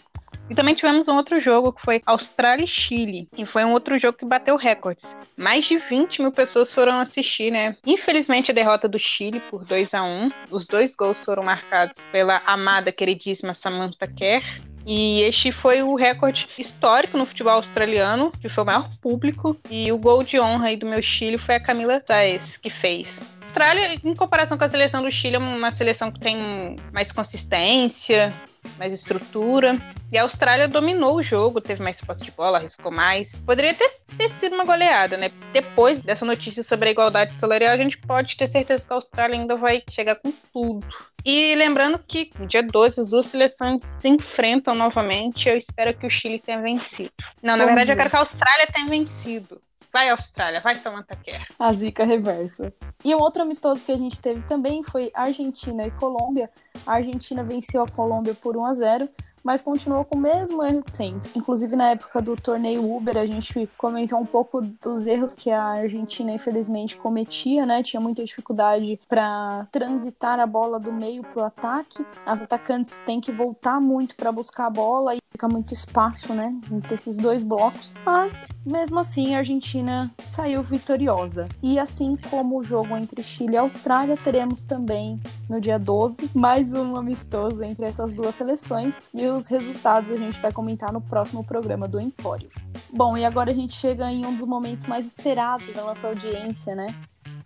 E 0.49 0.53
também 0.55 0.75
tivemos 0.75 1.07
um 1.07 1.15
outro 1.15 1.39
jogo 1.39 1.73
que 1.73 1.81
foi 1.81 2.01
Austrália 2.05 2.63
e 2.63 2.67
Chile. 2.67 3.27
E 3.37 3.45
foi 3.45 3.65
um 3.65 3.71
outro 3.71 3.97
jogo 3.97 4.17
que 4.17 4.25
bateu 4.25 4.55
recordes. 4.55 5.15
Mais 5.35 5.65
de 5.65 5.77
20 5.77 6.21
mil 6.21 6.31
pessoas 6.31 6.73
foram 6.73 6.99
assistir, 6.99 7.51
né? 7.51 7.75
Infelizmente, 7.85 8.51
a 8.51 8.53
derrota 8.53 8.87
do 8.87 8.99
Chile 8.99 9.39
por 9.49 9.65
2 9.65 9.93
a 9.93 10.03
1 10.03 10.31
Os 10.51 10.67
dois 10.67 10.93
gols 10.93 11.23
foram 11.23 11.43
marcados 11.43 12.05
pela 12.11 12.41
amada, 12.45 12.91
queridíssima 12.91 13.53
Samantha 13.53 14.07
Kerr. 14.07 14.43
E 14.85 15.21
este 15.21 15.51
foi 15.51 15.81
o 15.81 15.95
recorde 15.95 16.47
histórico 16.59 17.17
no 17.17 17.25
futebol 17.25 17.53
australiano, 17.53 18.31
que 18.39 18.47
foi 18.47 18.63
o 18.63 18.67
maior 18.67 18.87
público. 19.01 19.57
E 19.69 19.91
o 19.91 19.97
gol 19.97 20.23
de 20.23 20.39
honra 20.39 20.67
aí 20.67 20.77
do 20.77 20.85
meu 20.85 21.01
Chile 21.01 21.39
foi 21.39 21.55
a 21.55 21.63
Camila 21.63 22.03
Saez 22.05 22.55
que 22.55 22.69
fez. 22.69 23.19
Austrália, 23.55 23.97
em 24.03 24.13
comparação 24.13 24.57
com 24.57 24.65
a 24.65 24.67
seleção 24.67 25.01
do 25.01 25.09
Chile, 25.09 25.37
é 25.37 25.39
uma 25.39 25.71
seleção 25.71 26.11
que 26.11 26.19
tem 26.19 26.75
mais 26.91 27.09
consistência, 27.13 28.33
mais 28.77 28.91
estrutura. 28.91 29.81
E 30.11 30.17
a 30.17 30.23
Austrália 30.23 30.67
dominou 30.67 31.15
o 31.15 31.23
jogo, 31.23 31.61
teve 31.61 31.81
mais 31.81 32.01
posse 32.01 32.21
de 32.21 32.31
bola, 32.31 32.57
arriscou 32.57 32.91
mais. 32.91 33.33
Poderia 33.33 33.73
ter, 33.73 33.89
ter 34.17 34.27
sido 34.31 34.55
uma 34.55 34.65
goleada, 34.65 35.15
né? 35.15 35.31
Depois 35.53 36.01
dessa 36.01 36.25
notícia 36.25 36.63
sobre 36.63 36.89
a 36.89 36.91
igualdade 36.91 37.33
salarial, 37.35 37.71
a 37.71 37.77
gente 37.77 37.97
pode 37.97 38.35
ter 38.35 38.49
certeza 38.49 38.85
que 38.85 38.91
a 38.91 38.97
Austrália 38.97 39.39
ainda 39.39 39.55
vai 39.55 39.81
chegar 39.89 40.15
com 40.15 40.33
tudo. 40.51 40.85
E 41.23 41.55
lembrando 41.55 41.97
que 41.97 42.31
no 42.37 42.45
dia 42.45 42.61
12 42.61 42.99
as 42.99 43.09
duas 43.09 43.27
seleções 43.27 43.85
se 43.85 44.09
enfrentam 44.09 44.75
novamente. 44.75 45.47
Eu 45.47 45.57
espero 45.57 45.93
que 45.93 46.05
o 46.05 46.09
Chile 46.09 46.39
tenha 46.39 46.61
vencido. 46.61 47.09
Não, 47.41 47.55
na 47.55 47.63
verdade, 47.63 47.89
eu 47.89 47.95
quero 47.95 48.09
que 48.09 48.15
a 48.17 48.19
Austrália 48.19 48.67
tenha 48.67 48.87
vencido. 48.87 49.61
Vai, 49.95 50.09
Austrália, 50.09 50.59
vai, 50.59 50.75
Samantha 50.75 51.15
Kerr. 51.15 51.47
A 51.57 51.71
zica 51.71 52.03
reversa. 52.03 52.73
E 53.05 53.15
um 53.15 53.17
outro 53.17 53.43
amistoso 53.43 53.85
que 53.85 53.93
a 53.93 53.97
gente 53.97 54.19
teve 54.19 54.43
também 54.43 54.83
foi 54.83 55.09
Argentina 55.13 55.87
e 55.87 55.91
Colômbia. 55.91 56.49
A 56.85 56.95
Argentina 56.95 57.45
venceu 57.45 57.81
a 57.81 57.87
Colômbia 57.87 58.35
por 58.35 58.57
1 58.57 58.65
a 58.65 58.73
0 58.73 59.09
mas 59.45 59.61
continuou 59.61 60.03
com 60.03 60.17
o 60.17 60.19
mesmo 60.19 60.63
erro 60.63 60.83
de 60.83 60.91
sempre. 60.91 61.29
Inclusive, 61.35 61.75
na 61.75 61.91
época 61.91 62.19
do 62.19 62.35
torneio 62.35 62.95
Uber, 62.95 63.15
a 63.15 63.27
gente 63.27 63.69
comentou 63.77 64.19
um 64.19 64.25
pouco 64.25 64.59
dos 64.59 65.05
erros 65.05 65.33
que 65.33 65.51
a 65.51 65.63
Argentina, 65.63 66.33
infelizmente, 66.33 66.97
cometia, 66.97 67.63
né? 67.63 67.83
Tinha 67.83 68.01
muita 68.01 68.25
dificuldade 68.25 68.99
para 69.07 69.67
transitar 69.71 70.39
a 70.39 70.47
bola 70.47 70.79
do 70.79 70.91
meio 70.91 71.21
para 71.21 71.43
o 71.43 71.45
ataque. 71.45 72.03
As 72.25 72.41
atacantes 72.41 72.99
têm 73.05 73.21
que 73.21 73.31
voltar 73.31 73.79
muito 73.79 74.15
para 74.15 74.31
buscar 74.31 74.65
a 74.65 74.69
bola 74.71 75.15
e 75.15 75.19
fica 75.31 75.47
muito 75.47 75.73
espaço, 75.73 76.33
né? 76.33 76.55
Entre 76.71 76.95
esses 76.95 77.15
dois 77.17 77.43
blocos. 77.43 77.93
Mas, 78.03 78.43
mesmo 78.65 78.97
assim, 78.97 79.35
a 79.35 79.39
Argentina 79.39 80.09
saiu 80.23 80.63
vitoriosa. 80.63 81.47
E 81.61 81.77
assim 81.77 82.17
como 82.29 82.57
o 82.57 82.63
jogo 82.63 82.97
entre 82.97 83.21
Chile 83.21 83.53
e 83.53 83.57
Austrália, 83.57 84.17
teremos 84.17 84.63
também 84.63 85.19
no 85.49 85.61
dia 85.61 85.77
12 85.77 86.31
mais 86.33 86.73
um 86.73 86.95
amistoso 86.95 87.63
entre 87.63 87.85
essas 87.85 88.11
duas 88.13 88.33
seleções. 88.33 88.99
E 89.13 89.27
os 89.35 89.47
resultados 89.47 90.11
a 90.11 90.17
gente 90.17 90.39
vai 90.39 90.51
comentar 90.51 90.91
no 90.91 91.01
próximo 91.01 91.43
programa 91.43 91.87
do 91.87 91.99
Empório. 91.99 92.49
Bom, 92.91 93.17
e 93.17 93.25
agora 93.25 93.51
a 93.51 93.53
gente 93.53 93.73
chega 93.73 94.11
em 94.11 94.25
um 94.25 94.35
dos 94.35 94.45
momentos 94.45 94.85
mais 94.85 95.05
esperados 95.05 95.71
da 95.73 95.83
nossa 95.83 96.07
audiência, 96.07 96.75
né? 96.75 96.95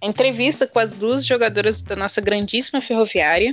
A 0.01 0.05
entrevista 0.05 0.65
com 0.65 0.79
as 0.79 0.93
duas 0.93 1.25
jogadoras 1.25 1.81
da 1.81 1.95
nossa 1.95 2.21
grandíssima 2.21 2.79
ferroviária, 2.79 3.51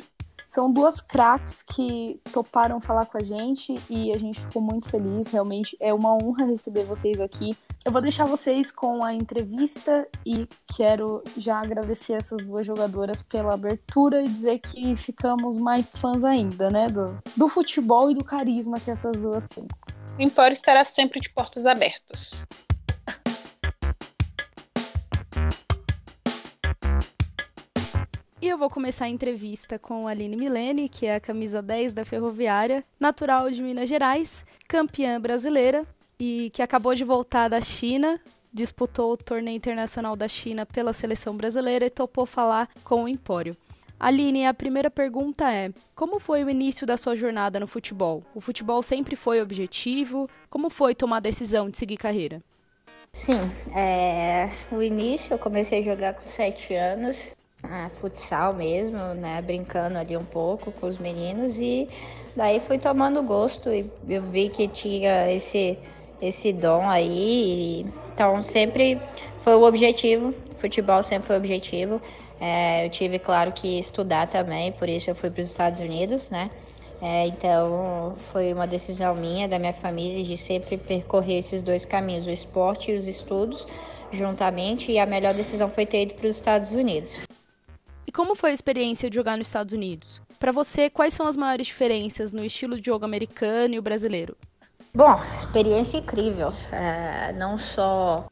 são 0.49 0.73
duas 0.73 1.01
craques 1.01 1.63
que 1.63 2.21
toparam 2.33 2.81
falar 2.81 3.07
com 3.07 3.19
a 3.19 3.23
gente 3.23 3.75
e 3.91 4.13
a 4.13 4.19
gente 4.19 4.41
ficou 4.41 4.63
muito 4.63 4.89
feliz. 4.89 5.29
Realmente 5.29 5.77
é 5.81 5.93
uma 5.93 6.15
honra 6.15 6.47
receber 6.47 6.85
vocês 6.85 7.21
aqui. 7.21 7.57
Eu 7.85 7.93
vou 7.93 8.01
deixar 8.01 8.25
vocês 8.25 8.71
com 8.71 9.05
a 9.05 9.13
entrevista 9.13 10.07
e 10.25 10.49
quero 10.77 11.23
já 11.37 11.61
agradecer 11.61 12.15
essas 12.15 12.45
duas 12.45 12.67
jogadoras 12.67 13.23
pela 13.23 13.55
abertura 13.55 14.23
e 14.23 14.29
dizer 14.29 14.59
que 14.59 14.97
ficamos 14.97 15.59
mais 15.59 15.93
fãs 15.97 16.25
ainda, 16.25 16.71
né? 16.71 16.89
Do, 16.89 17.19
do 17.37 17.49
futebol 17.49 18.11
e 18.11 18.15
do 18.15 18.25
carisma 18.25 18.81
que 18.81 18.91
essas 18.91 19.21
duas 19.23 19.47
têm. 19.49 19.67
O 20.19 20.23
Empório 20.23 20.55
estará 20.55 20.83
sempre 20.83 21.21
de 21.21 21.29
portas 21.29 21.67
abertas. 21.67 22.45
E 28.41 28.49
eu 28.49 28.59
vou 28.59 28.69
começar 28.69 29.07
a 29.07 29.09
entrevista 29.09 29.79
com 29.79 30.07
a 30.07 30.11
Aline 30.11 30.37
Milene, 30.37 30.91
que 30.91 31.07
é 31.07 31.15
a 31.15 31.21
camisa 31.21 31.63
10 31.63 31.95
da 31.95 32.05
Ferroviária, 32.05 32.85
natural 33.01 33.51
de 33.51 33.63
Minas 33.63 33.89
Gerais, 33.89 34.45
campeã 34.69 35.19
brasileira 35.19 35.83
e 36.21 36.51
que 36.53 36.61
acabou 36.61 36.95
de 36.95 37.03
voltar 37.03 37.49
da 37.49 37.63
China, 37.63 38.21
disputou 38.53 39.13
o 39.13 39.17
torneio 39.17 39.57
internacional 39.57 40.15
da 40.15 40.29
China 40.29 40.67
pela 40.67 40.93
seleção 40.93 41.35
brasileira 41.35 41.87
e 41.87 41.91
topou 41.91 42.27
falar 42.27 42.69
com 42.85 43.05
o 43.05 43.09
Empório. 43.09 43.57
Aline, 43.99 44.47
a 44.47 44.53
primeira 44.53 44.91
pergunta 44.91 45.51
é: 45.51 45.71
como 45.95 46.19
foi 46.19 46.45
o 46.45 46.51
início 46.51 46.87
da 46.87 46.99
sua 46.99 47.17
jornada 47.17 47.59
no 47.59 47.67
futebol? 47.67 48.23
O 48.35 48.41
futebol 48.43 48.83
sempre 48.83 49.17
foi 49.17 49.41
objetivo? 49.41 50.29
Como 50.51 50.69
foi 50.69 50.95
tomar 50.95 51.17
a 51.17 51.21
decisão 51.21 51.71
de 51.71 51.79
seguir 51.79 51.97
carreira? 51.97 52.43
Sim, 53.15 53.51
é, 53.75 54.51
o 54.71 54.83
início 54.83 55.33
eu 55.33 55.39
comecei 55.39 55.81
a 55.81 55.85
jogar 55.85 56.13
com 56.13 56.21
sete 56.21 56.75
anos 56.75 57.35
a 57.71 57.89
futsal 58.01 58.55
mesmo, 58.55 58.99
né? 59.15 59.41
Brincando 59.43 59.99
ali 59.99 60.17
um 60.17 60.25
pouco 60.25 60.73
com 60.73 60.87
os 60.87 60.99
meninos 60.99 61.59
e 61.59 61.89
daí 62.35 62.61
fui 62.61 62.79
tomando 62.79 63.23
gosto 63.23 63.71
e 63.71 63.91
eu 64.09 64.23
vi 64.23 64.49
que 64.49 64.69
tinha 64.69 65.31
esse, 65.33 65.79
esse 66.21 66.53
dom 66.53 66.89
aí. 66.89 67.87
Então 68.15 68.43
sempre 68.43 69.01
foi 69.43 69.55
o 69.55 69.63
objetivo, 69.63 70.35
futebol 70.59 71.03
sempre 71.03 71.27
foi 71.27 71.37
o 71.37 71.39
objetivo. 71.39 72.01
É, 72.41 72.87
eu 72.87 72.91
tive, 72.91 73.19
claro, 73.19 73.53
que 73.53 73.79
estudar 73.79 74.29
também, 74.29 74.71
por 74.73 74.89
isso 74.89 75.09
eu 75.09 75.15
fui 75.15 75.31
para 75.31 75.41
os 75.41 75.49
Estados 75.49 75.81
Unidos, 75.81 76.31
né? 76.31 76.51
É, 77.01 77.27
então 77.27 78.17
foi 78.33 78.53
uma 78.53 78.67
decisão 78.67 79.15
minha, 79.15 79.47
da 79.47 79.59
minha 79.59 79.73
família, 79.73 80.25
de 80.25 80.37
sempre 80.37 80.77
percorrer 80.77 81.39
esses 81.39 81.61
dois 81.61 81.85
caminhos, 81.85 82.27
o 82.27 82.31
esporte 82.31 82.91
e 82.91 82.97
os 82.97 83.07
estudos 83.07 83.67
juntamente, 84.13 84.93
e 84.93 84.99
a 84.99 85.07
melhor 85.07 85.35
decisão 85.35 85.71
foi 85.71 85.85
ter 85.85 86.03
ido 86.03 86.15
para 86.15 86.29
os 86.29 86.37
Estados 86.37 86.73
Unidos. 86.73 87.21
E 88.07 88.13
como 88.13 88.37
foi 88.37 88.51
a 88.51 88.55
experiência 88.55 89.11
de 89.11 89.17
jogar 89.17 89.37
nos 89.37 89.49
Estados 89.49 89.75
Unidos? 89.75 90.23
Para 90.39 90.53
você, 90.53 90.89
quais 90.89 91.13
são 91.13 91.27
as 91.27 91.37
maiores 91.37 91.67
diferenças 91.67 92.33
no 92.33 92.45
estilo 92.45 92.81
de 92.81 92.87
jogo 92.87 93.05
americano 93.05 93.75
e 93.75 93.79
o 93.79 93.83
brasileiro? 93.83 94.37
Bom, 94.95 95.21
experiência 95.35 95.99
incrível. 95.99 96.53
É, 96.71 97.33
não 97.33 97.59
só 97.59 98.29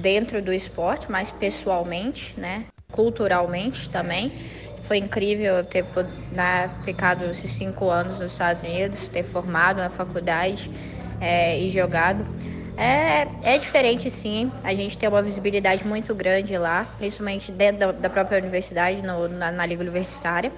dentro 0.00 0.40
do 0.40 0.52
esporte, 0.52 1.10
mas 1.10 1.32
pessoalmente, 1.32 2.38
né? 2.38 2.66
Culturalmente 2.92 3.90
também. 3.90 4.32
Foi 4.84 4.98
incrível 4.98 5.64
ter 5.64 5.84
né, 6.32 6.70
ficado 6.84 7.24
esses 7.24 7.50
cinco 7.50 7.90
anos 7.90 8.18
nos 8.20 8.32
Estados 8.32 8.62
Unidos, 8.62 9.08
ter 9.08 9.24
formado 9.24 9.78
na 9.78 9.90
faculdade 9.90 10.70
é, 11.20 11.58
e 11.58 11.70
jogado. 11.70 12.24
É, 12.76 13.54
é 13.54 13.58
diferente 13.58 14.10
sim, 14.10 14.52
a 14.64 14.74
gente 14.74 14.96
tem 14.96 15.08
uma 15.08 15.22
visibilidade 15.22 15.86
muito 15.86 16.14
grande 16.14 16.56
lá, 16.56 16.84
principalmente 16.96 17.52
dentro 17.52 17.78
da, 17.78 17.92
da 17.92 18.10
própria 18.10 18.38
universidade, 18.38 19.02
no, 19.02 19.28
na, 19.28 19.50
na 19.52 19.66
liga 19.66 19.82
universitária. 19.82 20.52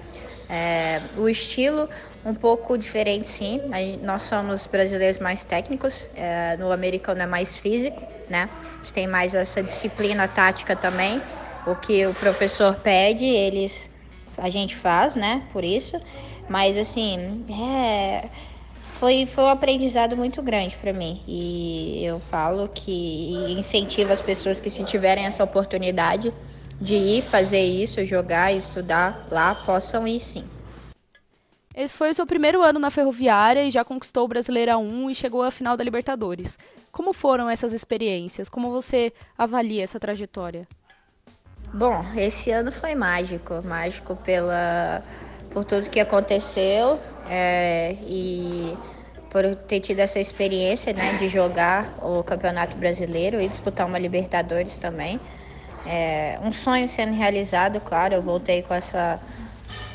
É, 0.49 1.01
o 1.17 1.27
estilo 1.27 1.89
um 2.25 2.33
pouco 2.33 2.77
diferente 2.77 3.27
sim, 3.27 3.61
nós 4.01 4.21
somos 4.23 4.65
brasileiros 4.67 5.19
mais 5.19 5.43
técnicos, 5.43 6.07
é, 6.15 6.55
no 6.57 6.71
americano 6.71 7.21
é 7.21 7.25
mais 7.25 7.57
físico, 7.57 8.07
né? 8.29 8.49
A 8.53 8.75
gente 8.77 8.93
tem 8.93 9.07
mais 9.07 9.33
essa 9.33 9.61
disciplina 9.61 10.27
tática 10.27 10.75
também, 10.75 11.21
o 11.65 11.75
que 11.75 12.05
o 12.07 12.13
professor 12.13 12.75
pede, 12.75 13.25
eles 13.25 13.89
a 14.37 14.49
gente 14.49 14.75
faz, 14.75 15.15
né? 15.15 15.43
Por 15.51 15.63
isso, 15.63 15.99
mas 16.47 16.77
assim, 16.77 17.45
é 17.49 18.29
foi, 19.03 19.25
foi 19.25 19.43
um 19.43 19.49
aprendizado 19.49 20.15
muito 20.15 20.41
grande 20.41 20.77
para 20.77 20.93
mim. 20.93 21.21
E 21.27 22.05
eu 22.05 22.21
falo 22.31 22.69
que 22.69 23.33
incentivo 23.49 24.13
as 24.13 24.21
pessoas 24.21 24.61
que, 24.61 24.69
se 24.69 24.81
tiverem 24.85 25.25
essa 25.25 25.43
oportunidade 25.43 26.33
de 26.79 26.93
ir 26.93 27.21
fazer 27.21 27.61
isso, 27.61 28.05
jogar 28.05 28.53
estudar 28.53 29.27
lá, 29.29 29.55
possam 29.55 30.07
ir 30.07 30.21
sim. 30.21 30.45
Esse 31.75 31.97
foi 31.97 32.11
o 32.11 32.13
seu 32.13 32.25
primeiro 32.25 32.63
ano 32.63 32.79
na 32.79 32.89
Ferroviária 32.89 33.65
e 33.65 33.71
já 33.71 33.83
conquistou 33.83 34.23
o 34.23 34.27
Brasileira 34.29 34.77
1 34.77 35.09
e 35.09 35.15
chegou 35.15 35.43
à 35.43 35.51
final 35.51 35.75
da 35.75 35.83
Libertadores. 35.83 36.57
Como 36.89 37.11
foram 37.11 37.49
essas 37.49 37.73
experiências? 37.73 38.47
Como 38.47 38.71
você 38.71 39.11
avalia 39.37 39.83
essa 39.83 39.99
trajetória? 39.99 40.65
Bom, 41.73 42.01
esse 42.15 42.51
ano 42.51 42.71
foi 42.71 42.95
mágico, 42.95 43.61
mágico 43.65 44.15
pela 44.15 45.03
por 45.49 45.65
tudo 45.65 45.89
que 45.89 45.99
aconteceu 45.99 46.99
é, 47.29 47.95
e 48.07 48.75
por 49.33 49.55
ter 49.55 49.79
tido 49.79 49.99
essa 49.99 50.19
experiência 50.19 50.93
né, 50.93 51.13
de 51.13 51.27
jogar 51.27 51.97
o 52.03 52.23
Campeonato 52.23 52.77
Brasileiro 52.77 53.41
e 53.41 53.47
disputar 53.47 53.87
uma 53.87 53.97
Libertadores 53.97 54.77
também. 54.77 55.19
É, 55.83 56.37
um 56.43 56.51
sonho 56.53 56.87
sendo 56.87 57.13
realizado, 57.13 57.81
claro, 57.81 58.13
eu 58.13 58.21
voltei 58.21 58.61
com 58.61 58.75
essa 58.75 59.19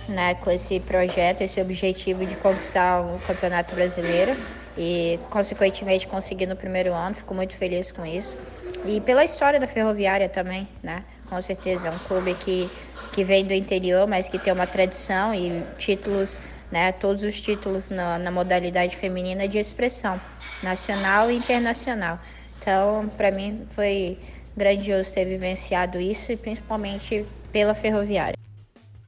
né, 0.08 0.34
com 0.34 0.50
esse 0.50 0.80
projeto, 0.80 1.42
esse 1.42 1.60
objetivo 1.60 2.26
de 2.26 2.34
conquistar 2.34 3.02
o 3.02 3.18
Campeonato 3.20 3.74
Brasileiro 3.74 4.36
e, 4.76 5.20
consequentemente, 5.30 6.08
conseguir 6.08 6.46
no 6.46 6.56
primeiro 6.56 6.92
ano. 6.94 7.14
Fico 7.14 7.34
muito 7.34 7.54
feliz 7.54 7.92
com 7.92 8.04
isso. 8.04 8.36
E 8.84 9.00
pela 9.02 9.22
história 9.24 9.60
da 9.60 9.66
Ferroviária 9.66 10.28
também, 10.28 10.66
né? 10.82 11.04
Com 11.28 11.40
certeza, 11.42 11.88
é 11.88 11.90
um 11.90 11.98
clube 11.98 12.34
que, 12.34 12.70
que 13.12 13.22
vem 13.22 13.44
do 13.44 13.52
interior, 13.52 14.08
mas 14.08 14.28
que 14.28 14.38
tem 14.38 14.52
uma 14.52 14.66
tradição 14.66 15.34
e 15.34 15.62
títulos 15.76 16.40
né, 16.70 16.92
todos 16.92 17.22
os 17.22 17.40
títulos 17.40 17.90
na, 17.90 18.18
na 18.18 18.30
modalidade 18.30 18.96
feminina 18.96 19.48
de 19.48 19.58
expressão 19.58 20.20
nacional 20.62 21.30
e 21.30 21.36
internacional. 21.36 22.18
Então, 22.60 23.08
para 23.16 23.30
mim 23.30 23.66
foi 23.70 24.18
grandioso 24.56 25.12
ter 25.12 25.24
vivenciado 25.24 26.00
isso 26.00 26.32
e 26.32 26.36
principalmente 26.36 27.24
pela 27.52 27.74
ferroviária. 27.74 28.34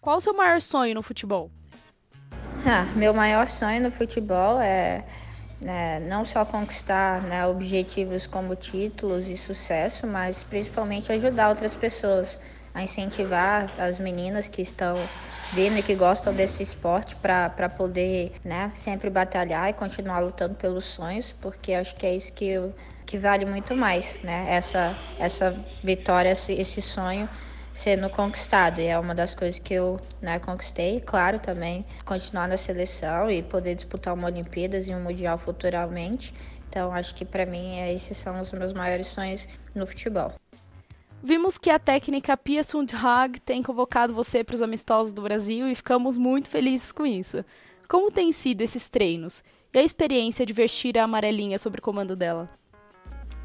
Qual 0.01 0.17
o 0.17 0.21
seu 0.21 0.35
maior 0.35 0.61
sonho 0.61 0.95
no 0.95 1.03
futebol? 1.03 1.51
Ah, 2.65 2.85
meu 2.95 3.13
maior 3.13 3.49
sonho 3.49 3.83
no 3.83 3.91
futebol 3.91 4.61
é, 4.61 5.05
é 5.63 6.01
não 6.01 6.25
só 6.25 6.45
conquistar 6.45 7.23
né, 7.23 7.47
objetivos 7.47 8.27
como 8.27 8.55
títulos 8.55 9.29
e 9.29 9.37
sucesso, 9.37 10.07
mas 10.07 10.45
principalmente 10.45 11.13
ajudar 11.13 11.49
outras 11.49 11.75
pessoas 11.75 12.39
a 12.75 12.83
incentivar 12.83 13.71
as 13.79 13.99
meninas 13.99 14.49
que 14.49 14.62
estão 14.62 14.97
vindo 15.53 15.79
e 15.79 15.83
que 15.83 15.95
gostam 15.95 16.33
desse 16.33 16.62
esporte 16.62 17.16
para 17.16 17.68
poder 17.68 18.33
né, 18.45 18.71
sempre 18.75 19.11
batalhar 19.11 19.68
e 19.68 19.73
continuar 19.73 20.21
lutando 20.21 20.55
pelos 20.55 20.85
sonhos, 20.85 21.35
porque 21.41 21.73
acho 21.73 21.95
que 21.97 22.07
é 22.07 22.14
isso 22.14 22.33
que, 22.33 22.47
eu, 22.47 22.75
que 23.05 23.18
vale 23.18 23.45
muito 23.45 23.77
mais, 23.77 24.16
né? 24.23 24.47
Essa, 24.49 24.97
essa 25.18 25.57
vitória, 25.83 26.31
esse, 26.31 26.53
esse 26.53 26.81
sonho 26.81 27.29
sendo 27.75 28.09
conquistado. 28.11 28.81
E 28.81 28.87
é 28.87 28.99
uma 28.99 29.14
das 29.14 29.35
coisas 29.35 29.59
que 29.59 29.75
eu 29.75 30.01
né, 30.21 30.39
conquistei. 30.39 31.01
Claro, 31.01 31.39
também 31.39 31.85
continuar 32.05 32.47
na 32.47 32.57
seleção 32.57 33.31
e 33.31 33.43
poder 33.43 33.75
disputar 33.75 34.14
uma 34.14 34.29
Olimpíadas 34.29 34.87
e 34.87 34.95
um 34.95 35.01
Mundial 35.01 35.39
futuramente. 35.39 36.33
Então, 36.68 36.93
acho 36.93 37.14
que 37.14 37.25
para 37.25 37.45
mim 37.45 37.81
esses 37.93 38.16
são 38.16 38.41
os 38.41 38.53
meus 38.53 38.73
maiores 38.73 39.09
sonhos 39.09 39.49
no 39.75 39.87
futebol. 39.87 40.33
Vimos 41.23 41.59
que 41.59 41.68
a 41.68 41.79
técnica 41.79 42.35
Pia 42.35 42.64
Sundhag 42.64 43.41
tem 43.41 43.62
convocado 43.62 44.14
você 44.14 44.43
para 44.43 44.55
os 44.55 44.62
amistosos 44.62 45.12
do 45.12 45.21
Brasil 45.21 45.68
e 45.68 45.75
ficamos 45.75 46.16
muito 46.16 46.49
felizes 46.49 46.91
com 46.91 47.05
isso. 47.05 47.45
Como 47.87 48.11
têm 48.11 48.33
sido 48.33 48.62
esses 48.62 48.89
treinos 48.89 49.45
e 49.73 49.79
a 49.79 49.83
experiência 49.83 50.47
de 50.47 50.55
vestir 50.55 50.97
a 50.97 51.05
amarelinha 51.05 51.59
sob 51.59 51.79
o 51.79 51.83
comando 51.83 52.16
dela? 52.16 52.49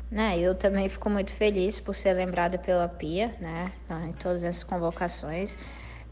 Né, 0.10 0.40
eu 0.40 0.56
também 0.56 0.88
fico 0.88 1.10
muito 1.10 1.32
feliz 1.34 1.82
por 1.82 1.96
ser 1.96 2.14
lembrada 2.14 2.58
pela 2.58 2.88
Pia, 2.88 3.36
né, 3.42 3.70
em 4.08 4.14
todas 4.14 4.42
essas 4.42 4.64
convocações. 4.64 5.58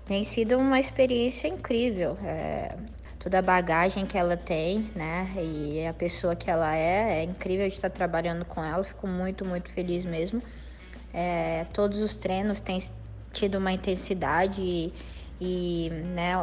Tem 0.05 0.25
sido 0.25 0.57
uma 0.57 0.81
experiência 0.81 1.47
incrível. 1.47 2.17
É, 2.23 2.75
toda 3.19 3.39
a 3.39 3.41
bagagem 3.41 4.05
que 4.05 4.17
ela 4.17 4.35
tem, 4.35 4.91
né, 4.93 5.31
e 5.37 5.87
a 5.87 5.93
pessoa 5.93 6.35
que 6.35 6.51
ela 6.51 6.75
é, 6.75 7.19
é 7.19 7.23
incrível 7.23 7.69
de 7.69 7.75
estar 7.75 7.89
trabalhando 7.89 8.43
com 8.43 8.61
ela. 8.61 8.83
Fico 8.83 9.07
muito, 9.07 9.45
muito 9.45 9.71
feliz 9.71 10.03
mesmo. 10.03 10.41
É, 11.13 11.65
todos 11.73 11.99
os 11.99 12.15
treinos 12.15 12.59
têm 12.59 12.83
tido 13.31 13.57
uma 13.59 13.71
intensidade 13.71 14.61
e, 14.61 14.93
e 15.39 15.89
né, 15.89 16.33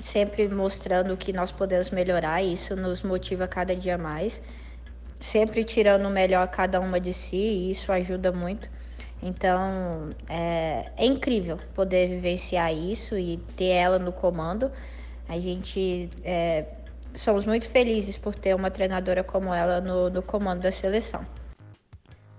sempre 0.00 0.48
mostrando 0.48 1.16
que 1.16 1.32
nós 1.32 1.52
podemos 1.52 1.90
melhorar. 1.90 2.42
E 2.42 2.54
isso 2.54 2.74
nos 2.74 3.02
motiva 3.02 3.46
cada 3.46 3.76
dia 3.76 3.98
mais 3.98 4.40
sempre 5.20 5.64
tirando 5.64 6.06
o 6.06 6.10
melhor 6.10 6.46
cada 6.48 6.80
uma 6.80 7.00
de 7.00 7.12
si 7.12 7.36
e 7.36 7.70
isso 7.70 7.90
ajuda 7.92 8.32
muito. 8.32 8.68
Então 9.22 10.10
é, 10.28 10.90
é 10.96 11.06
incrível 11.06 11.58
poder 11.74 12.08
vivenciar 12.08 12.72
isso 12.72 13.16
e 13.18 13.38
ter 13.56 13.70
ela 13.70 13.98
no 13.98 14.12
comando. 14.12 14.70
A 15.28 15.38
gente 15.40 16.10
é, 16.22 16.66
somos 17.14 17.46
muito 17.46 17.68
felizes 17.68 18.16
por 18.16 18.34
ter 18.34 18.54
uma 18.54 18.70
treinadora 18.70 19.24
como 19.24 19.52
ela 19.52 19.80
no, 19.80 20.10
no 20.10 20.22
comando 20.22 20.60
da 20.60 20.70
seleção. 20.70 21.26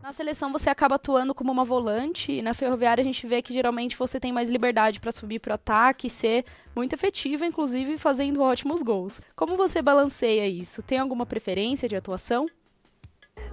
Na 0.07 0.13
seleção 0.13 0.53
você 0.53 0.69
acaba 0.69 0.95
atuando 0.95 1.35
como 1.35 1.51
uma 1.51 1.65
volante 1.65 2.31
e 2.31 2.41
na 2.41 2.53
ferroviária 2.53 3.01
a 3.01 3.03
gente 3.03 3.27
vê 3.27 3.41
que 3.41 3.51
geralmente 3.51 3.97
você 3.97 4.21
tem 4.21 4.31
mais 4.31 4.49
liberdade 4.49 5.01
para 5.01 5.11
subir 5.11 5.37
para 5.37 5.51
o 5.51 5.55
ataque 5.55 6.09
ser 6.09 6.45
muito 6.73 6.93
efetiva, 6.93 7.45
inclusive 7.45 7.97
fazendo 7.97 8.41
ótimos 8.41 8.81
gols. 8.81 9.19
Como 9.35 9.57
você 9.57 9.81
balanceia 9.81 10.47
isso? 10.47 10.81
Tem 10.81 10.97
alguma 10.97 11.25
preferência 11.25 11.89
de 11.89 11.97
atuação? 11.97 12.45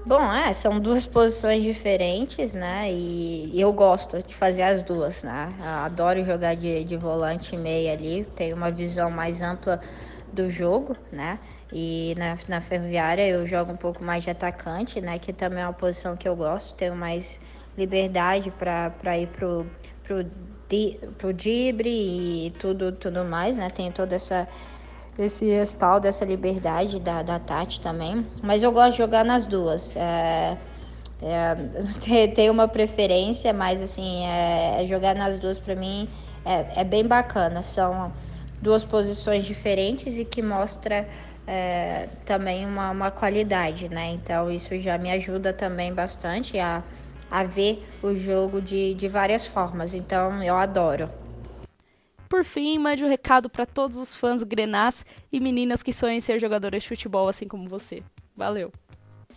Bom, 0.07 0.33
é, 0.33 0.53
são 0.53 0.79
duas 0.79 1.05
posições 1.05 1.61
diferentes, 1.61 2.55
né? 2.55 2.89
E 2.89 3.61
eu 3.61 3.73
gosto 3.73 4.23
de 4.23 4.33
fazer 4.33 4.63
as 4.63 4.85
duas, 4.85 5.25
né? 5.25 5.53
Eu 5.59 5.65
adoro 5.65 6.25
jogar 6.25 6.55
de, 6.55 6.85
de 6.85 6.97
volante 6.97 7.57
e 7.57 7.59
meia 7.59 7.95
ali, 7.95 8.25
tenho 8.37 8.55
uma 8.55 8.71
visão 8.71 9.11
mais 9.11 9.43
ampla 9.43 9.81
do 10.33 10.49
jogo, 10.49 10.97
né? 11.11 11.41
E 11.77 12.15
na, 12.17 12.39
na 12.47 12.61
ferroviária 12.61 13.27
eu 13.27 13.45
jogo 13.45 13.73
um 13.73 13.77
pouco 13.77 14.05
mais 14.05 14.23
de 14.23 14.31
atacante, 14.31 15.01
né? 15.01 15.19
Que 15.19 15.33
também 15.33 15.61
é 15.61 15.67
uma 15.67 15.73
posição 15.73 16.17
que 16.17 16.29
eu 16.29 16.37
gosto, 16.37 16.73
tenho 16.75 16.95
mais 16.95 17.41
liberdade 17.77 18.53
para 18.53 19.19
ir 19.19 19.27
pro, 19.27 19.67
pro, 20.05 20.25
di, 20.69 21.01
pro 21.19 21.33
dibre 21.33 21.91
e 21.91 22.51
tudo, 22.61 22.93
tudo 22.93 23.25
mais, 23.25 23.59
né? 23.59 23.69
Tenho 23.71 23.93
toda 23.93 24.15
essa 24.15 24.49
esse 25.19 25.47
respaldo, 25.47 26.07
essa 26.07 26.25
liberdade 26.25 26.99
da, 26.99 27.23
da 27.23 27.39
Tati 27.39 27.81
também. 27.81 28.27
Mas 28.43 28.63
eu 28.63 28.73
gosto 28.73 28.93
de 28.93 28.99
jogar 28.99 29.25
nas 29.25 29.47
duas. 29.47 29.95
É, 29.97 30.57
é, 31.23 32.27
tem 32.35 32.51
uma 32.51 32.69
preferência, 32.69 33.53
mas 33.53 33.81
assim, 33.81 34.25
é, 34.27 34.85
jogar 34.87 35.15
nas 35.15 35.39
duas 35.39 35.59
para 35.59 35.75
mim 35.75 36.09
é, 36.45 36.81
é, 36.81 36.85
bem 36.85 37.07
bacana. 37.07 37.63
São 37.63 38.13
duas 38.61 38.83
posições 38.85 39.45
diferentes 39.45 40.17
e 40.17 40.25
que 40.25 40.43
mostra 40.43 41.07
é, 41.47 42.09
também 42.25 42.67
uma, 42.67 42.91
uma 42.91 43.11
qualidade, 43.11 43.89
né? 43.89 44.11
Então 44.11 44.51
isso 44.51 44.79
já 44.81 44.97
me 44.99 45.11
ajuda 45.11 45.53
também 45.53 45.93
bastante 45.93 46.59
a, 46.59 46.83
a 47.31 47.45
ver 47.45 47.87
o 48.03 48.15
jogo 48.17 48.61
de, 48.61 48.95
de 48.95 49.09
várias 49.09 49.47
formas. 49.47 49.93
Então 49.93 50.43
eu 50.43 50.57
adoro. 50.57 51.11
Por 52.29 52.45
fim, 52.45 52.79
mande 52.79 53.05
um 53.05 53.09
recado 53.09 53.49
para 53.49 53.67
todos 53.67 53.97
os 53.97 54.15
fãs 54.15 54.43
grenás 54.43 55.05
e 55.31 55.39
meninas 55.39 55.83
que 55.83 55.93
sonham 55.93 56.17
em 56.17 56.21
ser 56.21 56.41
jogadoras 56.41 56.83
de 56.83 56.89
futebol 56.89 57.29
assim 57.29 57.47
como 57.47 57.69
você. 57.69 58.03
Valeu! 58.37 58.73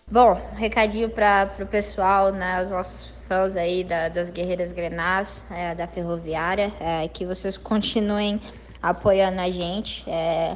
Bom, 0.09 0.41
recadinho 0.55 1.09
para 1.09 1.51
o 1.59 1.65
pessoal, 1.65 2.31
né, 2.31 2.63
os 2.63 2.71
nossos 2.71 3.13
fãs 3.27 3.57
aí 3.57 3.83
da, 3.83 4.07
das 4.07 4.29
Guerreiras 4.29 4.71
Grenás, 4.71 5.45
é, 5.51 5.75
da 5.75 5.85
Ferroviária, 5.85 6.71
é, 6.79 7.09
que 7.09 7.25
vocês 7.25 7.57
continuem 7.57 8.41
apoiando 8.81 9.41
a 9.41 9.49
gente, 9.51 10.09
é, 10.09 10.55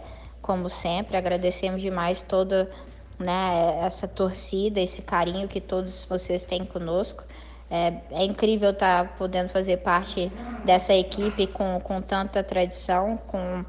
como 0.51 0.69
sempre. 0.69 1.15
Agradecemos 1.15 1.81
demais 1.81 2.21
toda 2.21 2.69
né, 3.17 3.79
essa 3.83 4.05
torcida, 4.05 4.81
esse 4.81 5.01
carinho 5.01 5.47
que 5.47 5.61
todos 5.61 6.03
vocês 6.03 6.43
têm 6.43 6.65
conosco. 6.65 7.23
É, 7.69 7.93
é 8.11 8.25
incrível 8.25 8.71
estar 8.71 9.05
tá 9.05 9.13
podendo 9.17 9.47
fazer 9.47 9.77
parte 9.77 10.29
dessa 10.65 10.93
equipe 10.93 11.47
com, 11.47 11.79
com 11.79 12.01
tanta 12.01 12.43
tradição, 12.43 13.17
com, 13.27 13.63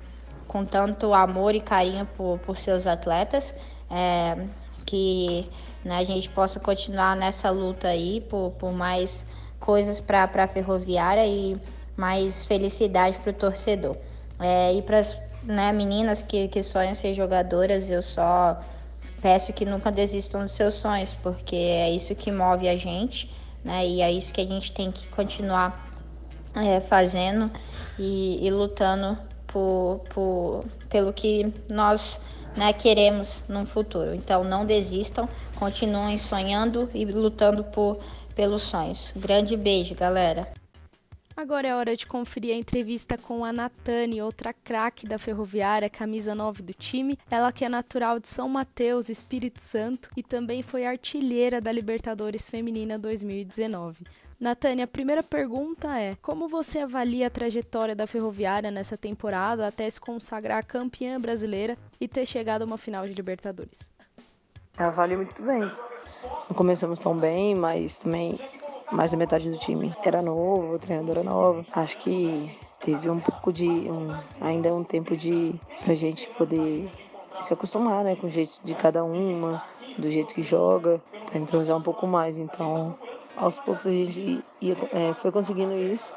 com 0.48 0.64
tanto 0.64 1.14
amor 1.14 1.54
e 1.54 1.60
carinho 1.60 2.04
por, 2.16 2.40
por 2.40 2.56
seus 2.56 2.84
atletas. 2.84 3.54
É, 3.88 4.36
que 4.84 5.48
né, 5.84 5.98
a 5.98 6.04
gente 6.04 6.28
possa 6.30 6.58
continuar 6.58 7.14
nessa 7.14 7.48
luta 7.50 7.86
aí 7.86 8.20
por, 8.22 8.50
por 8.58 8.72
mais 8.72 9.24
coisas 9.60 10.00
para 10.00 10.24
a 10.24 10.48
ferroviária 10.48 11.24
e 11.24 11.56
mais 11.96 12.44
felicidade 12.44 13.20
para 13.20 13.30
o 13.30 13.32
torcedor. 13.32 13.96
É, 14.40 14.74
e 14.74 14.82
para 14.82 15.04
né, 15.42 15.72
meninas 15.72 16.22
que, 16.22 16.48
que 16.48 16.62
sonham 16.62 16.94
ser 16.94 17.14
jogadoras, 17.14 17.90
eu 17.90 18.02
só 18.02 18.60
peço 19.20 19.52
que 19.52 19.64
nunca 19.64 19.90
desistam 19.90 20.42
dos 20.42 20.52
seus 20.52 20.74
sonhos, 20.74 21.14
porque 21.22 21.56
é 21.56 21.90
isso 21.90 22.14
que 22.14 22.30
move 22.30 22.68
a 22.68 22.76
gente 22.76 23.30
né? 23.64 23.86
E 23.86 24.00
é 24.00 24.10
isso 24.10 24.32
que 24.32 24.40
a 24.40 24.46
gente 24.46 24.72
tem 24.72 24.90
que 24.90 25.06
continuar 25.08 25.88
é, 26.54 26.80
fazendo 26.80 27.50
e, 27.98 28.44
e 28.46 28.50
lutando 28.50 29.16
por, 29.46 30.02
por, 30.10 30.64
pelo 30.88 31.12
que 31.12 31.52
nós 31.68 32.18
né, 32.56 32.72
queremos 32.72 33.44
no 33.48 33.64
futuro. 33.66 34.14
Então 34.14 34.44
não 34.44 34.66
desistam, 34.66 35.28
continuem 35.56 36.18
sonhando 36.18 36.90
e 36.92 37.04
lutando 37.04 37.64
por, 37.64 38.00
pelos 38.34 38.62
sonhos. 38.62 39.12
Grande 39.16 39.56
beijo, 39.56 39.94
galera. 39.94 40.61
Agora 41.36 41.66
é 41.66 41.74
hora 41.74 41.96
de 41.96 42.06
conferir 42.06 42.54
a 42.54 42.58
entrevista 42.58 43.16
com 43.16 43.44
a 43.44 43.52
Natane, 43.52 44.20
outra 44.20 44.52
craque 44.52 45.06
da 45.06 45.18
Ferroviária, 45.18 45.88
camisa 45.88 46.34
9 46.34 46.62
do 46.62 46.74
time. 46.74 47.18
Ela 47.30 47.50
que 47.50 47.64
é 47.64 47.68
natural 47.68 48.20
de 48.20 48.28
São 48.28 48.48
Mateus, 48.48 49.08
Espírito 49.08 49.60
Santo, 49.60 50.10
e 50.16 50.22
também 50.22 50.62
foi 50.62 50.84
artilheira 50.84 51.60
da 51.60 51.72
Libertadores 51.72 52.50
Feminina 52.50 52.98
2019. 52.98 54.04
Natânia, 54.38 54.84
a 54.84 54.88
primeira 54.88 55.22
pergunta 55.22 55.98
é: 55.98 56.16
como 56.20 56.48
você 56.48 56.80
avalia 56.80 57.28
a 57.28 57.30
trajetória 57.30 57.94
da 57.94 58.06
Ferroviária 58.06 58.70
nessa 58.70 58.98
temporada 58.98 59.66
até 59.66 59.88
se 59.88 60.00
consagrar 60.00 60.66
campeã 60.66 61.20
brasileira 61.20 61.78
e 62.00 62.06
ter 62.06 62.26
chegado 62.26 62.62
a 62.62 62.64
uma 62.66 62.76
final 62.76 63.06
de 63.06 63.14
Libertadores? 63.14 63.90
Avalio 64.76 65.18
muito 65.18 65.40
bem. 65.42 65.60
Não 65.60 66.56
começamos 66.56 66.98
tão 66.98 67.16
bem, 67.16 67.54
mas 67.54 67.98
também 67.98 68.38
mais 68.92 69.10
da 69.10 69.16
metade 69.16 69.50
do 69.50 69.58
time 69.58 69.94
era 70.04 70.22
novo, 70.22 70.74
o 70.74 70.78
treinador 70.78 71.18
era 71.18 71.24
novo. 71.24 71.66
Acho 71.72 71.96
que 71.98 72.56
teve 72.78 73.08
um 73.08 73.18
pouco 73.18 73.52
de. 73.52 73.68
Um, 73.68 74.16
ainda 74.40 74.72
um 74.74 74.84
tempo 74.84 75.16
de 75.16 75.54
pra 75.84 75.94
gente 75.94 76.28
poder 76.36 76.90
se 77.40 77.52
acostumar 77.52 78.04
né, 78.04 78.14
com 78.16 78.26
o 78.26 78.30
jeito 78.30 78.60
de 78.62 78.74
cada 78.74 79.02
uma, 79.02 79.62
do 79.98 80.10
jeito 80.10 80.34
que 80.34 80.42
joga, 80.42 81.02
pra 81.26 81.38
entrosar 81.38 81.76
um 81.76 81.82
pouco 81.82 82.06
mais. 82.06 82.38
Então, 82.38 82.94
aos 83.36 83.58
poucos 83.58 83.86
a 83.86 83.90
gente 83.90 84.44
ia, 84.60 84.76
é, 84.92 85.14
foi 85.14 85.32
conseguindo 85.32 85.76
isso. 85.76 86.12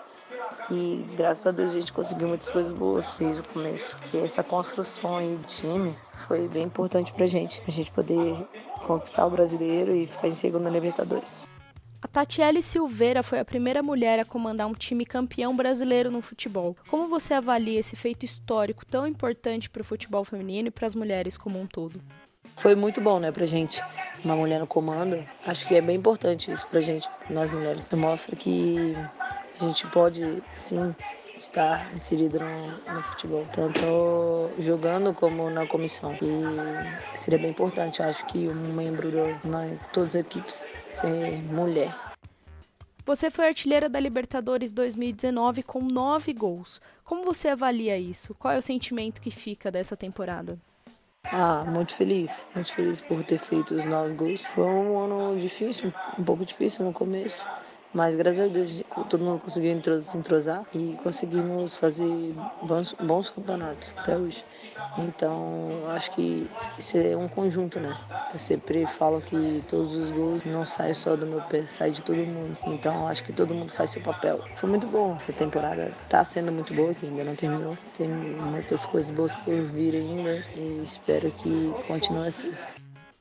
E 0.70 1.06
graças 1.16 1.46
a 1.46 1.52
Deus 1.52 1.72
a 1.72 1.80
gente 1.80 1.94
conseguiu 1.94 2.28
muitas 2.28 2.50
coisas 2.50 2.74
boas 2.74 3.16
desde 3.20 3.42
o 3.42 3.44
começo. 3.46 3.96
Que 4.10 4.18
essa 4.18 4.44
construção 4.44 5.18
aí 5.18 5.38
de 5.38 5.48
time 5.48 5.96
foi 6.28 6.48
bem 6.48 6.64
importante 6.64 7.14
pra 7.14 7.26
gente. 7.26 7.62
A 7.68 7.72
gente 7.72 7.92
poder 7.92 8.36
conquistar 8.86 9.26
o 9.26 9.30
brasileiro 9.30 9.96
e 9.96 10.08
ficar 10.08 10.28
em 10.28 10.34
segundo 10.34 10.64
na 10.64 10.70
Libertadores. 10.72 11.48
A 12.02 12.08
Tatiele 12.08 12.62
Silveira 12.62 13.24
foi 13.24 13.40
a 13.40 13.46
primeira 13.46 13.82
mulher 13.82 14.20
a 14.20 14.26
comandar 14.26 14.68
um 14.68 14.74
time 14.74 15.06
campeão 15.06 15.56
brasileiro 15.56 16.12
no 16.12 16.22
futebol. 16.22 16.76
Como 16.88 17.08
você 17.10 17.34
avalia 17.34 17.80
esse 17.80 17.96
feito 17.96 18.24
histórico 18.24 18.86
tão 18.86 19.08
importante 19.08 19.70
para 19.70 19.82
o 19.82 19.86
futebol 19.86 20.24
feminino 20.24 20.68
e 20.68 20.72
para 20.72 20.86
as 20.86 20.96
mulheres 20.96 21.38
como 21.38 21.60
um 21.60 21.66
todo? 21.66 22.02
Foi 22.58 22.76
muito 22.76 23.02
bom, 23.02 23.20
né, 23.20 23.32
pra 23.32 23.46
gente. 23.46 23.82
Uma 24.24 24.36
mulher 24.36 24.60
no 24.60 24.68
comando. 24.68 25.26
Acho 25.46 25.68
que 25.68 25.76
é 25.76 25.82
bem 25.82 25.98
importante 25.98 26.52
isso 26.52 26.66
pra 26.68 26.80
gente, 26.80 27.08
nós 27.30 27.52
mulheres. 27.52 27.90
Mostra 27.92 28.36
que 28.36 28.94
a 29.60 29.66
gente 29.66 29.86
pode 29.88 30.42
sim 30.54 30.96
estar 31.38 31.94
inserido 31.94 32.40
no, 32.40 32.94
no, 32.94 33.04
futebol, 33.04 33.46
tanto 33.52 34.52
jogando 34.60 35.14
como 35.14 35.50
na 35.50 35.68
comissão. 35.68 36.18
E 36.22 37.18
seria 37.18 37.40
bem 37.40 37.52
importante, 37.52 38.02
acho 38.02 38.26
que 38.28 38.48
um 38.48 38.74
membro 38.74 39.10
de 39.12 39.48
na, 39.48 39.76
todas 39.92 40.16
as 40.16 40.22
equipes 40.22 40.68
ser 40.88 41.42
mulher. 41.44 41.94
Você 43.06 43.30
foi 43.30 43.46
artilheira 43.46 43.88
da 43.88 44.00
Libertadores 44.00 44.74
2019 44.74 45.62
com 45.62 45.80
nove 45.82 46.34
gols. 46.34 46.82
Como 47.04 47.24
você 47.24 47.50
avalia 47.50 47.98
isso? 47.98 48.34
Qual 48.34 48.52
é 48.52 48.58
o 48.58 48.64
sentimento 48.64 49.22
que 49.22 49.30
fica 49.30 49.70
dessa 49.70 49.96
temporada? 49.96 50.58
Ah, 51.26 51.64
muito 51.66 51.94
feliz. 51.94 52.46
Muito 52.56 52.74
feliz 52.74 53.02
por 53.02 53.24
ter 53.24 53.40
feito 53.40 53.76
os 53.76 53.86
nove 53.86 54.16
gols. 54.16 54.46
Foi 54.48 54.66
um 54.66 54.98
ano 54.98 55.40
difícil, 55.40 55.94
um 56.18 56.24
pouco 56.24 56.44
difícil 56.44 56.84
no 56.84 56.94
começo. 56.94 57.46
Mas 57.96 58.18
graças 58.18 58.42
a 58.42 58.48
Deus 58.48 58.84
todo 59.10 59.24
mundo 59.24 59.40
conseguiu 59.40 60.02
se 60.02 60.18
entrosar 60.18 60.66
e 60.74 60.98
conseguimos 61.02 61.78
fazer 61.78 62.34
bons, 62.62 62.92
bons 63.00 63.30
campeonatos 63.30 63.94
até 63.96 64.18
hoje. 64.18 64.44
Então, 64.98 65.70
acho 65.96 66.12
que 66.12 66.46
isso 66.78 66.98
é 66.98 67.16
um 67.16 67.30
conjunto, 67.30 67.80
né? 67.80 67.98
Eu 68.34 68.40
sempre 68.40 68.86
falo 68.86 69.22
que 69.22 69.64
todos 69.70 69.96
os 69.96 70.12
gols 70.12 70.44
não 70.44 70.66
saem 70.66 70.94
só 70.94 71.16
do 71.16 71.26
meu 71.26 71.40
pé, 71.44 71.66
saem 71.66 71.94
de 71.94 72.04
todo 72.04 72.18
mundo. 72.18 72.58
Então, 72.68 73.08
acho 73.08 73.24
que 73.24 73.32
todo 73.32 73.54
mundo 73.54 73.72
faz 73.72 73.92
seu 73.92 74.02
papel. 74.02 74.44
Foi 74.58 74.70
muito 74.70 74.88
bom 74.88 75.16
essa 75.16 75.32
temporada. 75.32 75.94
Tá 76.10 76.22
sendo 76.26 76.52
muito 76.52 76.74
boa, 76.74 76.94
que 76.94 77.06
ainda 77.06 77.24
não 77.24 77.36
terminou. 77.36 77.78
Tem 77.98 78.10
muitas 78.10 78.86
coisas 78.86 79.10
boas 79.10 79.34
por 79.34 79.56
vir 79.68 79.96
ainda 79.96 80.44
e 80.54 80.82
espero 80.84 81.32
que 81.32 81.74
continue 81.88 82.28
assim. 82.28 82.54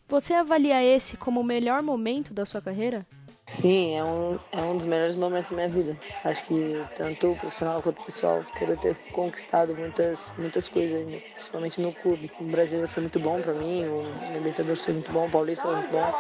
Você 0.09 0.35
avalia 0.35 0.83
esse 0.83 1.17
como 1.17 1.41
o 1.41 1.45
melhor 1.45 1.81
momento 1.81 2.35
da 2.35 2.45
sua 2.45 2.61
carreira? 2.61 3.07
Sim, 3.47 3.95
é 3.95 4.03
um, 4.03 4.39
é 4.53 4.63
um 4.63 4.77
dos 4.77 4.87
melhores 4.87 5.15
momentos 5.15 5.51
da 5.51 5.57
minha 5.57 5.69
vida. 5.69 5.97
Acho 6.25 6.45
que 6.47 6.83
tanto 6.95 7.33
o 7.33 7.37
profissional 7.37 7.83
quanto 7.83 8.01
o 8.01 8.05
pessoal, 8.05 8.45
eu 8.61 8.77
ter 8.77 8.97
conquistado 9.13 9.75
muitas, 9.75 10.33
muitas 10.39 10.69
coisas, 10.69 11.01
principalmente 11.35 11.81
no 11.81 11.93
clube. 11.93 12.31
O 12.41 12.45
brasileiro 12.45 12.89
foi 12.89 13.03
muito 13.03 13.21
bom 13.21 13.41
para 13.41 13.53
mim, 13.53 13.85
o 13.85 14.33
Libertadores 14.33 14.85
foi 14.85 14.95
muito 14.95 15.13
bom, 15.13 15.27
o 15.27 15.31
Paulista 15.31 15.69
foi 15.69 15.77
muito 15.77 15.91
bom. 15.91 16.13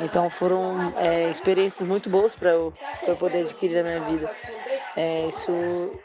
Então 0.00 0.30
foram 0.30 0.94
é, 0.98 1.28
experiências 1.28 1.86
muito 1.86 2.08
boas 2.08 2.36
para 2.36 2.50
eu, 2.50 2.72
eu 3.06 3.16
poder 3.16 3.40
adquirir 3.40 3.82
na 3.82 3.90
minha 3.90 4.00
vida. 4.00 4.30
É, 4.96 5.26
isso 5.26 5.52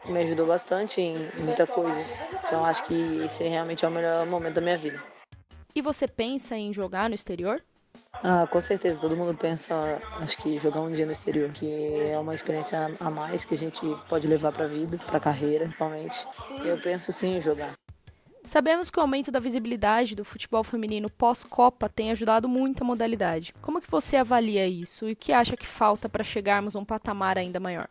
me 0.05 0.19
ajudou 0.23 0.47
bastante 0.47 1.01
em, 1.01 1.15
em 1.15 1.43
muita 1.43 1.67
coisa. 1.67 1.99
Então 2.45 2.65
acho 2.65 2.83
que 2.85 3.23
esse 3.23 3.43
realmente 3.43 3.85
é 3.85 3.87
o 3.87 3.91
melhor 3.91 4.25
momento 4.25 4.55
da 4.55 4.61
minha 4.61 4.77
vida. 4.77 5.01
E 5.75 5.81
você 5.81 6.07
pensa 6.07 6.55
em 6.55 6.73
jogar 6.73 7.09
no 7.09 7.15
exterior? 7.15 7.61
Ah, 8.21 8.47
com 8.47 8.61
certeza, 8.61 9.01
todo 9.01 9.17
mundo 9.17 9.35
pensa, 9.35 10.01
acho 10.19 10.37
que 10.37 10.57
jogar 10.57 10.81
um 10.81 10.91
dia 10.91 11.05
no 11.05 11.11
exterior, 11.11 11.51
que 11.51 11.69
é 11.93 12.17
uma 12.17 12.33
experiência 12.33 12.95
a 12.99 13.09
mais 13.09 13.43
que 13.43 13.53
a 13.53 13.57
gente 13.57 13.81
pode 14.07 14.27
levar 14.27 14.51
para 14.51 14.65
a 14.65 14.67
vida, 14.67 14.97
para 14.97 15.17
a 15.17 15.19
carreira, 15.19 15.65
principalmente. 15.65 16.25
Eu 16.63 16.79
penso 16.81 17.11
sim 17.11 17.35
em 17.35 17.41
jogar. 17.41 17.73
Sabemos 18.45 18.91
que 18.91 18.99
o 18.99 19.01
aumento 19.01 19.31
da 19.31 19.39
visibilidade 19.39 20.15
do 20.15 20.25
futebol 20.25 20.63
feminino 20.63 21.09
pós-Copa 21.09 21.87
tem 21.87 22.11
ajudado 22.11 22.47
muito 22.47 22.83
a 22.83 22.85
modalidade. 22.85 23.53
Como 23.61 23.81
que 23.81 23.89
você 23.89 24.17
avalia 24.17 24.67
isso 24.67 25.07
e 25.07 25.13
o 25.13 25.15
que 25.15 25.31
acha 25.31 25.55
que 25.55 25.65
falta 25.65 26.09
para 26.09 26.25
chegarmos 26.25 26.75
a 26.75 26.79
um 26.79 26.85
patamar 26.85 27.37
ainda 27.37 27.59
maior? 27.59 27.87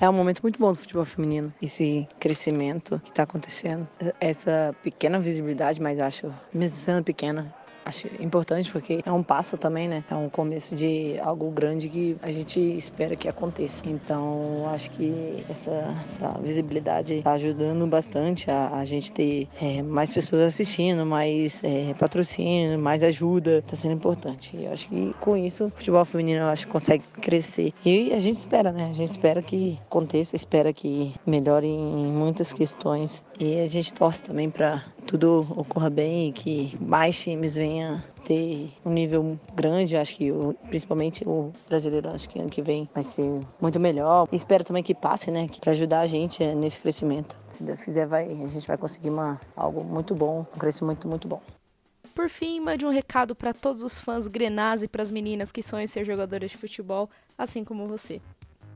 É 0.00 0.08
um 0.08 0.12
momento 0.12 0.42
muito 0.42 0.58
bom 0.58 0.72
do 0.72 0.78
futebol 0.78 1.04
feminino, 1.04 1.54
esse 1.62 2.06
crescimento 2.18 3.00
que 3.04 3.10
está 3.10 3.22
acontecendo, 3.22 3.88
essa 4.20 4.74
pequena 4.82 5.20
visibilidade, 5.20 5.80
mas 5.80 6.00
acho, 6.00 6.34
mesmo 6.52 6.78
sendo 6.80 7.02
pequena, 7.04 7.54
acho 7.84 8.08
importante 8.20 8.70
porque 8.70 9.00
é 9.04 9.12
um 9.12 9.22
passo 9.22 9.56
também, 9.56 9.88
né? 9.88 10.04
É 10.10 10.14
um 10.14 10.28
começo 10.28 10.74
de 10.74 11.18
algo 11.20 11.50
grande 11.50 11.88
que 11.88 12.16
a 12.22 12.32
gente 12.32 12.58
espera 12.60 13.16
que 13.16 13.28
aconteça. 13.28 13.82
Então, 13.86 14.68
acho 14.72 14.90
que 14.90 15.44
essa, 15.48 15.94
essa 16.02 16.38
visibilidade 16.42 17.14
está 17.14 17.32
ajudando 17.32 17.86
bastante 17.86 18.50
a, 18.50 18.76
a 18.76 18.84
gente 18.84 19.12
ter 19.12 19.48
é, 19.60 19.82
mais 19.82 20.12
pessoas 20.12 20.42
assistindo, 20.42 21.04
mais 21.04 21.62
é, 21.62 21.94
patrocínio, 21.94 22.78
mais 22.78 23.02
ajuda. 23.02 23.58
Está 23.58 23.76
sendo 23.76 23.94
importante. 23.94 24.56
E 24.56 24.66
acho 24.66 24.88
que 24.88 25.14
com 25.20 25.36
isso 25.36 25.66
o 25.66 25.70
futebol 25.70 26.04
feminino 26.04 26.44
acho 26.46 26.66
que 26.66 26.72
consegue 26.72 27.04
crescer. 27.20 27.72
E 27.84 28.12
a 28.12 28.18
gente 28.18 28.38
espera, 28.38 28.72
né? 28.72 28.88
A 28.90 28.92
gente 28.92 29.10
espera 29.10 29.42
que 29.42 29.78
aconteça, 29.86 30.36
espera 30.36 30.72
que 30.72 31.14
melhore 31.26 31.66
em 31.66 32.06
muitas 32.06 32.52
questões. 32.52 33.22
E 33.38 33.60
a 33.60 33.66
gente 33.66 33.92
torce 33.92 34.22
também 34.22 34.48
para 34.48 34.84
tudo 35.14 35.46
ocorra 35.56 35.88
bem 35.88 36.30
e 36.30 36.32
que 36.32 36.76
mais 36.80 37.22
times 37.22 37.54
venham 37.54 38.02
ter 38.24 38.72
um 38.84 38.90
nível 38.90 39.38
grande, 39.54 39.96
acho 39.96 40.16
que 40.16 40.32
principalmente 40.66 41.22
o 41.24 41.52
brasileiro, 41.68 42.08
acho 42.08 42.28
que 42.28 42.40
ano 42.40 42.50
que 42.50 42.60
vem 42.60 42.88
vai 42.92 43.04
ser 43.04 43.40
muito 43.60 43.78
melhor. 43.78 44.26
Espero 44.32 44.64
também 44.64 44.82
que 44.82 44.92
passe, 44.92 45.30
né, 45.30 45.48
para 45.60 45.70
ajudar 45.70 46.00
a 46.00 46.08
gente 46.08 46.42
é, 46.42 46.52
nesse 46.52 46.80
crescimento. 46.80 47.38
Se 47.48 47.62
Deus 47.62 47.84
quiser, 47.84 48.08
vai, 48.08 48.24
a 48.24 48.46
gente 48.48 48.66
vai 48.66 48.76
conseguir 48.76 49.10
uma, 49.10 49.40
algo 49.54 49.84
muito 49.84 50.16
bom, 50.16 50.44
um 50.52 50.58
crescimento 50.58 51.06
muito 51.06 51.28
bom. 51.28 51.40
Por 52.12 52.28
fim, 52.28 52.58
mande 52.58 52.84
um 52.84 52.90
recado 52.90 53.36
para 53.36 53.52
todos 53.52 53.82
os 53.82 53.96
fãs 53.96 54.26
grenás 54.26 54.82
e 54.82 54.88
para 54.88 55.02
as 55.02 55.12
meninas 55.12 55.52
que 55.52 55.62
sonham 55.62 55.84
em 55.84 55.86
ser 55.86 56.04
jogadoras 56.04 56.50
de 56.50 56.56
futebol, 56.56 57.08
assim 57.38 57.62
como 57.62 57.86
você. 57.86 58.20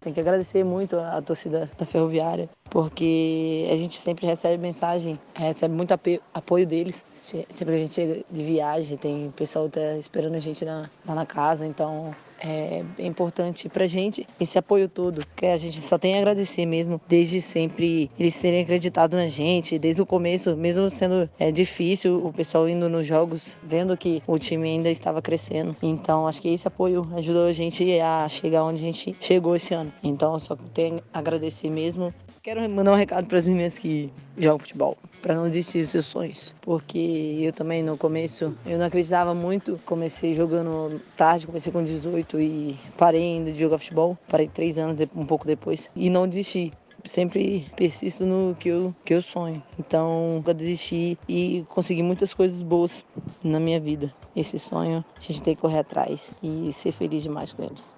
Tem 0.00 0.12
que 0.12 0.20
agradecer 0.20 0.64
muito 0.64 0.96
a 0.96 1.20
torcida 1.20 1.70
da 1.78 1.84
Ferroviária, 1.84 2.48
porque 2.70 3.68
a 3.72 3.76
gente 3.76 3.96
sempre 3.96 4.26
recebe 4.26 4.56
mensagem, 4.56 5.18
recebe 5.34 5.74
muito 5.74 5.92
apoio 6.32 6.66
deles. 6.66 7.04
Sempre 7.12 7.74
que 7.74 7.80
a 7.80 7.84
gente 7.84 7.94
chega 7.94 8.24
de 8.30 8.44
viagem, 8.44 8.96
tem 8.96 9.32
pessoal 9.36 9.68
tá 9.68 9.96
esperando 9.96 10.34
a 10.34 10.40
gente 10.40 10.64
lá 10.64 10.88
na 11.06 11.26
casa, 11.26 11.66
então 11.66 12.14
é, 12.40 12.82
importante 12.98 13.68
pra 13.68 13.86
gente 13.86 14.26
esse 14.40 14.58
apoio 14.58 14.88
todo, 14.88 15.24
que 15.36 15.46
a 15.46 15.56
gente 15.56 15.80
só 15.80 15.98
tem 15.98 16.14
a 16.14 16.18
agradecer 16.18 16.66
mesmo, 16.66 17.00
desde 17.08 17.40
sempre 17.40 18.10
eles 18.18 18.40
terem 18.40 18.62
acreditado 18.62 19.16
na 19.16 19.26
gente, 19.26 19.78
desde 19.78 20.02
o 20.02 20.06
começo, 20.06 20.56
mesmo 20.56 20.88
sendo 20.88 21.28
é, 21.38 21.50
difícil, 21.50 22.24
o 22.24 22.32
pessoal 22.32 22.68
indo 22.68 22.88
nos 22.88 23.06
jogos, 23.06 23.56
vendo 23.62 23.96
que 23.96 24.22
o 24.26 24.38
time 24.38 24.68
ainda 24.68 24.90
estava 24.90 25.20
crescendo. 25.20 25.76
Então, 25.82 26.26
acho 26.26 26.40
que 26.40 26.48
esse 26.48 26.66
apoio 26.68 27.08
ajudou 27.16 27.46
a 27.46 27.52
gente 27.52 27.98
a 28.00 28.28
chegar 28.28 28.64
onde 28.64 28.78
a 28.78 28.86
gente 28.86 29.16
chegou 29.20 29.56
esse 29.56 29.74
ano. 29.74 29.92
Então, 30.02 30.38
só 30.38 30.54
a 30.54 31.18
agradecer 31.18 31.70
mesmo. 31.70 32.12
Quero 32.42 32.68
mandar 32.70 32.92
um 32.92 32.96
recado 32.96 33.26
para 33.26 33.38
as 33.38 33.46
meninas 33.46 33.78
que 33.78 34.12
jogam 34.36 34.60
futebol 34.60 34.96
para 35.20 35.34
não 35.34 35.48
desistir 35.48 35.80
dos 35.80 35.90
seus 35.90 36.06
sonhos. 36.06 36.54
Porque 36.60 37.36
eu 37.40 37.52
também 37.52 37.82
no 37.82 37.96
começo 37.96 38.56
eu 38.64 38.78
não 38.78 38.86
acreditava 38.86 39.34
muito, 39.34 39.78
comecei 39.84 40.34
jogando 40.34 41.00
tarde, 41.16 41.46
comecei 41.46 41.72
com 41.72 41.82
18 41.82 42.40
e 42.40 42.76
parei 42.96 43.22
ainda 43.22 43.50
de 43.50 43.58
jogar 43.58 43.78
futebol, 43.78 44.16
parei 44.28 44.46
três 44.48 44.78
anos 44.78 45.00
um 45.16 45.26
pouco 45.26 45.46
depois 45.46 45.90
e 45.96 46.08
não 46.08 46.28
desisti. 46.28 46.72
Sempre 47.04 47.66
persisto 47.76 48.24
no 48.24 48.56
que 48.58 48.68
eu, 48.68 48.94
que 49.04 49.14
eu 49.14 49.22
sonho. 49.22 49.62
Então, 49.78 50.34
nunca 50.34 50.52
desisti 50.52 51.16
e 51.28 51.64
consegui 51.68 52.02
muitas 52.02 52.34
coisas 52.34 52.60
boas 52.60 53.04
na 53.42 53.58
minha 53.58 53.80
vida. 53.80 54.12
Esse 54.34 54.58
sonho, 54.58 55.04
a 55.16 55.20
gente 55.20 55.42
tem 55.42 55.54
que 55.54 55.60
correr 55.60 55.78
atrás 55.78 56.32
e 56.42 56.72
ser 56.72 56.92
feliz 56.92 57.22
demais 57.22 57.52
com 57.52 57.62
eles. 57.62 57.96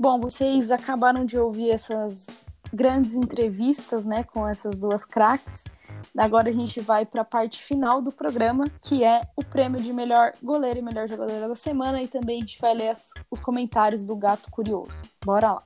Bom, 0.00 0.20
vocês 0.20 0.70
acabaram 0.70 1.24
de 1.24 1.36
ouvir 1.36 1.70
essas 1.70 2.26
grandes 2.72 3.14
entrevistas, 3.14 4.04
né, 4.04 4.22
com 4.22 4.46
essas 4.46 4.78
duas 4.78 5.04
craques. 5.04 5.64
Agora 6.16 6.50
a 6.50 6.52
gente 6.52 6.80
vai 6.80 7.04
para 7.04 7.22
a 7.22 7.24
parte 7.24 7.62
final 7.62 8.00
do 8.00 8.12
programa, 8.12 8.66
que 8.80 9.02
é 9.02 9.22
o 9.34 9.42
prêmio 9.42 9.80
de 9.80 9.92
melhor 9.92 10.32
goleiro 10.40 10.78
e 10.78 10.82
melhor 10.82 11.08
jogadora 11.08 11.48
da 11.48 11.54
semana, 11.56 12.00
e 12.00 12.06
também 12.06 12.36
a 12.36 12.40
gente 12.40 12.60
vai 12.60 12.74
ler 12.74 12.90
as, 12.90 13.10
os 13.28 13.40
comentários 13.40 14.04
do 14.04 14.14
Gato 14.14 14.50
Curioso. 14.52 15.02
Bora 15.24 15.54
lá. 15.54 15.62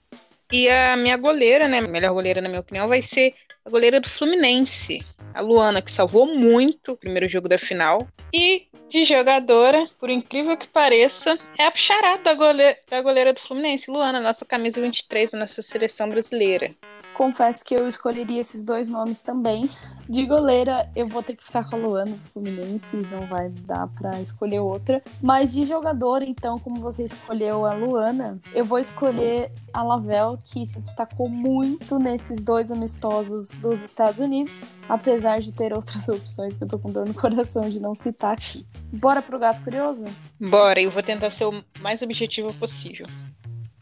E 0.50 0.68
a 0.68 0.96
minha 0.96 1.16
goleira, 1.18 1.68
né, 1.68 1.82
melhor 1.82 2.14
goleira 2.14 2.40
na 2.40 2.48
minha 2.48 2.60
opinião, 2.60 2.88
vai 2.88 3.02
ser 3.02 3.34
a 3.64 3.70
goleira 3.70 4.00
do 4.00 4.08
Fluminense, 4.08 5.04
a 5.32 5.40
Luana, 5.40 5.80
que 5.80 5.92
salvou 5.92 6.26
muito 6.26 6.92
o 6.92 6.96
primeiro 6.96 7.28
jogo 7.28 7.48
da 7.48 7.58
final. 7.58 8.06
E 8.32 8.66
de 8.88 9.04
jogadora, 9.04 9.86
por 9.98 10.10
incrível 10.10 10.56
que 10.56 10.66
pareça, 10.66 11.38
é 11.58 11.66
a 11.66 11.70
puxarada 11.70 12.22
da 12.22 12.34
goleira, 12.34 12.76
da 12.90 13.00
goleira 13.00 13.32
do 13.32 13.40
Fluminense, 13.40 13.90
Luana, 13.90 14.20
nossa 14.20 14.44
camisa 14.44 14.80
23 14.80 15.30
da 15.30 15.38
nossa 15.38 15.62
seleção 15.62 16.08
brasileira. 16.10 16.74
Confesso 17.14 17.64
que 17.64 17.74
eu 17.74 17.86
escolheria 17.86 18.40
esses 18.40 18.62
dois 18.62 18.88
nomes 18.88 19.20
também. 19.20 19.68
De 20.08 20.26
goleira, 20.26 20.90
eu 20.96 21.08
vou 21.08 21.22
ter 21.22 21.36
que 21.36 21.44
ficar 21.44 21.68
com 21.68 21.76
a 21.76 21.78
Luana 21.78 22.10
do 22.10 22.30
Fluminense, 22.32 22.96
não 22.96 23.26
vai 23.26 23.48
dar 23.50 23.86
para 23.88 24.20
escolher 24.20 24.60
outra. 24.60 25.02
Mas 25.22 25.52
de 25.52 25.64
jogador, 25.64 26.22
então, 26.22 26.58
como 26.58 26.76
você 26.76 27.04
escolheu 27.04 27.64
a 27.64 27.74
Luana, 27.74 28.40
eu 28.54 28.64
vou 28.64 28.78
escolher 28.78 29.52
a 29.72 29.82
Lavelle, 29.82 30.38
que 30.44 30.66
se 30.66 30.80
destacou 30.80 31.28
muito 31.28 31.98
nesses 31.98 32.42
dois 32.42 32.72
amistosos 32.72 33.51
dos 33.56 33.82
Estados 33.82 34.18
Unidos, 34.18 34.58
apesar 34.88 35.40
de 35.40 35.52
ter 35.52 35.72
outras 35.72 36.06
opções 36.08 36.56
que 36.56 36.64
eu 36.64 36.68
tô 36.68 36.78
com 36.78 36.90
dor 36.90 37.06
no 37.06 37.14
coração 37.14 37.68
de 37.68 37.80
não 37.80 37.94
citar 37.94 38.32
aqui. 38.32 38.66
Bora 38.92 39.22
pro 39.22 39.38
gato 39.38 39.62
curioso? 39.62 40.04
Bora, 40.40 40.80
eu 40.80 40.90
vou 40.90 41.02
tentar 41.02 41.30
ser 41.30 41.44
o 41.44 41.64
mais 41.80 42.02
objetivo 42.02 42.52
possível. 42.54 43.06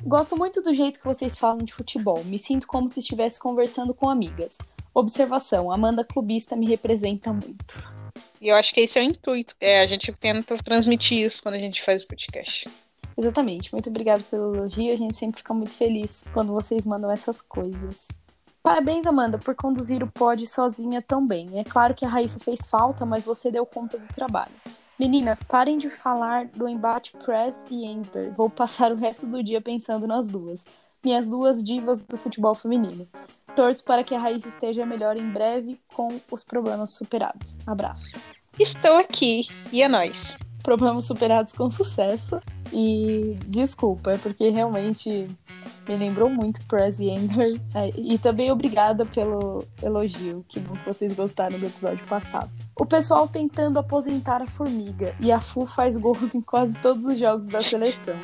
Gosto 0.03 0.37
muito 0.37 0.63
do 0.63 0.73
jeito 0.73 0.99
que 0.99 1.07
vocês 1.07 1.39
falam 1.39 1.59
de 1.59 1.75
futebol. 1.75 2.25
Me 2.25 2.39
sinto 2.39 2.67
como 2.67 2.89
se 2.89 3.01
estivesse 3.01 3.39
conversando 3.39 3.93
com 3.93 4.09
amigas. 4.09 4.57
Observação: 4.95 5.71
Amanda 5.71 6.03
Clubista 6.03 6.57
me 6.57 6.67
representa 6.67 7.33
muito. 7.33 8.01
E 8.41 8.49
eu 8.49 8.57
acho 8.57 8.73
que 8.73 8.81
esse 8.81 8.99
é 8.99 9.03
o 9.03 9.05
intuito. 9.05 9.55
É, 9.61 9.83
a 9.83 9.87
gente 9.87 10.11
tenta 10.13 10.57
transmitir 10.63 11.19
isso 11.19 11.43
quando 11.43 11.57
a 11.57 11.59
gente 11.59 11.85
faz 11.85 12.03
o 12.03 12.07
podcast. 12.07 12.67
Exatamente. 13.17 13.71
Muito 13.73 13.91
obrigada 13.91 14.23
pelo 14.31 14.57
elogio. 14.57 14.93
A 14.93 14.97
gente 14.97 15.15
sempre 15.15 15.39
fica 15.39 15.53
muito 15.53 15.73
feliz 15.73 16.25
quando 16.33 16.53
vocês 16.55 16.87
mandam 16.87 17.11
essas 17.11 17.43
coisas. 17.43 18.09
Parabéns, 18.71 19.05
Amanda, 19.05 19.37
por 19.37 19.57
conduzir 19.57 20.01
o 20.01 20.07
pod 20.07 20.47
sozinha 20.47 21.03
tão 21.03 21.27
bem. 21.27 21.59
É 21.59 21.65
claro 21.65 21.93
que 21.93 22.05
a 22.05 22.09
Raíssa 22.09 22.39
fez 22.39 22.69
falta, 22.69 23.05
mas 23.05 23.25
você 23.25 23.51
deu 23.51 23.67
conta 23.67 23.99
do 23.99 24.07
trabalho. 24.07 24.53
Meninas, 24.97 25.43
parem 25.43 25.77
de 25.77 25.91
falar 25.91 26.47
do 26.47 26.69
embate 26.69 27.13
Press 27.17 27.65
e 27.69 27.85
Endler. 27.85 28.33
Vou 28.33 28.49
passar 28.49 28.93
o 28.93 28.95
resto 28.95 29.27
do 29.27 29.43
dia 29.43 29.61
pensando 29.61 30.07
nas 30.07 30.29
duas. 30.29 30.65
Minhas 31.05 31.29
duas 31.29 31.65
divas 31.65 31.99
do 31.99 32.17
futebol 32.17 32.55
feminino. 32.55 33.09
Torço 33.57 33.83
para 33.83 34.05
que 34.05 34.15
a 34.15 34.21
Raíssa 34.21 34.47
esteja 34.47 34.87
melhor 34.87 35.19
em 35.19 35.29
breve 35.29 35.81
com 35.93 36.09
os 36.31 36.45
problemas 36.45 36.95
superados. 36.95 37.59
Abraço. 37.67 38.15
Estou 38.57 38.99
aqui. 38.99 39.49
E 39.73 39.83
é 39.83 39.89
nóis. 39.89 40.37
Problemas 40.63 41.07
superados 41.07 41.53
com 41.53 41.69
sucesso. 41.69 42.41
E 42.73 43.37
desculpa, 43.47 44.13
é 44.13 44.17
porque 44.17 44.49
realmente 44.49 45.27
me 45.91 45.97
lembrou 45.97 46.31
muito 46.31 46.65
Press 46.67 47.01
e 47.01 47.11
Ender. 47.11 47.61
É, 47.75 47.89
e 47.97 48.17
também 48.17 48.53
obrigada 48.53 49.05
pelo 49.05 49.65
elogio. 49.83 50.45
Que 50.49 50.61
bom 50.61 50.75
que 50.75 50.85
vocês 50.85 51.13
gostaram 51.15 51.59
do 51.59 51.67
episódio 51.67 52.07
passado. 52.07 52.49
O 52.79 52.87
pessoal 52.87 53.27
tentando 53.27 53.79
aposentar 53.79 54.41
a 54.41 54.47
formiga. 54.47 55.15
E 55.19 55.33
a 55.33 55.41
Fu 55.41 55.67
faz 55.67 55.97
gols 55.97 56.35
em 56.35 56.41
quase 56.41 56.75
todos 56.75 57.05
os 57.05 57.19
jogos 57.19 57.49
da 57.49 57.61
seleção. 57.61 58.15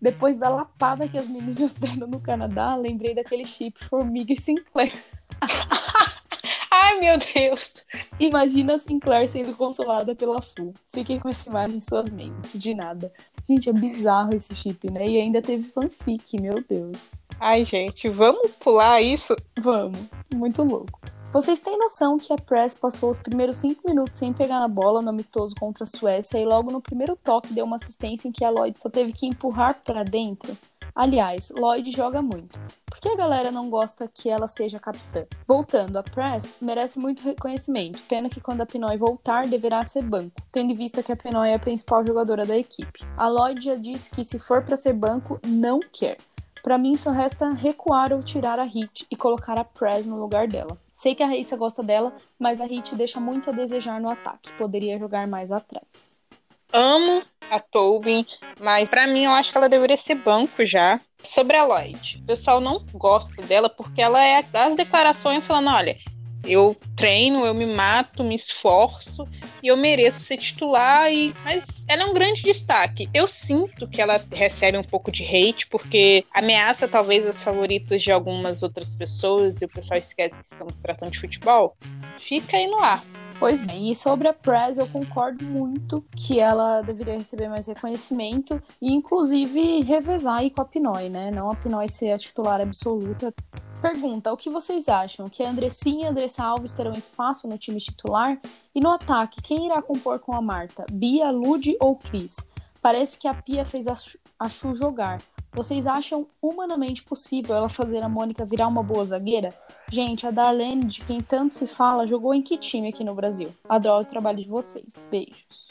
Depois 0.00 0.38
da 0.38 0.48
lapada 0.48 1.08
que 1.08 1.18
as 1.18 1.26
meninas 1.26 1.74
deram 1.80 2.06
no 2.06 2.20
Canadá, 2.20 2.76
lembrei 2.76 3.16
daquele 3.16 3.44
chip 3.44 3.84
Formiga 3.84 4.32
e 4.32 4.40
Sinclair. 4.40 4.94
Ai, 6.70 7.00
meu 7.00 7.18
Deus! 7.18 7.72
Imagina 8.20 8.74
a 8.74 8.78
Sinclair 8.78 9.28
sendo 9.28 9.56
consolada 9.56 10.14
pela 10.14 10.40
Fu. 10.40 10.72
Fiquem 10.92 11.18
com 11.18 11.28
essa 11.28 11.50
imagem 11.50 11.78
em 11.78 11.80
suas 11.80 12.08
mentes, 12.10 12.56
de 12.56 12.74
nada. 12.74 13.12
Gente, 13.48 13.70
é 13.70 13.72
bizarro 13.72 14.34
esse 14.34 14.54
chip, 14.54 14.90
né? 14.90 15.06
E 15.06 15.20
ainda 15.20 15.40
teve 15.40 15.70
fanfic, 15.70 16.38
meu 16.38 16.62
Deus. 16.68 17.08
Ai, 17.40 17.64
gente, 17.64 18.08
vamos 18.08 18.50
pular 18.52 19.00
isso? 19.00 19.34
Vamos. 19.58 19.98
Muito 20.34 20.62
louco. 20.62 21.00
Vocês 21.32 21.60
têm 21.60 21.78
noção 21.78 22.16
que 22.16 22.32
a 22.32 22.36
Press 22.36 22.74
passou 22.74 23.10
os 23.10 23.18
primeiros 23.18 23.58
cinco 23.58 23.86
minutos 23.86 24.18
sem 24.18 24.32
pegar 24.32 24.60
na 24.60 24.68
bola 24.68 25.02
no 25.02 25.10
amistoso 25.10 25.54
contra 25.54 25.84
a 25.84 25.86
Suécia 25.86 26.38
e 26.38 26.44
logo 26.44 26.70
no 26.70 26.80
primeiro 26.80 27.16
toque 27.16 27.52
deu 27.52 27.64
uma 27.64 27.76
assistência 27.76 28.28
em 28.28 28.32
que 28.32 28.44
a 28.44 28.50
Lloyd 28.50 28.80
só 28.80 28.88
teve 28.88 29.12
que 29.12 29.26
empurrar 29.26 29.78
para 29.84 30.04
dentro? 30.04 30.56
Aliás, 30.98 31.52
Lloyd 31.56 31.92
joga 31.92 32.20
muito. 32.20 32.58
Por 32.84 32.98
que 32.98 33.08
a 33.08 33.14
galera 33.14 33.52
não 33.52 33.70
gosta 33.70 34.10
que 34.12 34.28
ela 34.28 34.48
seja 34.48 34.80
capitã? 34.80 35.24
Voltando, 35.46 35.96
a 35.96 36.02
Press 36.02 36.56
merece 36.60 36.98
muito 36.98 37.22
reconhecimento. 37.22 38.02
Pena 38.08 38.28
que 38.28 38.40
quando 38.40 38.62
a 38.62 38.66
Pinoy 38.66 38.96
voltar, 38.96 39.46
deverá 39.46 39.80
ser 39.82 40.02
banco, 40.02 40.42
tendo 40.50 40.72
em 40.72 40.74
vista 40.74 41.00
que 41.00 41.12
a 41.12 41.16
Pinoy 41.16 41.50
é 41.50 41.54
a 41.54 41.58
principal 41.60 42.04
jogadora 42.04 42.44
da 42.44 42.58
equipe. 42.58 43.04
A 43.16 43.28
Lloyd 43.28 43.64
já 43.64 43.76
disse 43.76 44.10
que 44.10 44.24
se 44.24 44.40
for 44.40 44.64
para 44.64 44.76
ser 44.76 44.92
banco, 44.92 45.38
não 45.46 45.78
quer. 45.78 46.16
Para 46.64 46.76
mim, 46.76 46.96
só 46.96 47.12
resta 47.12 47.48
recuar 47.48 48.12
ou 48.12 48.20
tirar 48.20 48.58
a 48.58 48.64
Hit 48.64 49.06
e 49.08 49.14
colocar 49.14 49.56
a 49.56 49.62
Press 49.62 50.04
no 50.04 50.18
lugar 50.18 50.48
dela. 50.48 50.76
Sei 50.92 51.14
que 51.14 51.22
a 51.22 51.28
Raíssa 51.28 51.56
gosta 51.56 51.80
dela, 51.80 52.12
mas 52.36 52.60
a 52.60 52.66
Hit 52.66 52.96
deixa 52.96 53.20
muito 53.20 53.50
a 53.50 53.52
desejar 53.52 54.00
no 54.00 54.10
ataque. 54.10 54.52
Poderia 54.54 54.98
jogar 54.98 55.28
mais 55.28 55.52
atrás. 55.52 56.26
Amo 56.72 57.22
a 57.50 57.58
Tobin, 57.58 58.26
mas 58.60 58.88
para 58.88 59.06
mim 59.06 59.24
eu 59.24 59.30
acho 59.32 59.50
que 59.50 59.58
ela 59.58 59.68
deveria 59.68 59.96
ser 59.96 60.16
banco 60.16 60.64
já. 60.66 61.00
Sobre 61.24 61.56
a 61.56 61.64
Lloyd, 61.64 62.20
o 62.22 62.26
pessoal 62.26 62.60
não 62.60 62.84
gosta 62.92 63.42
dela 63.42 63.68
porque 63.68 64.00
ela 64.00 64.22
é 64.22 64.42
das 64.42 64.76
declarações 64.76 65.46
falando: 65.46 65.70
olha, 65.70 65.96
eu 66.44 66.76
treino, 66.96 67.44
eu 67.44 67.54
me 67.54 67.66
mato, 67.66 68.22
me 68.22 68.34
esforço 68.34 69.24
e 69.62 69.68
eu 69.68 69.76
mereço 69.76 70.20
ser 70.20 70.36
titular. 70.36 71.10
E... 71.12 71.34
Mas 71.44 71.84
ela 71.88 72.02
é 72.02 72.06
um 72.06 72.14
grande 72.14 72.42
destaque. 72.42 73.08
Eu 73.12 73.26
sinto 73.26 73.88
que 73.88 74.00
ela 74.00 74.22
recebe 74.32 74.78
um 74.78 74.84
pouco 74.84 75.10
de 75.10 75.24
hate, 75.24 75.66
porque 75.66 76.24
ameaça 76.32 76.86
talvez 76.86 77.26
as 77.26 77.42
favoritas 77.42 78.02
de 78.02 78.12
algumas 78.12 78.62
outras 78.62 78.92
pessoas 78.92 79.60
e 79.60 79.64
o 79.64 79.68
pessoal 79.68 79.98
esquece 79.98 80.38
que 80.38 80.44
estamos 80.44 80.78
tratando 80.80 81.12
de 81.12 81.20
futebol. 81.20 81.76
Fica 82.18 82.56
aí 82.56 82.66
no 82.66 82.78
ar. 82.78 83.02
Pois 83.38 83.60
bem, 83.60 83.88
e 83.88 83.94
sobre 83.94 84.26
a 84.26 84.34
Press, 84.34 84.78
eu 84.78 84.88
concordo 84.88 85.44
muito 85.44 86.04
que 86.16 86.40
ela 86.40 86.82
deveria 86.82 87.14
receber 87.14 87.48
mais 87.48 87.68
reconhecimento 87.68 88.60
e, 88.82 88.92
inclusive, 88.92 89.80
revezar 89.82 90.38
aí 90.38 90.50
com 90.50 90.60
a 90.60 90.64
Pinoy, 90.64 91.08
né? 91.08 91.30
Não 91.30 91.48
a 91.48 91.54
Pinoy 91.54 91.88
ser 91.88 92.10
a 92.10 92.18
titular 92.18 92.60
absoluta. 92.60 93.32
Pergunta: 93.80 94.32
o 94.32 94.36
que 94.36 94.50
vocês 94.50 94.88
acham? 94.88 95.28
Que 95.28 95.44
a 95.44 95.50
Andressinha 95.50 96.02
e 96.02 96.06
a 96.06 96.10
Andressa 96.10 96.42
Alves 96.42 96.74
terão 96.74 96.92
espaço 96.92 97.46
no 97.46 97.56
time 97.56 97.78
titular? 97.78 98.40
E 98.74 98.80
no 98.80 98.90
ataque, 98.90 99.40
quem 99.40 99.66
irá 99.66 99.80
compor 99.80 100.18
com 100.18 100.34
a 100.34 100.42
Marta? 100.42 100.84
Bia, 100.90 101.30
Lude 101.30 101.76
ou 101.80 101.94
Cris? 101.94 102.38
Parece 102.82 103.16
que 103.18 103.28
a 103.28 103.34
Pia 103.34 103.64
fez 103.64 103.86
a 103.86 104.48
Chu 104.48 104.74
jogar. 104.74 105.18
Vocês 105.58 105.88
acham 105.88 106.24
humanamente 106.40 107.02
possível 107.02 107.56
ela 107.56 107.68
fazer 107.68 108.00
a 108.00 108.08
Mônica 108.08 108.44
virar 108.44 108.68
uma 108.68 108.80
boa 108.80 109.04
zagueira? 109.04 109.48
Gente, 109.90 110.24
a 110.24 110.30
Darlene, 110.30 110.84
de 110.84 111.00
quem 111.00 111.20
tanto 111.20 111.56
se 111.56 111.66
fala, 111.66 112.06
jogou 112.06 112.32
em 112.32 112.40
que 112.40 112.56
time 112.56 112.90
aqui 112.90 113.02
no 113.02 113.12
Brasil? 113.12 113.52
Adoro 113.68 114.04
o 114.04 114.08
trabalho 114.08 114.38
de 114.38 114.48
vocês. 114.48 115.08
Beijos. 115.10 115.66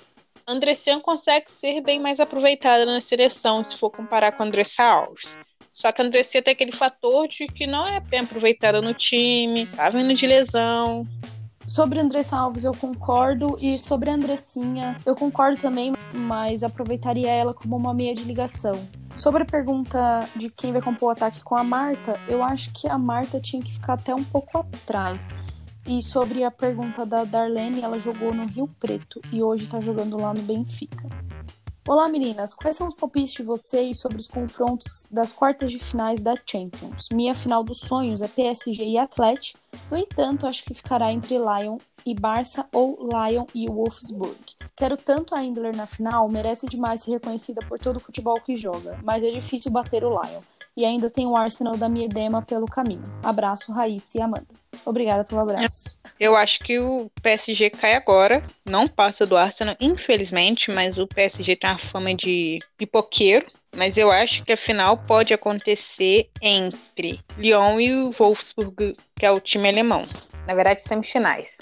Andressinha 0.45 0.99
consegue 0.99 1.49
ser 1.49 1.79
bem 1.79 2.01
mais 2.01 2.19
aproveitada 2.19 2.85
na 2.85 2.99
seleção 2.99 3.63
se 3.63 3.77
for 3.77 3.89
comparar 3.89 4.33
com 4.33 4.43
a 4.43 4.45
Andressa 4.45 4.83
Alves. 4.83 5.37
Só 5.71 5.89
que 5.93 6.01
a 6.01 6.05
Andressia 6.05 6.43
tem 6.43 6.51
aquele 6.51 6.73
fator 6.73 7.25
de 7.25 7.47
que 7.47 7.65
não 7.65 7.87
é 7.87 8.01
bem 8.01 8.19
aproveitada 8.19 8.81
no 8.81 8.93
time, 8.93 9.67
tá 9.67 9.89
vindo 9.89 10.13
de 10.13 10.27
lesão. 10.27 11.07
Sobre 11.65 11.97
a 11.97 12.03
Andressa 12.03 12.35
Alves 12.35 12.65
eu 12.65 12.73
concordo 12.73 13.57
e 13.61 13.79
sobre 13.79 14.09
a 14.09 14.15
Andressinha 14.15 14.97
eu 15.05 15.15
concordo 15.15 15.61
também, 15.61 15.93
mas 16.13 16.61
aproveitaria 16.61 17.29
ela 17.29 17.53
como 17.53 17.77
uma 17.77 17.93
meia 17.93 18.13
de 18.13 18.25
ligação. 18.25 18.75
Sobre 19.17 19.41
a 19.41 19.45
pergunta 19.45 20.29
de 20.35 20.47
quem 20.47 20.71
vai 20.71 20.81
compor 20.81 21.09
o 21.09 21.11
ataque 21.11 21.43
com 21.43 21.55
a 21.55 21.63
Marta, 21.63 22.19
eu 22.27 22.43
acho 22.43 22.71
que 22.71 22.87
a 22.87 22.99
Marta 22.99 23.39
tinha 23.39 23.61
que 23.61 23.73
ficar 23.73 23.93
até 23.93 24.13
um 24.13 24.23
pouco 24.23 24.59
atrás. 24.59 25.29
E 25.87 26.03
sobre 26.03 26.43
a 26.43 26.51
pergunta 26.51 27.03
da 27.03 27.23
Darlene, 27.23 27.81
ela 27.81 27.97
jogou 27.97 28.31
no 28.31 28.45
Rio 28.45 28.67
Preto 28.79 29.19
e 29.31 29.41
hoje 29.41 29.67
tá 29.67 29.81
jogando 29.81 30.17
lá 30.17 30.35
no 30.35 30.41
Benfica. 30.43 31.09
Olá 31.87 32.09
meninas, 32.09 32.53
quais 32.53 32.75
são 32.75 32.89
os 32.89 32.95
palpites 32.95 33.31
de 33.31 33.43
vocês 33.43 33.97
sobre 33.97 34.17
os 34.17 34.27
confrontos 34.27 35.03
das 35.09 35.31
quartas 35.31 35.71
de 35.71 35.79
finais 35.79 36.21
da 36.21 36.33
Champions? 36.35 37.07
Minha 37.13 37.33
final 37.33 37.63
dos 37.63 37.79
sonhos 37.79 38.21
é 38.21 38.27
PSG 38.27 38.83
e 38.83 38.97
Atlético, 38.97 39.57
no 39.89 39.95
entanto, 39.95 40.45
acho 40.45 40.65
que 40.65 40.73
ficará 40.73 41.13
entre 41.13 41.37
Lyon 41.37 41.77
e 42.05 42.13
Barça 42.13 42.67
ou 42.73 42.99
Lyon 43.07 43.45
e 43.55 43.69
Wolfsburg. 43.69 44.35
Quero 44.75 44.97
tanto 44.97 45.33
a 45.33 45.41
Endler 45.41 45.73
na 45.77 45.87
final, 45.87 46.27
merece 46.29 46.67
demais 46.67 47.01
ser 47.01 47.11
reconhecida 47.11 47.61
por 47.65 47.79
todo 47.79 47.95
o 47.95 48.01
futebol 48.01 48.35
que 48.35 48.53
joga, 48.53 48.99
mas 49.01 49.23
é 49.23 49.29
difícil 49.29 49.71
bater 49.71 50.03
o 50.03 50.09
Lyon. 50.09 50.41
E 50.77 50.85
ainda 50.85 51.09
tem 51.09 51.25
o 51.25 51.35
Arsenal 51.35 51.75
da 51.75 51.89
Miedema 51.89 52.43
pelo 52.43 52.67
caminho. 52.67 53.01
Abraço, 53.23 53.71
Raíssa 53.71 54.19
e 54.19 54.21
Amanda. 54.21 54.45
Obrigada 54.85 55.23
pelo 55.23 55.41
abraço. 55.41 55.97
Eu 56.19 56.35
acho 56.35 56.59
que 56.59 56.77
o 56.77 57.09
PSG 57.21 57.71
cai 57.71 57.95
agora. 57.95 58.43
Não 58.63 58.87
passa 58.87 59.25
do 59.25 59.35
Arsenal, 59.35 59.75
infelizmente, 59.81 60.69
mas 60.69 60.99
o 60.99 61.07
PSG 61.07 61.55
tem 61.55 61.71
a 61.71 61.79
fama 61.79 62.13
de 62.13 62.59
pipoqueiro. 62.77 63.47
Mas 63.75 63.97
eu 63.97 64.11
acho 64.11 64.43
que 64.43 64.53
a 64.53 64.57
final 64.57 64.97
pode 64.99 65.33
acontecer 65.33 66.29
entre 66.39 67.19
Lyon 67.37 67.79
e 67.79 67.93
o 67.93 68.11
Wolfsburg, 68.11 68.95
que 69.15 69.25
é 69.25 69.31
o 69.31 69.39
time 69.39 69.69
alemão. 69.69 70.07
Na 70.47 70.53
verdade, 70.53 70.83
semifinais. 70.83 71.57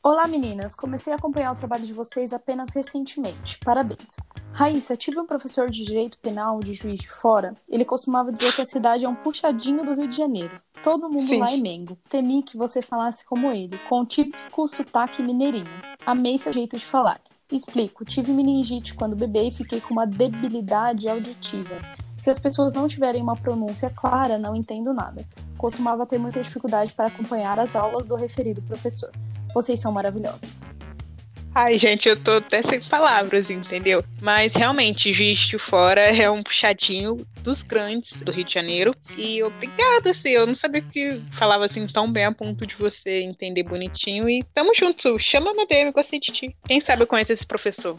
Olá 0.00 0.28
meninas, 0.28 0.76
comecei 0.76 1.12
a 1.12 1.16
acompanhar 1.16 1.52
o 1.52 1.56
trabalho 1.56 1.84
de 1.84 1.92
vocês 1.92 2.32
apenas 2.32 2.72
recentemente. 2.72 3.58
Parabéns. 3.64 4.14
Raíssa, 4.52 4.96
tive 4.96 5.18
um 5.18 5.26
professor 5.26 5.68
de 5.68 5.84
direito 5.84 6.16
penal 6.20 6.60
de 6.60 6.72
Juiz 6.72 7.00
de 7.00 7.08
Fora. 7.08 7.54
Ele 7.68 7.84
costumava 7.84 8.32
dizer 8.32 8.54
que 8.54 8.62
a 8.62 8.64
cidade 8.64 9.04
é 9.04 9.08
um 9.08 9.16
puxadinho 9.16 9.84
do 9.84 9.94
Rio 9.94 10.06
de 10.06 10.16
Janeiro. 10.16 10.54
Todo 10.84 11.10
mundo 11.10 11.26
Sim. 11.26 11.40
lá 11.40 11.52
é 11.52 11.56
Mengo. 11.56 11.98
Temi 12.08 12.44
que 12.44 12.56
você 12.56 12.80
falasse 12.80 13.26
como 13.26 13.50
ele, 13.50 13.76
com 13.88 14.02
o 14.02 14.06
típico 14.06 14.68
sotaque 14.68 15.20
mineirinho. 15.20 15.70
Amei 16.06 16.38
seu 16.38 16.52
jeito 16.52 16.78
de 16.78 16.86
falar. 16.86 17.20
Explico, 17.50 18.04
tive 18.04 18.30
meningite 18.30 18.94
quando 18.94 19.16
bebê 19.16 19.48
e 19.48 19.50
fiquei 19.50 19.80
com 19.80 19.94
uma 19.94 20.06
debilidade 20.06 21.08
auditiva. 21.08 21.76
Se 22.16 22.30
as 22.30 22.38
pessoas 22.38 22.72
não 22.72 22.86
tiverem 22.86 23.22
uma 23.22 23.36
pronúncia 23.36 23.90
clara, 23.90 24.38
não 24.38 24.54
entendo 24.54 24.92
nada. 24.94 25.26
Costumava 25.56 26.06
ter 26.06 26.18
muita 26.18 26.40
dificuldade 26.40 26.92
para 26.92 27.08
acompanhar 27.08 27.58
as 27.58 27.74
aulas 27.74 28.06
do 28.06 28.14
referido 28.14 28.62
professor. 28.62 29.10
Vocês 29.54 29.80
são 29.80 29.92
maravilhosas. 29.92 30.78
Ai, 31.54 31.76
gente, 31.76 32.08
eu 32.08 32.16
tô 32.16 32.32
até 32.32 32.62
sem 32.62 32.80
palavras, 32.80 33.50
entendeu? 33.50 34.04
Mas 34.22 34.54
realmente, 34.54 35.12
Juiz 35.12 35.40
de 35.40 35.58
Fora 35.58 36.02
é 36.02 36.30
um 36.30 36.40
puxadinho 36.40 37.16
dos 37.42 37.64
grandes 37.64 38.20
do 38.22 38.30
Rio 38.30 38.44
de 38.44 38.54
Janeiro. 38.54 38.94
E 39.16 39.42
obrigada, 39.42 40.10
assim, 40.10 40.28
eu 40.28 40.46
não 40.46 40.54
sabia 40.54 40.82
que 40.82 41.20
falava 41.32 41.64
assim 41.64 41.84
tão 41.88 42.12
bem 42.12 42.26
a 42.26 42.32
ponto 42.32 42.64
de 42.64 42.76
você 42.76 43.22
entender 43.22 43.64
bonitinho. 43.64 44.28
E 44.28 44.44
tamo 44.54 44.72
junto, 44.72 45.18
chama 45.18 45.52
meu 45.52 45.66
DM, 45.66 45.90
gostei 45.90 46.20
de 46.20 46.32
ti. 46.32 46.56
Quem 46.64 46.80
sabe 46.80 47.02
eu 47.02 47.08
conheço 47.08 47.32
esse 47.32 47.46
professor. 47.46 47.96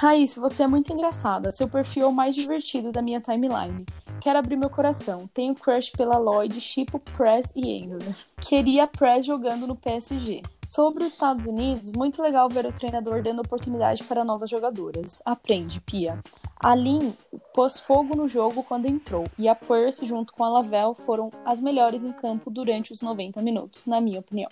Raíssa, 0.00 0.40
você 0.40 0.62
é 0.62 0.66
muito 0.66 0.90
engraçada. 0.90 1.50
Seu 1.50 1.68
perfil 1.68 2.04
é 2.04 2.06
o 2.06 2.12
mais 2.12 2.34
divertido 2.34 2.90
da 2.90 3.02
minha 3.02 3.20
timeline. 3.20 3.84
Quero 4.22 4.38
abrir 4.38 4.56
meu 4.56 4.70
coração. 4.70 5.28
Tenho 5.34 5.54
crush 5.54 5.90
pela 5.90 6.16
Lloyd, 6.16 6.58
tipo 6.58 6.98
Press 6.98 7.52
e 7.54 7.68
Endler. 7.68 8.16
Queria 8.40 8.86
Press 8.86 9.26
jogando 9.26 9.66
no 9.66 9.76
PSG. 9.76 10.40
Sobre 10.64 11.04
os 11.04 11.12
Estados 11.12 11.44
Unidos, 11.44 11.92
muito 11.92 12.22
legal 12.22 12.48
ver 12.48 12.64
o 12.64 12.72
treinador 12.72 13.22
dando 13.22 13.42
oportunidade 13.42 14.02
para 14.04 14.24
novas 14.24 14.48
jogadoras. 14.48 15.20
Aprende, 15.22 15.82
Pia. 15.82 16.18
A 16.58 16.74
Lin 16.74 17.12
pôs 17.52 17.78
fogo 17.78 18.16
no 18.16 18.26
jogo 18.26 18.62
quando 18.62 18.86
entrou, 18.86 19.26
e 19.38 19.50
a 19.50 19.54
Percy, 19.54 20.06
junto 20.06 20.32
com 20.32 20.42
a 20.42 20.48
Lavelle, 20.48 20.94
foram 20.94 21.30
as 21.44 21.60
melhores 21.60 22.04
em 22.04 22.12
campo 22.12 22.50
durante 22.50 22.90
os 22.90 23.02
90 23.02 23.42
minutos, 23.42 23.86
na 23.86 24.00
minha 24.00 24.20
opinião. 24.20 24.48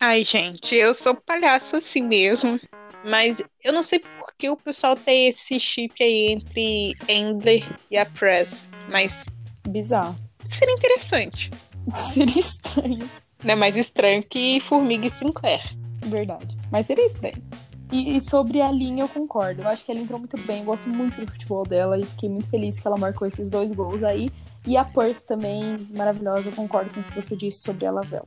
Ai, 0.00 0.24
gente, 0.24 0.74
eu 0.74 0.94
sou 0.94 1.14
palhaço 1.14 1.76
assim 1.76 2.02
mesmo. 2.02 2.58
Mas 3.04 3.42
eu 3.64 3.72
não 3.72 3.82
sei 3.82 3.98
por 3.98 4.32
que 4.38 4.48
o 4.48 4.56
pessoal 4.56 4.94
tem 4.94 5.28
esse 5.28 5.58
chip 5.58 6.02
aí 6.02 6.32
entre 6.32 6.94
Endler 7.08 7.74
e 7.90 7.96
a 7.96 8.06
Press. 8.06 8.66
Mas. 8.90 9.24
Bizarro. 9.68 10.16
Seria 10.50 10.74
interessante. 10.74 11.50
Seria 11.96 12.40
estranho. 12.40 13.08
Não 13.42 13.52
é 13.52 13.56
mais 13.56 13.76
estranho 13.76 14.22
que 14.22 14.60
Formiga 14.60 15.06
e 15.06 15.10
Sinclair. 15.10 15.62
Verdade. 16.06 16.56
Mas 16.70 16.86
seria 16.86 17.06
estranho. 17.06 17.42
E, 17.90 18.16
e, 18.16 18.20
sobre 18.20 18.60
a 18.60 18.70
linha, 18.70 19.04
eu 19.04 19.08
concordo. 19.08 19.62
Eu 19.62 19.68
acho 19.68 19.84
que 19.84 19.90
ela 19.90 20.00
entrou 20.00 20.18
muito 20.18 20.38
bem. 20.46 20.60
Eu 20.60 20.64
gosto 20.64 20.88
muito 20.88 21.20
do 21.20 21.30
futebol 21.30 21.64
dela 21.64 21.98
e 21.98 22.04
fiquei 22.04 22.28
muito 22.28 22.48
feliz 22.48 22.78
que 22.78 22.86
ela 22.86 22.96
marcou 22.96 23.26
esses 23.26 23.50
dois 23.50 23.72
gols 23.72 24.02
aí. 24.02 24.30
E 24.66 24.76
a 24.76 24.84
Percy 24.84 25.26
também, 25.26 25.76
maravilhosa. 25.90 26.48
Eu 26.48 26.54
concordo 26.54 26.94
com 26.94 27.00
o 27.00 27.04
que 27.04 27.14
você 27.14 27.36
disse 27.36 27.62
sobre 27.62 27.84
a 27.84 27.90
Lavelle. 27.90 28.26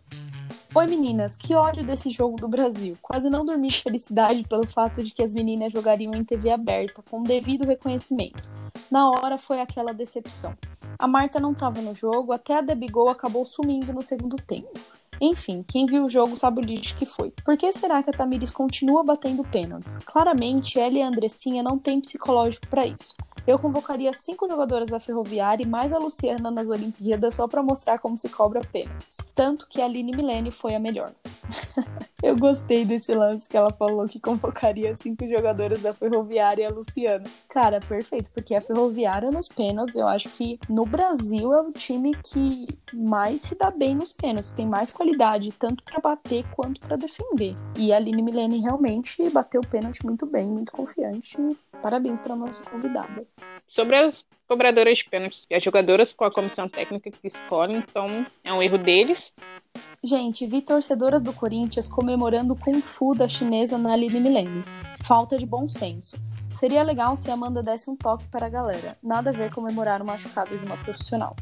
Oi 0.78 0.88
meninas, 0.88 1.38
que 1.38 1.56
ódio 1.56 1.86
desse 1.86 2.10
jogo 2.10 2.36
do 2.36 2.50
Brasil. 2.50 2.98
Quase 3.02 3.30
não 3.30 3.46
dormi 3.46 3.70
de 3.70 3.82
felicidade 3.82 4.44
pelo 4.44 4.68
fato 4.68 5.02
de 5.02 5.10
que 5.10 5.24
as 5.24 5.34
meninas 5.34 5.72
jogariam 5.72 6.12
em 6.14 6.22
TV 6.22 6.52
aberta, 6.52 7.02
com 7.10 7.24
devido 7.24 7.66
reconhecimento. 7.66 8.52
Na 8.92 9.10
hora 9.10 9.38
foi 9.38 9.62
aquela 9.62 9.94
decepção. 9.94 10.54
A 11.00 11.08
Marta 11.08 11.40
não 11.40 11.54
estava 11.54 11.82
no 11.82 11.96
jogo, 11.96 12.34
até 12.34 12.58
a 12.58 12.62
Debigol 12.62 13.08
acabou 13.08 13.46
sumindo 13.46 13.94
no 13.94 14.02
segundo 14.02 14.36
tempo. 14.36 14.78
Enfim, 15.22 15.64
quem 15.66 15.86
viu 15.86 16.04
o 16.04 16.12
jogo 16.12 16.38
sabe 16.38 16.60
o 16.60 16.66
lixo 16.66 16.98
que 16.98 17.06
foi. 17.06 17.32
Por 17.46 17.58
que 17.58 17.72
será 17.72 18.04
que 18.04 18.10
a 18.10 18.14
Tamires 18.14 18.52
continua 18.52 19.02
batendo 19.02 19.46
pênaltis? 19.46 19.96
Claramente, 20.00 20.78
ela 20.78 20.96
e 20.96 21.02
a 21.02 21.08
Andressinha 21.08 21.64
não 21.64 21.80
têm 21.80 22.02
psicológico 22.02 22.68
para 22.68 22.86
isso. 22.86 23.16
Eu 23.48 23.60
convocaria 23.60 24.12
cinco 24.12 24.50
jogadoras 24.50 24.90
da 24.90 25.00
Ferroviária 25.00 25.64
e 25.64 25.68
mais 25.68 25.94
a 25.94 26.00
Luciana 26.00 26.50
nas 26.50 26.68
Olimpíadas 26.70 27.36
só 27.36 27.48
para 27.48 27.62
mostrar 27.62 28.00
como 28.00 28.18
se 28.18 28.28
cobra 28.28 28.62
pênaltis. 28.62 29.18
Tanto 29.36 29.68
que 29.70 29.82
a 29.82 29.86
Aline 29.86 30.16
Milene 30.16 30.50
foi 30.50 30.74
a 30.74 30.80
melhor. 30.80 31.12
eu 32.24 32.36
gostei 32.36 32.84
desse 32.86 33.12
lance 33.12 33.48
que 33.48 33.56
ela 33.56 33.72
falou 33.72 34.06
que 34.06 34.20
convocaria 34.20 34.96
cinco 34.96 35.28
jogadoras 35.28 35.82
da 35.82 35.94
Ferroviária 35.94 36.64
e 36.64 36.66
a 36.66 36.70
Luciana. 36.70 37.24
Cara, 37.50 37.80
perfeito, 37.80 38.32
porque 38.32 38.56
a 38.56 38.62
Ferroviária 38.62 39.30
nos 39.30 39.48
pênaltis, 39.48 39.96
eu 39.96 40.08
acho 40.08 40.30
que 40.30 40.60
no 40.68 40.86
Brasil 40.86 41.54
é 41.54 41.62
o 41.62 41.72
time 41.72 42.16
que 42.16 42.68
mais 42.94 43.42
se 43.42 43.56
dá 43.56 43.70
bem 43.70 43.94
nos 43.94 44.12
pênaltis, 44.12 44.52
tem 44.52 44.66
mais 44.66 44.92
qualidade 44.92 45.52
tanto 45.52 45.84
para 45.84 46.00
bater 46.00 46.44
quanto 46.56 46.82
para 46.82 46.96
defender. 46.96 47.56
E 47.78 47.94
a 47.94 47.98
Aline 47.98 48.24
Milene 48.24 48.60
realmente 48.60 49.30
bateu 49.30 49.62
o 49.62 49.68
pênalti 49.68 50.04
muito 50.04 50.26
bem, 50.26 50.48
muito 50.48 50.72
confiante. 50.72 51.38
Parabéns 51.82 52.20
para 52.20 52.36
nossa 52.36 52.64
convidada. 52.64 53.26
Sobre 53.68 53.98
as 53.98 54.24
cobradoras 54.48 54.98
de 54.98 55.06
pênaltis 55.06 55.46
e 55.50 55.56
as 55.56 55.64
jogadoras 55.64 56.14
com 56.14 56.24
a 56.24 56.32
comissão 56.32 56.70
técnica 56.70 57.12
que 57.12 57.28
escolhem, 57.28 57.78
então 57.78 58.24
é 58.44 58.54
um 58.54 58.62
erro 58.62 58.78
deles. 58.78 59.34
Gente, 60.04 60.46
vi 60.46 60.62
torcedoras 60.62 61.22
do 61.22 61.34
Corinthians 61.34 61.88
comemorando 61.88 62.54
o 62.54 62.56
Kung 62.56 62.80
Fu 62.80 63.16
da 63.16 63.28
chinesa 63.28 63.78
na 63.78 63.94
Aline 63.94 64.20
Milene. 64.20 64.62
Falta 65.04 65.38
de 65.38 65.46
bom 65.46 65.68
senso. 65.68 66.16
Seria 66.52 66.84
legal 66.84 67.16
se 67.16 67.30
a 67.30 67.34
Amanda 67.34 67.62
desse 67.62 67.90
um 67.90 67.96
toque 67.96 68.28
para 68.28 68.46
a 68.46 68.50
galera. 68.50 68.98
Nada 69.04 69.32
a 69.32 69.34
ver 69.34 69.54
comemorar 69.54 70.02
o 70.02 70.06
machucado 70.06 70.58
de 70.58 70.66
uma 70.66 70.78
profissional 70.78 71.36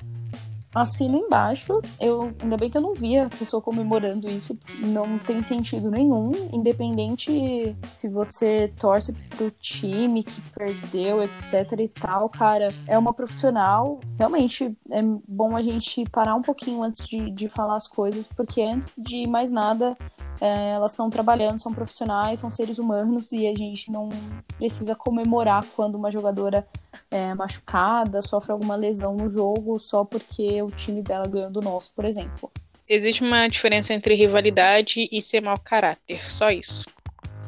assino 0.74 1.17
embaixo. 1.17 1.82
Eu, 1.99 2.34
ainda 2.41 2.57
bem 2.57 2.69
que 2.69 2.78
eu 2.78 2.82
não 2.82 2.93
vi 2.93 3.17
a 3.17 3.30
pessoa 3.30 3.61
comemorando 3.61 4.30
isso. 4.30 4.57
Não 4.80 5.17
tem 5.17 5.41
sentido 5.41 5.91
nenhum. 5.91 6.32
Independente 6.51 7.76
se 7.88 8.09
você 8.09 8.74
torce 8.80 9.13
pro 9.30 9.51
time 9.51 10.24
que 10.24 10.41
perdeu, 10.51 11.21
etc 11.21 11.71
e 11.80 11.88
tal, 11.88 12.30
cara, 12.30 12.74
é 12.88 12.97
uma 12.97 13.13
profissional. 13.13 13.99
Realmente 14.17 14.76
é 14.91 15.01
bom 15.28 15.55
a 15.55 15.61
gente 15.61 16.03
parar 16.09 16.36
um 16.36 16.41
pouquinho 16.41 16.84
antes 16.84 17.05
de, 17.05 17.30
de 17.30 17.49
falar 17.49 17.76
as 17.76 17.88
coisas, 17.88 18.28
porque 18.28 18.61
antes 18.61 18.95
de 18.97 19.28
mais 19.28 19.51
nada, 19.51 19.95
é, 20.41 20.71
elas 20.71 20.91
estão 20.91 21.09
trabalhando, 21.09 21.61
são 21.61 21.74
profissionais, 21.74 22.39
são 22.39 22.51
seres 22.51 22.78
humanos 22.78 23.32
e 23.32 23.47
a 23.47 23.55
gente 23.55 23.91
não 23.91 24.09
precisa 24.57 24.95
comemorar 24.95 25.65
quando 25.76 25.95
uma 25.95 26.11
jogadora 26.11 26.67
é 27.10 27.34
machucada, 27.34 28.22
sofre 28.22 28.52
alguma 28.52 28.76
lesão 28.76 29.16
no 29.16 29.30
jogo 29.30 29.80
só 29.80 30.04
porque 30.04 30.62
o 30.62 30.68
time 30.68 31.02
dela 31.02 31.28
ganhou 31.28 31.50
do 31.50 31.62
nosso, 31.62 31.91
por 31.96 32.06
exemplo. 32.06 32.52
Existe 32.88 33.24
uma 33.24 33.48
diferença 33.48 33.94
entre 33.94 34.16
rivalidade 34.16 35.08
e 35.12 35.22
ser 35.22 35.41
mau 35.41 35.58
caráter, 35.58 36.30
só 36.30 36.50
isso. 36.50 36.84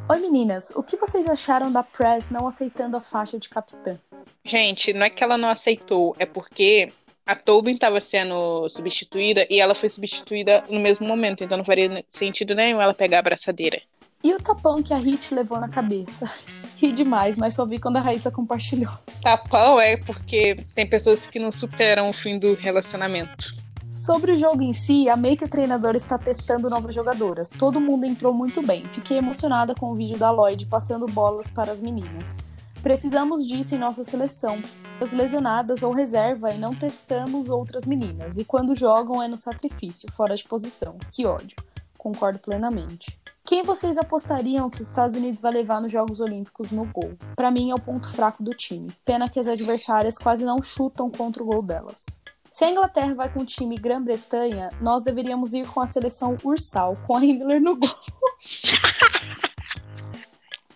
Oi 0.08 0.20
meninas, 0.20 0.70
o 0.76 0.84
que 0.84 0.98
vocês 0.98 1.28
acharam 1.28 1.72
da 1.72 1.82
Press 1.82 2.30
não 2.30 2.48
aceitando 2.48 2.96
a 2.96 3.02
faixa 3.02 3.40
de 3.40 3.50
capitã? 3.50 3.98
Gente, 4.44 4.94
não 4.94 5.04
é 5.04 5.10
que 5.10 5.24
ela 5.24 5.38
não 5.38 5.50
aceitou, 5.50 6.16
é 6.20 6.26
porque 6.26 6.90
a 7.26 7.36
Tobin 7.36 7.74
estava 7.74 8.00
sendo 8.00 8.70
substituída 8.70 9.48
e 9.50 9.60
ela 9.60 9.74
foi 9.74 9.90
substituída 9.90 10.62
no 10.70 10.80
mesmo 10.80 11.08
momento, 11.08 11.44
então 11.44 11.58
não 11.58 11.66
faria 11.66 12.06
sentido 12.08 12.54
nenhum 12.54 12.80
ela 12.80 12.94
pegar 12.94 13.18
a 13.18 13.20
abraçadeira. 13.20 13.82
E 14.24 14.34
o 14.34 14.40
tapão 14.40 14.82
que 14.82 14.94
a 14.94 14.98
Hit 14.98 15.34
levou 15.34 15.60
na 15.60 15.70
cabeça? 15.70 16.32
Ri 16.86 16.92
demais, 16.92 17.36
mas 17.36 17.56
só 17.56 17.66
vi 17.66 17.80
quando 17.80 17.98
a 17.98 18.02
Raíssa 18.02 18.30
compartilhou. 18.30 18.92
Tapão 19.20 19.80
é 19.80 19.98
porque 19.98 20.56
tem 20.76 20.88
pessoas 20.88 21.26
que 21.26 21.40
não 21.40 21.52
superam 21.52 22.10
o 22.10 22.14
fim 22.14 22.38
do 22.38 22.54
relacionamento. 22.54 23.56
Sobre 23.92 24.34
o 24.34 24.38
jogo 24.38 24.62
em 24.62 24.72
si, 24.72 25.10
amei 25.10 25.36
que 25.36 25.46
o 25.46 25.50
treinador 25.50 25.96
está 25.96 26.16
testando 26.16 26.70
novas 26.70 26.94
jogadoras. 26.94 27.50
Todo 27.50 27.82
mundo 27.82 28.06
entrou 28.06 28.32
muito 28.34 28.62
bem. 28.62 28.88
Fiquei 28.92 29.18
emocionada 29.18 29.74
com 29.74 29.92
o 29.92 29.96
vídeo 29.96 30.20
da 30.20 30.30
Lloyd 30.30 30.68
passando 30.68 31.08
bolas 31.08 31.50
para 31.50 31.72
as 31.72 31.82
meninas. 31.82 32.36
Precisamos 32.84 33.48
disso 33.48 33.74
em 33.74 33.80
nossa 33.80 34.04
seleção. 34.04 34.62
As 35.02 35.12
lesionadas 35.12 35.82
ou 35.82 35.92
reserva 35.92 36.54
e 36.54 36.60
não 36.60 36.76
testamos 36.76 37.50
outras 37.50 37.86
meninas. 37.86 38.38
E 38.38 38.46
quando 38.46 38.76
jogam 38.76 39.24
é 39.24 39.28
no 39.28 39.38
sacrifício, 39.38 40.12
fora 40.12 40.36
de 40.36 40.44
posição. 40.44 40.98
Que 41.12 41.26
ódio. 41.26 41.56
Concordo 41.98 42.38
plenamente. 42.38 43.18
Quem 43.46 43.62
vocês 43.62 43.96
apostariam 43.96 44.72
que 44.72 44.82
os 44.82 44.90
Estados 44.90 45.16
Unidos 45.16 45.40
vai 45.40 45.52
levar 45.52 45.80
nos 45.80 45.92
Jogos 45.92 46.20
Olímpicos 46.20 46.72
no 46.72 46.84
gol? 46.86 47.16
Para 47.36 47.52
mim 47.52 47.70
é 47.70 47.76
o 47.76 47.80
ponto 47.80 48.12
fraco 48.12 48.42
do 48.42 48.50
time. 48.50 48.88
Pena 49.06 49.30
que 49.30 49.40
as 49.40 49.48
adversárias 49.48 50.18
quase 50.18 50.44
não 50.44 50.64
chutam 50.64 51.12
contra 51.12 51.44
o 51.44 51.46
gol 51.46 51.62
delas. 51.62 52.04
Se 52.52 52.64
a 52.64 52.72
Inglaterra 52.72 53.14
vai 53.14 53.32
com 53.32 53.42
o 53.42 53.46
time 53.46 53.78
Grã-Bretanha, 53.78 54.70
nós 54.82 55.04
deveríamos 55.04 55.54
ir 55.54 55.68
com 55.68 55.80
a 55.80 55.86
seleção 55.86 56.36
Ursal, 56.44 56.98
com 57.06 57.18
a 57.18 57.24
Hindler 57.24 57.62
no 57.62 57.76
gol. 57.76 57.90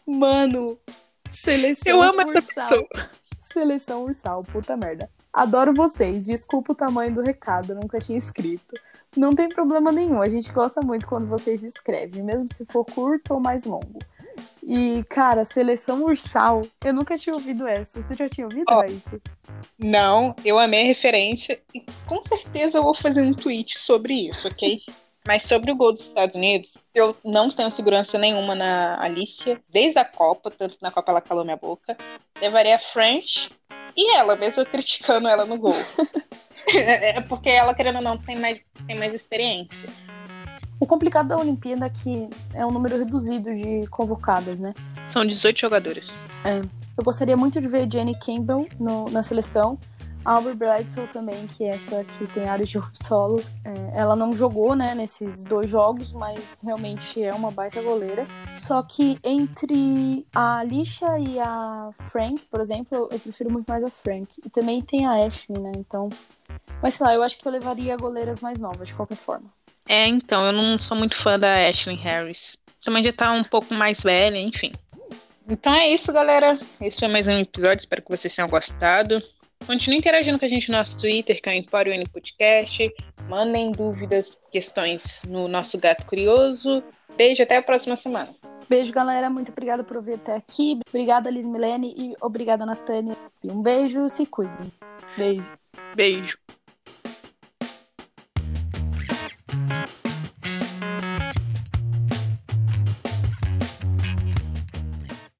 Mano, 0.05 0.77
seleção 1.27 1.91
Eu 1.91 2.03
amo 2.03 2.19
Ursal. 2.19 2.37
essa 2.37 2.67
pessoa. 2.67 3.09
Seleção 3.51 4.03
Ursal, 4.03 4.43
puta 4.43 4.77
merda. 4.77 5.09
Adoro 5.33 5.73
vocês, 5.73 6.27
desculpa 6.27 6.73
o 6.73 6.75
tamanho 6.75 7.15
do 7.15 7.21
recado, 7.21 7.73
nunca 7.73 7.97
tinha 7.97 8.17
escrito. 8.17 8.75
Não 9.17 9.33
tem 9.33 9.49
problema 9.49 9.91
nenhum, 9.91 10.21
a 10.21 10.29
gente 10.29 10.51
gosta 10.51 10.81
muito 10.81 11.07
quando 11.07 11.27
vocês 11.27 11.63
escrevem, 11.63 12.23
mesmo 12.23 12.47
se 12.51 12.65
for 12.65 12.85
curto 12.85 13.33
ou 13.33 13.39
mais 13.39 13.65
longo. 13.65 13.99
E, 14.63 15.03
cara, 15.05 15.43
seleção 15.43 16.03
ursal, 16.03 16.61
eu 16.85 16.93
nunca 16.93 17.17
tinha 17.17 17.33
ouvido 17.33 17.67
essa. 17.67 18.01
Você 18.01 18.13
já 18.13 18.29
tinha 18.29 18.45
ouvido, 18.45 18.65
Ó, 18.69 18.81
Raíssa? 18.81 19.19
Não, 19.77 20.35
eu 20.45 20.59
amei 20.59 20.83
a 20.83 20.85
referência 20.85 21.59
e 21.73 21.83
com 22.05 22.23
certeza 22.23 22.77
eu 22.77 22.83
vou 22.83 22.93
fazer 22.93 23.21
um 23.21 23.33
tweet 23.33 23.77
sobre 23.79 24.29
isso, 24.29 24.47
ok? 24.47 24.79
Mas 25.27 25.43
sobre 25.43 25.71
o 25.71 25.75
gol 25.75 25.91
dos 25.91 26.03
Estados 26.03 26.35
Unidos, 26.35 26.77
eu 26.93 27.15
não 27.25 27.51
tenho 27.51 27.69
segurança 27.71 28.17
nenhuma 28.17 28.55
na 28.55 28.99
Alicia, 29.03 29.61
desde 29.69 29.99
a 29.99 30.05
Copa, 30.05 30.49
tanto 30.49 30.77
que 30.77 30.81
na 30.81 30.91
Copa 30.91 31.11
ela 31.11 31.21
calou 31.21 31.43
minha 31.43 31.57
boca. 31.57 31.95
Levaria 32.39 32.75
a 32.75 32.79
French 32.79 33.49
e 33.95 34.15
ela, 34.15 34.35
mesmo 34.35 34.65
criticando 34.65 35.27
ela 35.27 35.45
no 35.45 35.57
gol. 35.57 35.73
é 36.77 37.21
porque 37.21 37.49
ela, 37.49 37.73
querendo 37.73 37.97
ou 37.97 38.01
não, 38.01 38.17
tem 38.17 38.39
mais, 38.39 38.59
tem 38.87 38.97
mais 38.97 39.13
experiência. 39.13 39.89
O 40.79 40.85
complicado 40.85 41.27
da 41.27 41.37
Olimpíada 41.37 41.87
é 41.87 41.89
que 41.89 42.29
é 42.53 42.65
um 42.65 42.71
número 42.71 42.97
reduzido 42.97 43.53
de 43.53 43.85
convocadas, 43.87 44.57
né? 44.59 44.73
São 45.11 45.25
18 45.25 45.59
jogadores. 45.59 46.07
Eu 46.97 47.03
gostaria 47.03 47.35
muito 47.35 47.59
de 47.59 47.67
ver 47.67 47.87
Jenny 47.91 48.17
Campbell 48.17 48.67
no- 48.79 49.09
na 49.09 49.21
seleção. 49.21 49.77
A 50.25 50.33
Aubrey 50.33 50.53
Bledsoe 50.53 51.07
também, 51.07 51.47
que 51.47 51.63
é 51.63 51.69
essa 51.69 52.03
que 52.03 52.27
tem 52.27 52.47
área 52.47 52.65
de 52.65 52.79
solo. 52.93 53.43
É, 53.63 53.99
ela 53.99 54.15
não 54.15 54.33
jogou, 54.33 54.75
né, 54.75 54.93
nesses 54.93 55.43
dois 55.43 55.69
jogos, 55.69 56.11
mas 56.11 56.61
realmente 56.61 57.23
é 57.23 57.33
uma 57.33 57.51
baita 57.51 57.81
goleira. 57.81 58.25
Só 58.53 58.83
que 58.83 59.17
entre 59.23 60.27
a 60.33 60.57
Alicia 60.59 61.17
e 61.17 61.39
a 61.39 61.89
Frank, 62.11 62.45
por 62.51 62.59
exemplo, 62.59 63.09
eu 63.11 63.19
prefiro 63.19 63.51
muito 63.51 63.67
mais 63.67 63.83
a 63.83 63.89
Frank. 63.89 64.29
E 64.45 64.49
também 64.49 64.81
tem 64.81 65.05
a 65.05 65.25
Ashley, 65.25 65.59
né, 65.59 65.71
então... 65.75 66.09
Mas 66.81 66.95
sei 66.95 67.05
lá, 67.05 67.13
eu 67.13 67.23
acho 67.23 67.37
que 67.37 67.47
eu 67.47 67.51
levaria 67.51 67.97
goleiras 67.97 68.41
mais 68.41 68.59
novas, 68.59 68.89
de 68.89 68.95
qualquer 68.95 69.17
forma. 69.17 69.49
É, 69.87 70.05
então, 70.07 70.45
eu 70.45 70.51
não 70.51 70.79
sou 70.79 70.95
muito 70.95 71.15
fã 71.15 71.39
da 71.39 71.67
Ashley 71.67 71.95
Harris. 71.95 72.57
Também 72.83 73.03
já 73.03 73.11
tá 73.11 73.31
um 73.31 73.43
pouco 73.43 73.73
mais 73.73 74.01
velha, 74.01 74.37
enfim. 74.37 74.71
Então 75.47 75.73
é 75.73 75.89
isso, 75.89 76.13
galera. 76.13 76.59
Esse 76.79 76.99
foi 76.99 77.07
mais 77.07 77.27
um 77.27 77.31
episódio. 77.31 77.79
Espero 77.79 78.03
que 78.03 78.15
vocês 78.15 78.35
tenham 78.35 78.47
gostado. 78.47 79.19
Continue 79.65 79.97
interagindo 79.97 80.39
com 80.39 80.45
a 80.45 80.49
gente 80.49 80.71
no 80.71 80.77
nosso 80.77 80.97
Twitter, 80.97 81.41
que 81.41 81.49
é 81.49 81.53
o 81.53 81.55
Empório 81.55 81.93
N 81.93 82.07
Podcast. 82.07 82.91
Mandem 83.27 83.71
dúvidas, 83.71 84.39
questões 84.51 85.21
no 85.27 85.47
nosso 85.47 85.77
Gato 85.77 86.05
Curioso. 86.05 86.83
Beijo, 87.15 87.43
até 87.43 87.57
a 87.57 87.61
próxima 87.61 87.95
semana. 87.95 88.29
Beijo, 88.67 88.91
galera. 88.91 89.29
Muito 89.29 89.51
obrigada 89.51 89.83
por 89.83 90.01
vir 90.01 90.15
até 90.15 90.35
aqui. 90.35 90.79
Obrigada, 90.87 91.29
Lil 91.29 91.47
Milene. 91.47 91.93
E 91.95 92.13
obrigada, 92.21 92.65
Natânia. 92.65 93.15
Um 93.43 93.61
beijo, 93.61 94.07
se 94.09 94.25
cuidem. 94.25 94.71
Beijo. 95.17 95.51
Beijo. 95.95 96.37